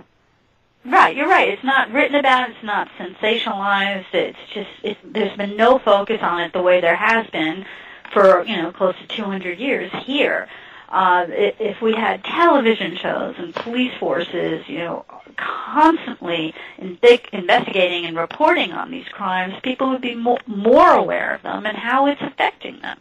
right. 0.85 1.15
You're 1.15 1.29
right. 1.29 1.49
It's 1.49 1.63
not 1.63 1.91
written 1.91 2.15
about. 2.15 2.49
It's 2.49 2.63
not 2.63 2.89
sensationalized. 2.97 4.13
It's 4.13 4.37
just 4.53 4.69
it's, 4.83 4.99
there's 5.03 5.35
been 5.37 5.55
no 5.55 5.79
focus 5.79 6.19
on 6.21 6.41
it 6.41 6.53
the 6.53 6.61
way 6.61 6.81
there 6.81 6.95
has 6.95 7.27
been 7.27 7.65
for 8.13 8.43
you 8.45 8.57
know 8.57 8.71
close 8.71 8.95
to 8.97 9.15
200 9.15 9.57
years 9.57 9.91
here. 10.03 10.47
Uh, 10.89 11.25
if 11.29 11.81
we 11.81 11.93
had 11.93 12.23
television 12.23 12.95
shows 12.97 13.35
and 13.37 13.53
police 13.53 13.93
forces, 13.99 14.67
you 14.67 14.79
know, 14.79 15.05
constantly 15.37 16.53
investigating 16.79 18.05
and 18.05 18.17
reporting 18.17 18.71
on 18.71 18.89
these 18.89 19.07
crimes, 19.09 19.53
people 19.61 19.89
would 19.91 20.01
be 20.01 20.15
more, 20.15 20.39
more 20.47 20.91
aware 20.91 21.35
of 21.35 21.43
them 21.43 21.67
and 21.67 21.77
how 21.77 22.07
it's 22.07 22.21
affecting 22.21 22.79
them. 22.81 22.97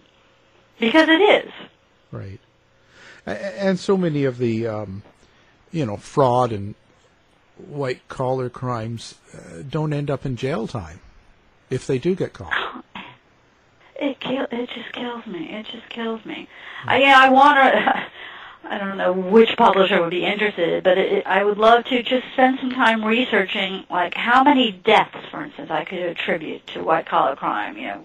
Because 0.79 1.09
it 1.09 1.21
is. 1.21 1.53
Right. 2.13 2.41
And 3.25 3.79
so 3.79 3.97
many 3.97 4.25
of 4.25 4.37
the, 4.39 4.67
um, 4.67 5.03
you 5.73 5.87
know, 5.87 5.97
fraud 5.97 6.53
and 6.53 6.75
white 7.57 8.07
collar 8.09 8.51
crimes 8.51 9.15
uh, 9.35 9.63
don't 9.69 9.93
end 9.93 10.11
up 10.11 10.25
in 10.25 10.37
jail 10.37 10.67
time 10.67 11.01
if 11.71 11.87
they 11.87 11.99
do 11.99 12.15
get 12.15 12.33
caught. 12.35 12.85
It 14.29 14.51
kill, 14.51 14.61
it 14.61 14.71
just 14.71 14.93
kills 14.93 15.27
me. 15.27 15.51
It 15.53 15.67
just 15.67 15.89
kills 15.89 16.25
me. 16.25 16.49
Hmm. 16.83 16.89
I, 16.89 16.99
yeah, 16.99 17.19
I 17.19 17.29
want 17.31 17.57
to. 17.57 18.07
I 18.71 18.77
don't 18.77 18.99
know 18.99 19.13
which 19.13 19.57
publisher 19.57 20.01
would 20.01 20.11
be 20.11 20.27
interested, 20.27 20.85
but 20.85 20.99
it, 20.99 21.27
I 21.27 21.43
would 21.43 21.57
love 21.57 21.85
to 21.87 22.03
just 22.03 22.27
spend 22.33 22.59
some 22.59 22.71
time 22.71 23.03
researching, 23.03 23.85
like 23.89 24.13
how 24.15 24.43
many 24.43 24.73
deaths, 24.73 25.17
for 25.31 25.43
instance, 25.43 25.71
I 25.71 25.85
could 25.85 26.01
attribute 26.01 26.67
to 26.69 26.83
white 26.83 27.07
collar 27.07 27.35
crime. 27.35 27.79
You 27.79 27.87
know, 27.87 28.05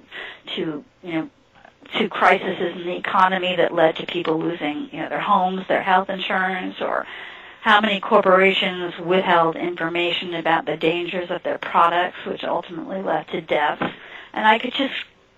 to 0.56 0.86
you 1.02 1.14
know, 1.14 1.30
to 1.98 2.08
crises 2.08 2.60
in 2.60 2.86
the 2.86 2.96
economy 2.96 3.56
that 3.56 3.74
led 3.74 3.98
to 3.98 4.06
people 4.06 4.40
losing, 4.40 4.90
you 4.92 5.00
know, 5.00 5.10
their 5.10 5.20
homes, 5.20 5.68
their 5.68 5.84
health 5.84 6.10
insurance, 6.10 6.76
or 6.82 7.06
how 7.62 7.82
many 7.82 8.00
corporations 8.00 8.98
withheld 9.00 9.56
information 9.56 10.34
about 10.34 10.66
the 10.66 10.78
dangers 10.78 11.30
of 11.30 11.44
their 11.44 11.58
products, 11.58 12.18
which 12.26 12.44
ultimately 12.44 13.02
led 13.02 13.28
to 13.30 13.42
deaths. 13.42 13.84
And 14.34 14.48
I 14.48 14.60
could 14.60 14.74
just 14.74 14.94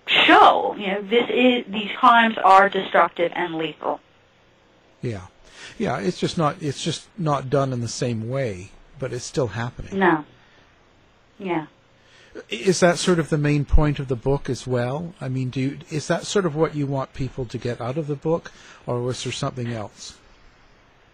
show, 0.06 0.74
you 0.78 0.86
know, 0.86 1.02
this 1.02 1.28
is 1.30 1.64
these 1.72 1.90
crimes 1.96 2.36
are 2.42 2.68
destructive 2.68 3.32
and 3.34 3.54
lethal. 3.56 4.00
Yeah, 5.02 5.26
yeah. 5.78 5.98
It's 5.98 6.18
just 6.18 6.38
not. 6.38 6.56
It's 6.60 6.82
just 6.82 7.08
not 7.18 7.50
done 7.50 7.72
in 7.72 7.80
the 7.80 7.88
same 7.88 8.28
way, 8.28 8.70
but 8.98 9.12
it's 9.12 9.24
still 9.24 9.48
happening. 9.48 9.98
No. 9.98 10.24
Yeah. 11.38 11.66
Is 12.50 12.80
that 12.80 12.98
sort 12.98 13.18
of 13.18 13.30
the 13.30 13.38
main 13.38 13.64
point 13.64 13.98
of 13.98 14.08
the 14.08 14.16
book 14.16 14.50
as 14.50 14.66
well? 14.66 15.14
I 15.20 15.28
mean, 15.28 15.48
do 15.48 15.60
you, 15.60 15.78
is 15.90 16.06
that 16.08 16.24
sort 16.24 16.44
of 16.44 16.54
what 16.54 16.74
you 16.74 16.86
want 16.86 17.14
people 17.14 17.46
to 17.46 17.56
get 17.56 17.80
out 17.80 17.96
of 17.96 18.08
the 18.08 18.14
book, 18.14 18.52
or 18.86 19.00
was 19.00 19.24
there 19.24 19.32
something 19.32 19.72
else? 19.72 20.18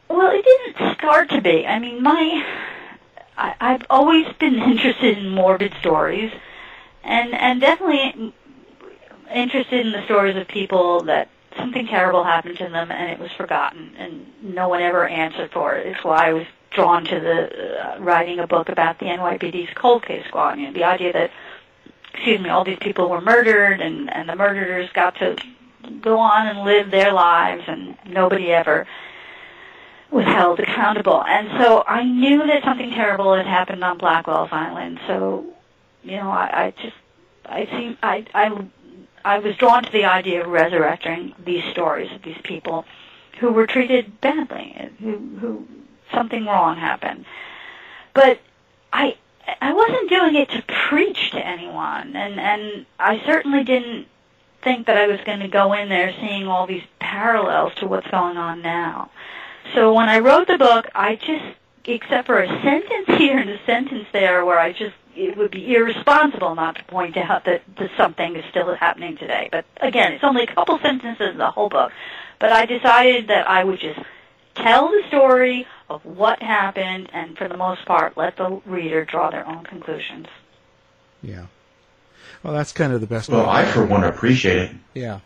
Well, 0.09 0.33
it 0.33 0.45
didn't 0.45 0.95
start 0.97 1.31
to 1.31 1.41
be. 1.41 1.65
I 1.65 1.79
mean, 1.79 2.03
my 2.03 2.45
I, 3.37 3.55
I've 3.61 3.83
always 3.89 4.27
been 4.39 4.55
interested 4.71 5.19
in 5.19 5.29
morbid 5.31 5.75
stories, 5.81 6.33
and 7.03 7.35
and 7.35 7.61
definitely 7.61 8.33
interested 9.35 9.87
in 9.87 9.93
the 9.93 10.05
stories 10.05 10.37
of 10.37 10.49
people 10.49 11.03
that 11.05 11.29
something 11.57 11.87
terrible 11.87 12.25
happened 12.25 12.59
to 12.59 12.69
them 12.69 12.91
and 12.91 13.11
it 13.11 13.19
was 13.19 13.31
forgotten 13.33 13.95
and 13.99 14.27
no 14.43 14.69
one 14.69 14.81
ever 14.83 15.07
answered 15.07 15.51
for 15.53 15.75
it. 15.75 15.87
It's 15.87 16.05
why 16.05 16.29
I 16.29 16.33
was 16.33 16.47
drawn 16.71 17.05
to 17.05 17.21
the 17.21 17.97
uh, 17.97 18.01
writing 18.01 18.39
a 18.39 18.47
book 18.47 18.69
about 18.69 18.99
the 18.99 19.07
NYPD's 19.07 19.75
cold 19.75 20.05
case 20.05 20.25
squad. 20.27 20.59
You 20.59 20.67
know, 20.67 20.73
the 20.73 20.85
idea 20.85 21.13
that, 21.13 21.31
excuse 22.15 22.41
me, 22.41 22.49
all 22.49 22.65
these 22.65 22.79
people 22.79 23.09
were 23.09 23.21
murdered 23.21 23.81
and 23.81 24.13
and 24.13 24.29
the 24.29 24.37
murderers 24.37 24.91
got 24.93 25.17
to 25.17 25.37
go 26.01 26.19
on 26.19 26.47
and 26.47 26.65
live 26.65 26.91
their 26.91 27.13
lives 27.13 27.65
and 27.67 27.97
nobody 28.07 28.53
ever 28.53 28.87
was 30.11 30.27
held 30.27 30.61
accountable. 30.61 31.25
And 31.25 31.49
so 31.59 31.85
I 31.87 32.05
knew 32.05 32.47
that 32.47 32.63
something 32.65 32.91
terrible 32.91 33.35
had 33.35 33.47
happened 33.47 33.83
on 33.83 33.99
Blackwell's 33.99 34.51
Island. 34.53 35.01
So, 35.07 35.47
you 36.03 36.17
know, 36.17 36.31
I, 36.31 36.67
I 36.67 36.71
just 36.83 36.97
I 37.47 37.67
seem 37.67 37.99
I 38.03 38.27
I 38.35 38.69
I 39.25 39.39
was 39.39 39.57
drawn 39.57 39.85
to 39.85 39.93
the 39.93 40.05
idea 40.05 40.43
of 40.43 40.49
resurrecting 40.49 41.35
these 41.45 41.65
stories 41.71 42.11
of 42.13 42.23
these 42.23 42.41
people 42.43 42.85
who 43.39 43.53
were 43.53 43.67
treated 43.67 44.21
badly, 44.21 44.91
who 45.01 45.19
who 45.41 45.67
something 46.13 46.47
wrong 46.47 46.77
happened. 46.77 47.25
But 48.15 48.41
I 48.93 49.17
I 49.61 49.73
wasn't 49.73 50.11
doing 50.11 50.35
it 50.37 50.51
to 50.51 50.63
preach 50.63 51.31
to 51.33 51.47
anyone, 51.47 52.15
and 52.17 52.39
and 52.39 52.87
I 52.99 53.23
certainly 53.25 53.65
didn't 53.65 54.07
think 54.63 54.87
that 54.87 54.97
I 54.97 55.07
was 55.07 55.21
going 55.25 55.41
to 55.41 55.49
go 55.49 55.73
in 55.73 55.89
there 55.89 56.15
seeing 56.21 56.47
all 56.47 56.67
these 56.67 56.85
parallels 57.01 57.75
to 57.77 57.87
what's 57.87 58.09
going 58.09 58.37
on 58.37 58.63
now. 58.63 59.11
So 59.75 59.93
when 59.93 60.09
I 60.09 60.19
wrote 60.19 60.47
the 60.47 60.59
book, 60.59 60.89
I 60.95 61.17
just, 61.17 61.57
except 61.85 62.27
for 62.27 62.41
a 62.41 62.49
sentence 62.63 63.19
here 63.19 63.39
and 63.39 63.51
a 63.51 63.65
sentence 63.65 64.07
there, 64.13 64.45
where 64.45 64.59
I 64.59 64.73
just 64.73 64.95
it 65.15 65.37
would 65.37 65.51
be 65.51 65.75
irresponsible 65.75 66.55
not 66.55 66.77
to 66.77 66.85
point 66.85 67.17
out 67.17 67.45
that, 67.45 67.63
that 67.77 67.91
something 67.97 68.35
is 68.37 68.45
still 68.51 68.75
happening 68.75 69.17
today. 69.17 69.49
But 69.53 69.65
again, 69.81 70.13
it's 70.13 70.25
only 70.25 70.45
a 70.45 70.55
couple 70.55 70.79
sentences 70.79 71.33
in 71.33 71.39
the 71.39 71.51
whole 71.51 71.69
book. 71.69 71.93
But 72.39 72.53
I 72.53 72.67
decided 72.67 73.29
that 73.29 73.49
I 73.49 73.63
would 73.63 73.79
just 73.79 74.01
tell 74.55 74.89
the 74.89 75.03
story 75.09 75.67
of 75.89 76.05
what 76.05 76.43
happened, 76.43 77.11
and 77.13 77.37
for 77.37 77.49
the 77.49 77.57
most 77.57 77.85
part, 77.85 78.17
let 78.17 78.37
the 78.37 78.61
reader 78.65 79.05
draw 79.05 79.31
their 79.31 79.47
own 79.47 79.65
conclusions. 79.65 80.27
Yeah. 81.23 81.47
Well, 82.43 82.55
that's 82.55 82.73
kind 82.73 82.93
of 82.93 83.01
the 83.01 83.07
best. 83.07 83.29
Well, 83.29 83.49
I 83.49 83.65
for 83.65 83.85
one 83.85 84.05
appreciate 84.05 84.57
it. 84.57 84.71
Yeah, 84.95 85.21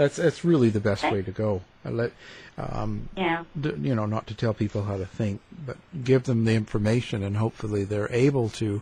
that's 0.00 0.16
that's 0.16 0.44
really 0.46 0.70
the 0.70 0.80
best 0.80 1.02
way 1.04 1.20
to 1.20 1.30
go. 1.30 1.60
I 1.84 1.90
let, 1.90 2.12
um, 2.56 3.10
yeah. 3.16 3.44
D- 3.60 3.74
you 3.82 3.94
know, 3.94 4.06
not 4.06 4.26
to 4.28 4.34
tell 4.34 4.54
people 4.54 4.84
how 4.84 4.96
to 4.96 5.04
think, 5.04 5.42
but 5.66 5.76
give 6.02 6.22
them 6.22 6.46
the 6.46 6.54
information, 6.54 7.22
and 7.22 7.36
hopefully 7.36 7.84
they're 7.84 8.10
able 8.10 8.48
to, 8.50 8.80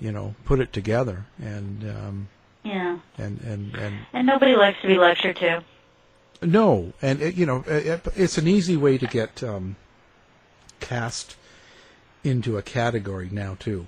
you 0.00 0.10
know, 0.10 0.34
put 0.44 0.58
it 0.58 0.72
together. 0.72 1.26
And 1.40 1.84
um, 1.84 2.28
yeah. 2.64 2.98
And 3.16 3.40
and 3.42 3.74
and. 3.76 3.94
And 4.12 4.26
nobody 4.26 4.56
likes 4.56 4.80
to 4.82 4.88
be 4.88 4.98
lectured 4.98 5.36
to. 5.36 5.62
No, 6.42 6.92
and 7.00 7.22
it, 7.22 7.36
you 7.36 7.46
know, 7.46 7.62
it, 7.66 8.04
it's 8.16 8.38
an 8.38 8.48
easy 8.48 8.76
way 8.76 8.98
to 8.98 9.06
get 9.06 9.42
um, 9.44 9.76
cast 10.80 11.36
into 12.24 12.58
a 12.58 12.62
category 12.62 13.28
now 13.30 13.56
too. 13.60 13.86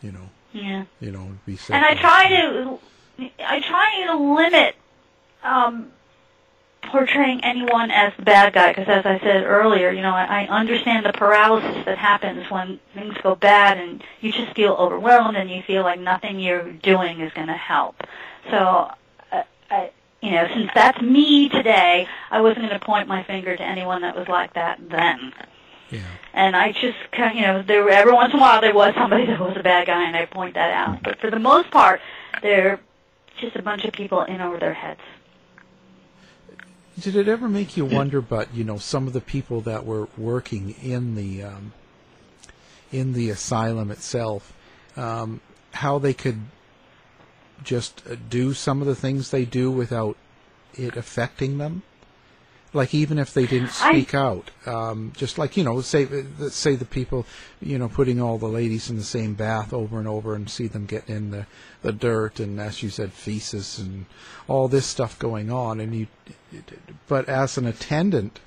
You 0.00 0.12
know. 0.12 0.28
Yeah. 0.52 0.84
You 1.00 1.10
know, 1.10 1.32
be 1.46 1.56
safe. 1.56 1.74
And 1.74 1.84
I 1.84 1.94
try 1.94 2.28
to, 2.28 2.78
I 3.40 3.58
try 3.60 4.04
to 4.06 4.16
limit 4.16 4.76
um, 5.42 5.90
portraying 6.82 7.42
anyone 7.44 7.90
as 7.90 8.12
the 8.16 8.22
bad 8.22 8.52
guy 8.52 8.70
because, 8.70 8.88
as 8.88 9.06
I 9.06 9.18
said 9.20 9.44
earlier, 9.44 9.90
you 9.90 10.02
know, 10.02 10.14
I, 10.14 10.42
I 10.42 10.46
understand 10.48 11.06
the 11.06 11.12
paralysis 11.12 11.84
that 11.84 11.98
happens 11.98 12.50
when 12.50 12.80
things 12.94 13.14
go 13.22 13.34
bad 13.34 13.78
and 13.78 14.02
you 14.20 14.32
just 14.32 14.54
feel 14.54 14.72
overwhelmed 14.74 15.36
and 15.36 15.50
you 15.50 15.62
feel 15.62 15.82
like 15.82 16.00
nothing 16.00 16.40
you're 16.40 16.70
doing 16.72 17.20
is 17.20 17.32
going 17.32 17.46
to 17.46 17.54
help. 17.54 18.02
So, 18.50 18.90
uh, 19.30 19.42
I, 19.70 19.90
you 20.20 20.32
know, 20.32 20.46
since 20.54 20.70
that's 20.74 21.00
me 21.00 21.48
today, 21.48 22.06
I 22.30 22.40
wasn't 22.40 22.66
going 22.66 22.78
to 22.78 22.84
point 22.84 23.08
my 23.08 23.22
finger 23.22 23.56
to 23.56 23.62
anyone 23.62 24.02
that 24.02 24.16
was 24.16 24.28
like 24.28 24.54
that 24.54 24.78
then. 24.88 25.32
Yeah. 25.90 26.00
And 26.32 26.56
I 26.56 26.72
just 26.72 26.96
kind 27.12 27.30
of, 27.30 27.36
you 27.36 27.42
know, 27.42 27.62
there 27.62 27.88
every 27.90 28.12
once 28.12 28.32
in 28.32 28.38
a 28.38 28.42
while 28.42 28.60
there 28.60 28.74
was 28.74 28.94
somebody 28.94 29.26
that 29.28 29.38
was 29.38 29.56
a 29.56 29.62
bad 29.62 29.86
guy, 29.86 30.06
and 30.06 30.16
I 30.16 30.26
point 30.26 30.54
that 30.54 30.72
out. 30.72 31.02
But 31.02 31.20
for 31.20 31.30
the 31.30 31.38
most 31.38 31.70
part, 31.70 32.00
they're 32.40 32.80
just 33.40 33.56
a 33.56 33.62
bunch 33.62 33.84
of 33.84 33.92
people 33.92 34.22
in 34.22 34.40
over 34.40 34.58
their 34.58 34.74
heads. 34.74 35.00
Did 37.00 37.16
it 37.16 37.28
ever 37.28 37.48
make 37.48 37.76
you 37.76 37.86
wonder, 37.86 38.20
but 38.20 38.54
you 38.54 38.64
know, 38.64 38.78
some 38.78 39.06
of 39.06 39.12
the 39.12 39.20
people 39.20 39.60
that 39.62 39.86
were 39.86 40.08
working 40.16 40.74
in 40.82 41.14
the 41.14 41.42
um, 41.42 41.72
in 42.92 43.14
the 43.14 43.30
asylum 43.30 43.90
itself, 43.90 44.52
um, 44.96 45.40
how 45.72 45.98
they 45.98 46.12
could 46.12 46.40
just 47.64 48.02
do 48.28 48.52
some 48.52 48.80
of 48.80 48.86
the 48.86 48.94
things 48.94 49.30
they 49.30 49.44
do 49.44 49.70
without 49.70 50.16
it 50.74 50.96
affecting 50.96 51.58
them? 51.58 51.82
Like 52.74 52.94
even 52.94 53.18
if 53.18 53.34
they 53.34 53.46
didn't 53.46 53.70
speak 53.70 54.14
I, 54.14 54.18
out, 54.18 54.50
um, 54.66 55.12
just 55.14 55.36
like 55.36 55.56
you 55.56 55.64
know, 55.64 55.80
say 55.82 56.06
say 56.48 56.74
the 56.74 56.84
people, 56.84 57.26
you 57.60 57.78
know, 57.78 57.88
putting 57.88 58.20
all 58.20 58.38
the 58.38 58.46
ladies 58.46 58.88
in 58.88 58.96
the 58.96 59.04
same 59.04 59.34
bath 59.34 59.72
over 59.72 59.98
and 59.98 60.08
over 60.08 60.34
and 60.34 60.48
see 60.48 60.66
them 60.68 60.86
getting 60.86 61.14
in 61.14 61.30
the 61.30 61.46
the 61.82 61.92
dirt 61.92 62.40
and 62.40 62.60
as 62.60 62.82
you 62.82 62.88
said, 62.88 63.12
feces 63.12 63.78
and 63.78 64.06
all 64.48 64.68
this 64.68 64.86
stuff 64.86 65.18
going 65.18 65.50
on, 65.50 65.80
and 65.80 65.94
you, 65.94 66.06
but 67.08 67.28
as 67.28 67.58
an 67.58 67.66
attendant, 67.66 68.40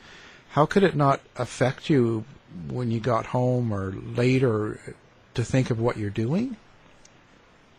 how 0.49 0.65
could 0.65 0.83
it 0.83 0.95
not 0.95 1.21
affect 1.35 1.89
you 1.89 2.25
when 2.69 2.89
you 2.89 2.99
got 2.99 3.27
home 3.27 3.71
or 3.71 3.91
later 3.91 4.95
to 5.35 5.43
think 5.43 5.69
of 5.69 5.79
what 5.79 5.97
you're 5.97 6.09
doing? 6.09 6.57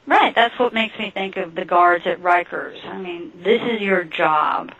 Right, 0.06 0.32
that's 0.34 0.56
what 0.60 0.72
makes 0.72 0.96
me 0.98 1.10
think 1.10 1.36
of 1.36 1.56
the 1.56 1.64
guards 1.64 2.06
at 2.06 2.22
Rikers. 2.22 2.84
I 2.86 2.96
mean, 2.96 3.32
this 3.42 3.60
is 3.62 3.80
your 3.80 4.04
job, 4.04 4.72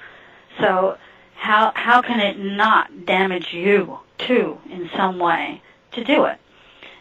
so 0.61 0.97
how 1.37 1.70
how 1.74 2.03
can 2.03 2.18
it 2.18 2.39
not 2.39 3.07
damage 3.07 3.53
you 3.53 3.99
too 4.18 4.59
in 4.70 4.91
some 4.97 5.18
way 5.18 5.62
to 5.93 6.03
do 6.03 6.24
it? 6.24 6.39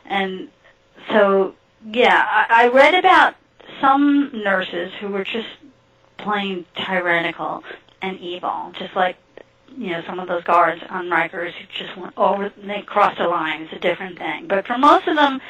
And 0.05 0.49
so 1.09 1.55
yeah, 1.86 2.25
I, 2.29 2.65
I 2.65 2.67
read 2.67 2.93
about 2.93 3.36
some 3.81 4.31
nurses 4.33 4.91
who 4.99 5.07
were 5.07 5.23
just 5.23 5.47
plain 6.17 6.65
tyrannical 6.75 7.63
and 8.01 8.19
evil, 8.19 8.73
just 8.77 8.95
like 8.95 9.17
you 9.75 9.91
know 9.91 10.03
some 10.05 10.19
of 10.19 10.27
those 10.27 10.43
guards 10.43 10.81
on 10.89 11.07
Rikers 11.07 11.53
who 11.53 11.65
just 11.73 11.97
went 11.97 12.13
over 12.17 12.51
they 12.61 12.81
crossed 12.81 13.17
the 13.17 13.27
line. 13.27 13.63
It's 13.63 13.73
a 13.73 13.79
different 13.79 14.19
thing, 14.19 14.47
but 14.47 14.67
for 14.67 14.77
most 14.77 15.07
of 15.07 15.15
them. 15.15 15.41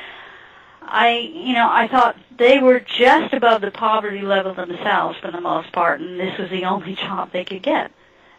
I, 0.87 1.31
you 1.33 1.53
know, 1.53 1.67
I 1.67 1.87
thought 1.87 2.15
they 2.37 2.59
were 2.59 2.79
just 2.79 3.33
above 3.33 3.61
the 3.61 3.71
poverty 3.71 4.21
level 4.21 4.53
themselves 4.53 5.17
for 5.17 5.31
the 5.31 5.41
most 5.41 5.71
part, 5.71 5.99
and 5.99 6.19
this 6.19 6.37
was 6.37 6.51
the 6.51 6.65
only 6.65 6.93
job 7.07 7.31
they 7.31 7.43
could 7.43 7.63
get 7.63 7.89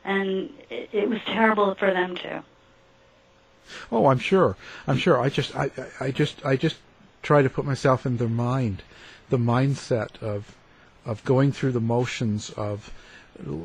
and 0.07 0.51
it, 0.71 0.89
it 0.93 1.11
was 1.11 1.21
terrible 1.27 1.75
for 1.75 1.93
them 1.93 2.17
too. 2.17 2.41
Oh, 3.91 4.07
I'm 4.07 4.21
sure. 4.21 4.57
I'm 4.87 4.97
sure. 4.97 5.21
I 5.21 5.29
just, 5.29 5.57
I, 5.57 5.71
I 6.01 6.11
just, 6.13 6.45
I 6.47 6.57
just 6.57 6.77
try 7.23 7.43
to 7.43 7.51
put 7.51 7.65
myself 7.65 8.07
in 8.07 8.17
their 8.17 8.29
mind, 8.29 8.85
the 9.29 9.39
mindset 9.39 10.23
of, 10.23 10.55
of 11.05 11.25
going 11.25 11.51
through 11.51 11.73
the 11.73 11.81
motions 11.81 12.51
of, 12.51 12.93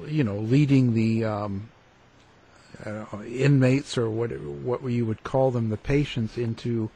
you 0.07 0.23
know, 0.23 0.37
leading 0.37 0.95
the 0.95 1.23
um, 1.25 1.69
know, 2.85 3.23
inmates 3.23 3.97
or 3.97 4.09
what 4.09 4.31
what 4.41 4.83
you 4.83 5.05
would 5.05 5.23
call 5.23 5.51
them, 5.51 5.69
the 5.69 5.77
patients 5.77 6.37
into 6.37 6.89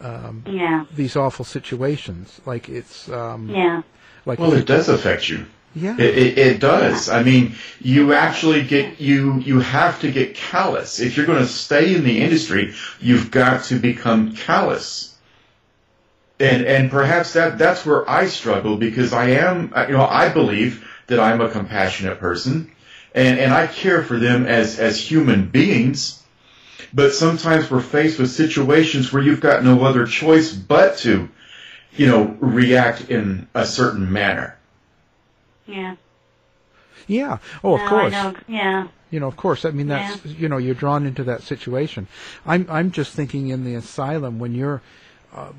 um, 0.00 0.44
yeah. 0.46 0.84
these 0.94 1.16
awful 1.16 1.44
situations. 1.44 2.40
Like 2.44 2.68
it's 2.68 3.08
um, 3.08 3.48
yeah. 3.48 3.82
Like 4.26 4.38
well, 4.38 4.52
it 4.52 4.66
does 4.66 4.88
affect 4.88 5.28
you. 5.28 5.46
Yeah, 5.74 5.96
it, 5.98 6.18
it, 6.18 6.38
it, 6.38 6.60
does. 6.60 7.08
I 7.08 7.22
mean, 7.22 7.54
you 7.80 8.12
actually 8.12 8.62
get 8.62 9.00
you 9.00 9.38
you 9.38 9.60
have 9.60 10.00
to 10.00 10.10
get 10.10 10.34
callous 10.34 11.00
if 11.00 11.16
you're 11.16 11.24
going 11.24 11.38
to 11.38 11.46
stay 11.46 11.94
in 11.94 12.04
the 12.04 12.20
industry. 12.20 12.74
You've 13.00 13.30
got 13.30 13.64
to 13.64 13.78
become 13.78 14.36
callous, 14.36 15.16
and 16.38 16.66
and 16.66 16.90
perhaps 16.90 17.32
that 17.34 17.56
that's 17.56 17.86
where 17.86 18.08
I 18.08 18.26
struggle 18.26 18.76
because 18.76 19.14
I 19.14 19.30
am 19.30 19.72
you 19.88 19.94
know 19.94 20.06
I 20.06 20.28
believe 20.28 20.86
that 21.06 21.18
I'm 21.18 21.40
a 21.40 21.48
compassionate 21.48 22.18
person, 22.18 22.70
and 23.14 23.38
and 23.38 23.54
I 23.54 23.66
care 23.66 24.02
for 24.02 24.18
them 24.18 24.44
as 24.44 24.78
as 24.78 25.00
human 25.00 25.48
beings, 25.48 26.22
but 26.92 27.14
sometimes 27.14 27.70
we're 27.70 27.80
faced 27.80 28.18
with 28.18 28.30
situations 28.30 29.10
where 29.10 29.22
you've 29.22 29.40
got 29.40 29.64
no 29.64 29.84
other 29.84 30.04
choice 30.04 30.52
but 30.52 30.98
to, 30.98 31.30
you 31.96 32.08
know, 32.08 32.36
react 32.40 33.08
in 33.08 33.48
a 33.54 33.64
certain 33.64 34.12
manner 34.12 34.58
yeah. 35.72 35.96
Yeah. 37.06 37.38
Oh, 37.64 37.74
of 37.74 37.80
no, 37.80 37.88
course. 37.88 38.14
I 38.14 38.30
know. 38.30 38.36
Yeah. 38.46 38.88
You 39.10 39.20
know, 39.20 39.26
of 39.26 39.36
course. 39.36 39.64
I 39.64 39.70
mean, 39.70 39.88
that's 39.88 40.24
yeah. 40.24 40.32
you 40.32 40.48
know, 40.48 40.58
you're 40.58 40.74
drawn 40.74 41.06
into 41.06 41.24
that 41.24 41.42
situation. 41.42 42.06
I'm 42.46 42.66
I'm 42.70 42.90
just 42.90 43.12
thinking 43.12 43.48
in 43.48 43.64
the 43.64 43.74
asylum 43.74 44.38
when 44.38 44.54
you're, 44.54 44.82
uh, 45.34 45.52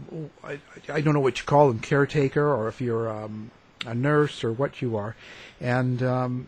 I 0.43 0.59
I 0.89 1.01
don't 1.01 1.14
know 1.14 1.20
what 1.20 1.39
you 1.39 1.45
call 1.45 1.68
them, 1.68 1.80
caretaker, 1.80 2.53
or 2.53 2.68
if 2.68 2.82
you're 2.82 3.09
um, 3.09 3.51
a 3.86 3.93
nurse 3.93 4.43
or 4.43 4.51
what 4.51 4.82
you 4.82 4.95
are, 4.95 5.16
and 5.59 6.01
um, 6.01 6.47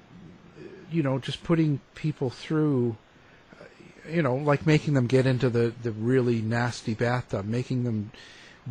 you 0.91 1.03
know, 1.03 1.20
just 1.20 1.43
putting 1.43 1.80
people 1.95 2.30
through. 2.30 2.97
You 4.07 4.22
know, 4.22 4.36
like 4.36 4.68
making 4.68 4.93
them 4.93 5.07
get 5.07 5.26
into 5.26 5.49
the, 5.49 5.74
the 5.82 5.91
really 5.91 6.39
nasty 6.39 6.93
bathtub, 6.93 7.43
making 7.45 7.86
them 7.86 8.11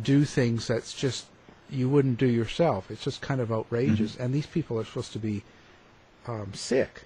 do 0.01 0.23
things 0.23 0.67
that's 0.67 0.93
just 0.93 1.25
you 1.69 1.89
wouldn't 1.89 2.17
do 2.17 2.27
yourself. 2.27 2.91
It's 2.91 3.03
just 3.03 3.21
kind 3.21 3.41
of 3.41 3.51
outrageous. 3.51 4.13
Mm-hmm. 4.13 4.23
And 4.23 4.33
these 4.33 4.45
people 4.45 4.79
are 4.79 4.85
supposed 4.85 5.13
to 5.13 5.19
be 5.19 5.43
um, 6.27 6.53
sick. 6.53 7.05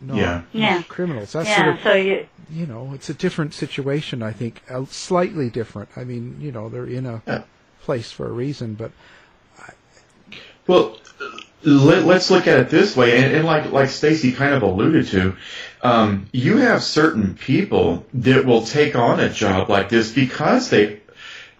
No, 0.00 0.14
yeah. 0.14 0.42
yeah. 0.52 0.82
criminals. 0.82 1.32
That's 1.32 1.48
yeah, 1.48 1.56
sort 1.56 1.68
of, 1.68 1.80
so 1.82 1.92
you, 1.94 2.26
you 2.50 2.66
know, 2.66 2.92
it's 2.94 3.10
a 3.10 3.14
different 3.14 3.52
situation. 3.52 4.22
I 4.22 4.32
think 4.32 4.62
uh, 4.70 4.84
slightly 4.86 5.50
different. 5.50 5.88
I 5.96 6.04
mean, 6.04 6.38
you 6.40 6.52
know, 6.52 6.68
they're 6.68 6.86
in 6.86 7.04
a 7.04 7.22
yeah. 7.26 7.42
place 7.82 8.12
for 8.12 8.26
a 8.26 8.32
reason, 8.32 8.74
but. 8.74 8.92
I, 9.58 9.72
well, 10.68 10.96
let, 11.62 12.04
us 12.04 12.30
look 12.30 12.46
at 12.46 12.60
it 12.60 12.70
this 12.70 12.96
way, 12.96 13.16
and, 13.16 13.34
and 13.34 13.44
like 13.44 13.72
like 13.72 13.88
Stacy 13.88 14.32
kind 14.32 14.54
of 14.54 14.62
alluded 14.62 15.08
to, 15.08 15.36
um, 15.82 16.28
you 16.32 16.58
have 16.58 16.82
certain 16.82 17.34
people 17.34 18.06
that 18.14 18.44
will 18.44 18.62
take 18.62 18.94
on 18.94 19.18
a 19.18 19.28
job 19.28 19.68
like 19.68 19.88
this 19.88 20.12
because 20.12 20.70
they, 20.70 21.00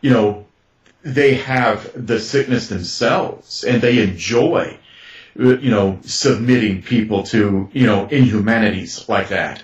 you 0.00 0.10
know, 0.10 0.46
they 1.14 1.34
have 1.34 1.90
the 1.94 2.20
sickness 2.20 2.68
themselves 2.68 3.64
and 3.64 3.80
they 3.80 4.02
enjoy 4.02 4.78
you 5.38 5.70
know, 5.70 5.98
submitting 6.02 6.82
people 6.82 7.22
to, 7.22 7.70
you 7.72 7.86
know, 7.86 8.06
inhumanities 8.08 9.08
like 9.08 9.28
that. 9.28 9.62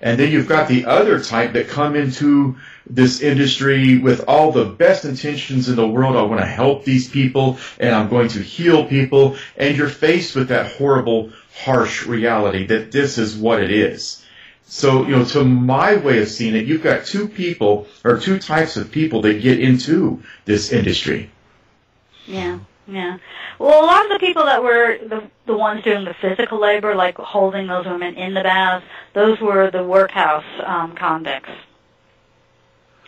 And 0.00 0.18
then 0.18 0.32
you've 0.32 0.48
got 0.48 0.68
the 0.68 0.86
other 0.86 1.20
type 1.20 1.52
that 1.52 1.68
come 1.68 1.96
into 1.96 2.56
this 2.88 3.20
industry 3.20 3.98
with 3.98 4.24
all 4.26 4.52
the 4.52 4.64
best 4.64 5.04
intentions 5.04 5.68
in 5.68 5.76
the 5.76 5.86
world. 5.86 6.16
I 6.16 6.22
want 6.22 6.40
to 6.40 6.46
help 6.46 6.84
these 6.84 7.08
people 7.08 7.58
and 7.78 7.94
I'm 7.94 8.08
going 8.08 8.28
to 8.28 8.40
heal 8.40 8.86
people. 8.86 9.36
And 9.56 9.76
you're 9.76 9.88
faced 9.88 10.34
with 10.34 10.48
that 10.48 10.72
horrible, 10.72 11.32
harsh 11.54 12.06
reality 12.06 12.66
that 12.66 12.90
this 12.90 13.18
is 13.18 13.36
what 13.36 13.62
it 13.62 13.70
is. 13.70 14.21
So, 14.72 15.04
you 15.06 15.14
know, 15.14 15.24
to 15.26 15.44
my 15.44 15.96
way 15.96 16.22
of 16.22 16.30
seeing 16.30 16.56
it, 16.56 16.64
you've 16.64 16.82
got 16.82 17.04
two 17.04 17.28
people 17.28 17.86
or 18.04 18.18
two 18.18 18.38
types 18.38 18.78
of 18.78 18.90
people 18.90 19.20
that 19.20 19.42
get 19.42 19.60
into 19.60 20.22
this 20.46 20.72
industry. 20.72 21.30
Yeah, 22.26 22.58
yeah. 22.86 23.18
Well, 23.58 23.84
a 23.84 23.86
lot 23.86 24.06
of 24.06 24.12
the 24.12 24.18
people 24.18 24.46
that 24.46 24.62
were 24.62 24.96
the 24.96 25.24
the 25.44 25.54
ones 25.54 25.84
doing 25.84 26.06
the 26.06 26.14
physical 26.14 26.58
labor, 26.58 26.94
like 26.94 27.18
holding 27.18 27.66
those 27.66 27.84
women 27.84 28.14
in 28.14 28.32
the 28.32 28.42
baths, 28.42 28.86
those 29.12 29.38
were 29.40 29.70
the 29.70 29.84
workhouse 29.84 30.46
um, 30.64 30.94
convicts. 30.94 31.50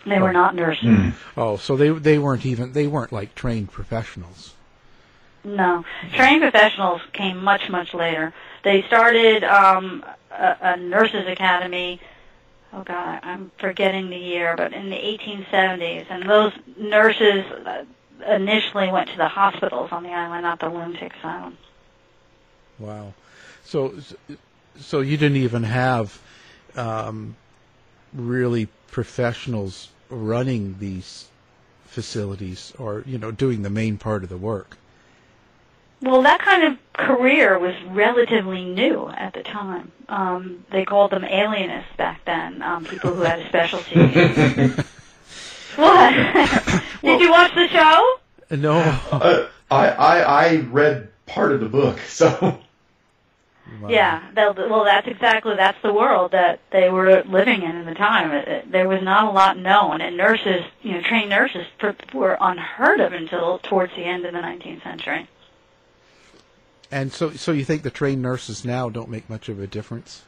They 0.04 0.20
were 0.20 0.34
not 0.34 0.54
nurses. 0.54 0.84
Mm. 0.84 1.14
Oh, 1.34 1.56
so 1.56 1.78
they 1.78 1.88
they 1.88 2.18
weren't 2.18 2.44
even 2.44 2.74
they 2.74 2.86
weren't 2.86 3.10
like 3.10 3.34
trained 3.34 3.72
professionals. 3.72 4.52
No, 5.44 5.86
trained 6.12 6.42
professionals 6.42 7.00
came 7.14 7.42
much 7.42 7.70
much 7.70 7.94
later. 7.94 8.34
They 8.64 8.82
started 8.82 9.44
um, 9.44 10.04
a, 10.30 10.56
a 10.60 10.76
nurses 10.76 11.26
academy. 11.28 12.00
Oh 12.72 12.82
God, 12.82 13.20
I'm 13.22 13.52
forgetting 13.58 14.10
the 14.10 14.16
year, 14.16 14.54
but 14.56 14.72
in 14.72 14.90
the 14.90 14.96
1870s, 14.96 16.06
and 16.10 16.28
those 16.28 16.52
nurses 16.76 17.44
uh, 17.64 17.84
initially 18.26 18.90
went 18.90 19.10
to 19.10 19.16
the 19.16 19.28
hospitals 19.28 19.92
on 19.92 20.02
the 20.02 20.08
island, 20.08 20.42
not 20.42 20.58
the 20.58 20.68
lunatic 20.68 21.12
asylum. 21.16 21.56
Wow, 22.78 23.14
so 23.64 23.94
so 24.80 25.00
you 25.00 25.16
didn't 25.16 25.36
even 25.36 25.62
have 25.62 26.20
um, 26.74 27.36
really 28.12 28.68
professionals 28.88 29.90
running 30.08 30.76
these 30.80 31.28
facilities 31.84 32.72
or 32.78 33.04
you 33.06 33.18
know 33.18 33.30
doing 33.30 33.62
the 33.62 33.70
main 33.70 33.98
part 33.98 34.24
of 34.24 34.28
the 34.28 34.36
work 34.36 34.76
well 36.04 36.22
that 36.22 36.40
kind 36.40 36.64
of 36.64 36.78
career 36.92 37.58
was 37.58 37.74
relatively 37.88 38.64
new 38.64 39.08
at 39.08 39.32
the 39.34 39.42
time 39.42 39.90
um, 40.08 40.64
they 40.70 40.84
called 40.84 41.10
them 41.10 41.24
alienists 41.24 41.96
back 41.96 42.24
then 42.24 42.62
um, 42.62 42.84
people 42.84 43.14
who 43.14 43.22
had 43.22 43.40
a 43.40 43.48
specialty 43.48 43.94
what 45.76 46.10
did 47.02 47.20
you 47.20 47.30
watch 47.30 47.54
the 47.54 47.68
show 47.68 48.18
no 48.56 48.78
uh, 49.10 49.48
I, 49.70 49.88
I 49.88 50.20
i 50.20 50.56
read 50.70 51.08
part 51.26 51.52
of 51.52 51.60
the 51.60 51.68
book 51.68 51.98
so 52.08 52.60
Wow. 53.80 53.90
Yeah, 53.90 54.30
well, 54.34 54.84
that's 54.84 55.06
exactly 55.06 55.56
that's 55.56 55.80
the 55.82 55.92
world 55.92 56.32
that 56.32 56.60
they 56.70 56.88
were 56.88 57.22
living 57.24 57.62
in 57.62 57.76
at 57.76 57.86
the 57.86 57.94
time. 57.94 58.30
It, 58.30 58.48
it, 58.48 58.72
there 58.72 58.88
was 58.88 59.02
not 59.02 59.24
a 59.24 59.30
lot 59.30 59.58
known, 59.58 60.00
and 60.00 60.16
nurses, 60.16 60.64
you 60.82 60.92
know, 60.92 61.02
trained 61.02 61.30
nurses 61.30 61.66
were 62.12 62.38
unheard 62.40 63.00
of 63.00 63.12
until 63.12 63.58
towards 63.58 63.94
the 63.94 64.04
end 64.04 64.24
of 64.24 64.32
the 64.32 64.38
19th 64.38 64.82
century. 64.82 65.28
And 66.90 67.12
so, 67.12 67.30
so 67.32 67.52
you 67.52 67.64
think 67.64 67.82
the 67.82 67.90
trained 67.90 68.22
nurses 68.22 68.64
now 68.64 68.88
don't 68.88 69.08
make 69.08 69.28
much 69.28 69.48
of 69.48 69.58
a 69.60 69.66
difference? 69.66 70.22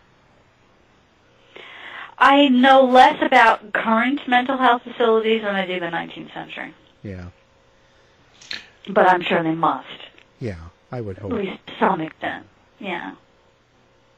I 2.19 2.49
know 2.49 2.85
less 2.85 3.23
about 3.23 3.73
current 3.73 4.27
mental 4.27 4.57
health 4.57 4.83
facilities 4.83 5.43
than 5.43 5.55
I 5.55 5.67
do 5.67 5.79
the 5.79 5.87
19th 5.87 6.33
century. 6.33 6.75
Yeah. 7.03 7.27
But 8.89 9.09
I'm 9.09 9.21
sure 9.21 9.43
they 9.43 9.55
must. 9.55 9.87
Yeah, 10.41 10.57
I 10.91 11.01
would 11.01 11.19
hope. 11.19 11.33
At 11.33 11.39
least 11.39 11.67
to 11.67 11.73
some 11.79 12.01
extent. 12.01 12.47
Yeah. 12.79 13.17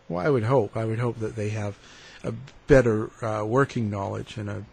Well, 0.09 0.25
I 0.25 0.31
would 0.31 0.45
hope. 0.45 0.77
I 0.77 0.85
would 0.85 0.99
hope 0.99 1.19
that 1.19 1.37
they 1.37 1.51
have 1.51 1.77
a 2.23 2.33
better 2.67 3.11
uh, 3.25 3.45
working 3.45 3.91
knowledge 3.91 4.37
and 4.37 4.49
a 4.49 4.65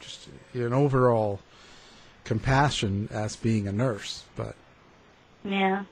just 0.00 0.28
an 0.52 0.72
overall 0.72 1.40
compassion 2.24 3.08
as 3.10 3.36
being 3.36 3.66
a 3.66 3.72
nurse. 3.72 4.24
But 4.36 4.54
yeah. 5.44 5.84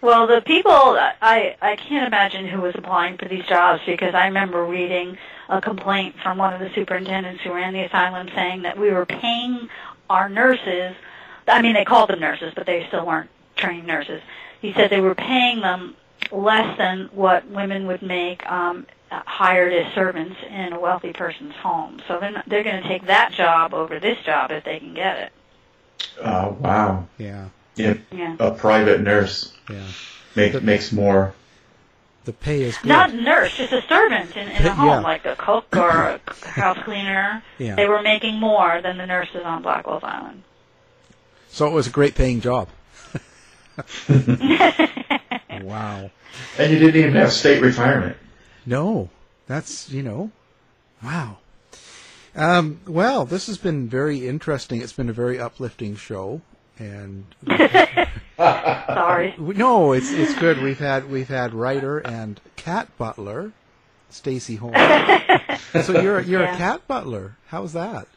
Well, 0.00 0.26
the 0.26 0.40
people 0.40 0.72
I 0.72 1.56
I 1.60 1.76
can't 1.76 2.06
imagine 2.06 2.46
who 2.46 2.60
was 2.60 2.74
applying 2.74 3.18
for 3.18 3.26
these 3.26 3.44
jobs 3.44 3.82
because 3.84 4.14
I 4.14 4.26
remember 4.26 4.64
reading 4.64 5.18
a 5.48 5.60
complaint 5.60 6.14
from 6.22 6.38
one 6.38 6.54
of 6.54 6.60
the 6.60 6.70
superintendents 6.74 7.42
who 7.42 7.52
ran 7.52 7.72
the 7.72 7.82
asylum 7.82 8.28
saying 8.34 8.62
that 8.62 8.78
we 8.78 8.90
were 8.90 9.06
paying 9.06 9.68
our 10.08 10.28
nurses. 10.28 10.94
I 11.46 11.60
mean, 11.60 11.74
they 11.74 11.84
called 11.84 12.10
them 12.10 12.20
nurses, 12.20 12.52
but 12.54 12.66
they 12.66 12.86
still 12.86 13.04
weren't 13.04 13.30
trained 13.56 13.86
nurses. 13.86 14.22
He 14.60 14.72
said 14.72 14.90
they 14.90 15.00
were 15.00 15.14
paying 15.14 15.60
them 15.60 15.96
less 16.30 16.76
than 16.78 17.08
what 17.12 17.46
women 17.48 17.86
would 17.86 18.02
make 18.02 18.46
um, 18.50 18.86
hired 19.10 19.72
as 19.72 19.92
servants 19.94 20.36
in 20.48 20.72
a 20.72 20.80
wealthy 20.80 21.12
person's 21.12 21.54
home. 21.56 22.00
So 22.06 22.18
they're, 22.20 22.30
not, 22.30 22.48
they're 22.48 22.62
going 22.62 22.82
to 22.82 22.88
take 22.88 23.06
that 23.06 23.32
job 23.32 23.74
over 23.74 23.98
this 23.98 24.18
job 24.24 24.50
if 24.50 24.64
they 24.64 24.78
can 24.78 24.94
get 24.94 25.18
it. 25.18 25.32
Oh, 26.22 26.56
wow. 26.60 27.08
Yeah. 27.18 27.48
Yeah. 27.76 27.94
yeah. 28.12 28.36
A 28.38 28.52
private 28.52 29.00
nurse. 29.00 29.54
Yeah. 29.68 29.82
Make, 30.34 30.52
the, 30.52 30.60
makes 30.60 30.92
more. 30.92 31.34
The 32.24 32.32
pay 32.32 32.62
is 32.62 32.76
good. 32.78 32.88
Not 32.88 33.14
nurse, 33.14 33.56
just 33.56 33.72
a 33.72 33.82
servant 33.88 34.36
in, 34.36 34.48
in 34.48 34.66
a 34.66 34.74
home, 34.74 34.88
yeah. 34.88 35.00
like 35.00 35.24
a 35.24 35.36
cook 35.36 35.74
or 35.74 35.88
a 35.88 36.20
house 36.44 36.78
cleaner. 36.84 37.42
Yeah. 37.58 37.76
They 37.76 37.86
were 37.86 38.02
making 38.02 38.38
more 38.38 38.80
than 38.82 38.98
the 38.98 39.06
nurses 39.06 39.42
on 39.44 39.62
Blackwell's 39.62 40.04
Island. 40.04 40.42
So 41.48 41.66
it 41.66 41.72
was 41.72 41.86
a 41.86 41.90
great 41.90 42.14
paying 42.14 42.40
job. 42.40 42.68
wow. 44.08 46.10
And 46.58 46.72
you 46.72 46.78
didn't 46.78 46.96
even 46.96 47.14
have 47.14 47.32
state 47.32 47.62
retirement. 47.62 48.16
No, 48.66 49.08
that's 49.46 49.90
you 49.90 50.02
know, 50.02 50.30
wow. 51.02 51.38
Um, 52.36 52.80
well, 52.86 53.24
this 53.24 53.48
has 53.48 53.58
been 53.58 53.88
very 53.88 54.28
interesting. 54.28 54.80
It's 54.80 54.92
been 54.92 55.08
a 55.08 55.14
very 55.14 55.40
uplifting 55.40 55.96
show, 55.96 56.42
and 56.80 57.24
sorry. 58.36 59.34
No, 59.38 59.92
it's 59.92 60.10
it's 60.10 60.34
good. 60.34 60.60
We've 60.62 60.78
had 60.78 61.10
we've 61.10 61.28
had 61.28 61.54
writer 61.54 61.98
and 61.98 62.40
cat 62.56 62.88
butler, 62.98 63.52
Stacy 64.08 64.56
Horn. 64.56 64.74
so 65.82 66.00
you're 66.00 66.20
you're 66.20 66.42
yeah. 66.42 66.54
a 66.54 66.58
cat 66.58 66.88
butler. 66.88 67.36
How's 67.48 67.74
that? 67.74 68.08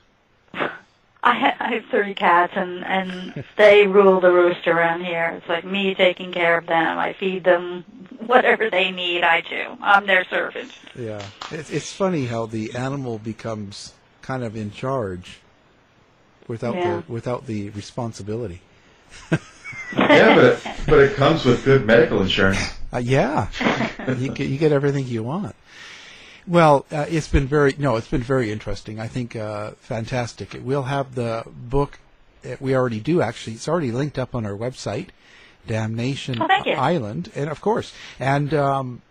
I, 1.26 1.40
ha- 1.40 1.56
I 1.60 1.74
have 1.76 1.86
three 1.90 2.14
cats, 2.14 2.54
and 2.56 2.84
and 2.84 3.44
they 3.58 3.88
rule 3.88 4.20
the 4.20 4.32
roost 4.32 4.68
around 4.68 5.06
here. 5.06 5.34
It's 5.38 5.48
like 5.48 5.66
me 5.66 5.96
taking 5.96 6.32
care 6.32 6.58
of 6.58 6.66
them. 6.66 6.98
I 6.98 7.14
feed 7.14 7.44
them 7.44 7.86
whatever 8.26 8.70
they 8.70 8.92
need. 8.92 9.24
I 9.24 9.42
do. 9.42 9.78
I'm 9.82 10.06
their 10.06 10.26
servant. 10.26 10.72
Yeah, 10.96 11.24
it's 11.52 11.70
it's 11.70 11.92
funny 11.92 12.26
how 12.26 12.46
the 12.46 12.76
animal 12.76 13.20
becomes 13.20 13.94
kind 14.22 14.44
of 14.44 14.56
in 14.56 14.72
charge 14.72 15.40
without 16.48 16.76
yeah. 16.76 17.02
the 17.06 17.12
without 17.12 17.46
the 17.46 17.70
responsibility. 17.72 18.62
yeah, 19.32 20.36
but 20.36 20.44
it, 20.44 20.68
but 20.86 21.00
it 21.00 21.16
comes 21.16 21.46
with 21.46 21.64
good 21.66 21.86
medical 21.86 22.22
insurance. 22.22 22.74
Uh, 22.92 22.98
yeah, 22.98 23.50
you 24.18 24.30
get 24.30 24.50
you 24.50 24.58
get 24.58 24.72
everything 24.72 25.08
you 25.08 25.24
want. 25.24 25.56
Well, 26.46 26.86
uh, 26.92 27.06
it's 27.10 27.28
been 27.28 27.48
very 27.48 27.76
no, 27.78 27.96
it's 27.96 28.08
been 28.08 28.24
very 28.24 28.52
interesting. 28.52 29.00
I 29.00 29.08
think 29.08 29.36
uh, 29.36 29.72
fantastic. 29.80 30.60
We'll 30.62 30.84
have 30.84 31.16
the 31.16 31.44
book. 31.48 32.00
Uh, 32.46 32.56
we 32.60 32.76
already 32.76 33.00
do 33.00 33.22
actually. 33.22 33.54
It's 33.54 33.68
already 33.68 33.92
linked 33.92 34.20
up 34.20 34.36
on 34.36 34.46
our 34.46 34.58
website, 34.58 35.10
Damnation 35.66 36.42
oh, 36.42 36.48
Island, 36.48 37.32
and 37.36 37.50
of 37.50 37.62
course, 37.62 37.94
and 38.20 38.54
um, 38.54 39.02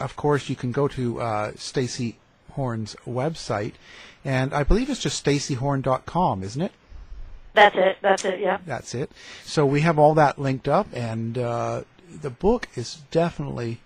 of 0.00 0.16
course, 0.16 0.48
you 0.48 0.56
can 0.56 0.72
go 0.72 0.88
to 0.88 1.20
uh, 1.20 1.52
Stacy 1.56 2.16
Horn's 2.54 2.96
website, 3.06 3.74
and 4.24 4.52
I 4.54 4.64
believe 4.64 4.90
it's 4.90 5.00
just 5.00 5.24
stacyhorn.com, 5.24 6.42
isn't 6.42 6.62
it? 6.62 6.72
That's 7.54 7.76
it. 7.76 7.98
That's 8.02 8.24
it. 8.24 8.40
Yeah. 8.40 8.58
That's 8.66 8.94
it. 8.94 9.12
So 9.44 9.64
we 9.64 9.82
have 9.82 9.98
all 9.98 10.14
that 10.14 10.38
linked 10.38 10.68
up, 10.68 10.88
and 10.92 11.38
uh, 11.38 11.82
the 12.20 12.30
book 12.30 12.68
is 12.74 13.02
definitely 13.10 13.80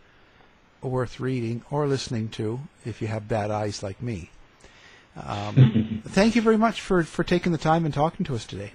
worth 0.82 1.20
reading 1.20 1.62
or 1.70 1.86
listening 1.86 2.28
to 2.30 2.60
if 2.84 3.02
you 3.02 3.08
have 3.08 3.28
bad 3.28 3.50
eyes 3.50 3.82
like 3.82 4.00
me. 4.00 4.30
Um, 5.16 6.02
thank 6.08 6.36
you 6.36 6.42
very 6.42 6.56
much 6.56 6.80
for, 6.80 7.02
for 7.02 7.24
taking 7.24 7.52
the 7.52 7.58
time 7.58 7.84
and 7.84 7.92
talking 7.92 8.24
to 8.26 8.34
us 8.34 8.46
today. 8.46 8.72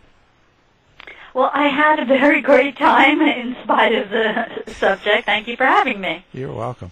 Well, 1.34 1.50
I 1.52 1.68
had 1.68 2.00
a 2.00 2.06
very 2.06 2.42
great 2.42 2.78
time 2.78 3.22
in 3.22 3.56
spite 3.64 3.96
of 3.96 4.10
the 4.10 4.72
subject. 4.74 5.26
Thank 5.26 5.48
you 5.48 5.58
for 5.58 5.66
having 5.66 6.00
me. 6.00 6.24
You're 6.32 6.54
welcome. 6.54 6.92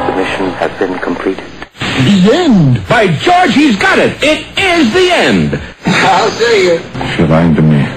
The 0.08 0.14
mission 0.16 0.50
has 0.52 0.72
been 0.80 0.98
completed. 1.00 1.44
The 1.80 2.30
end! 2.34 2.88
By 2.88 3.08
George, 3.08 3.54
he's 3.54 3.76
got 3.78 4.00
it! 4.00 4.18
It 4.24 4.46
is 4.58 4.94
the 4.94 5.12
end! 5.12 5.56
How 5.84 6.30
dare 6.40 6.64
you? 6.64 6.80
Should 7.16 7.32
I 7.32 7.54
demand 7.54 7.92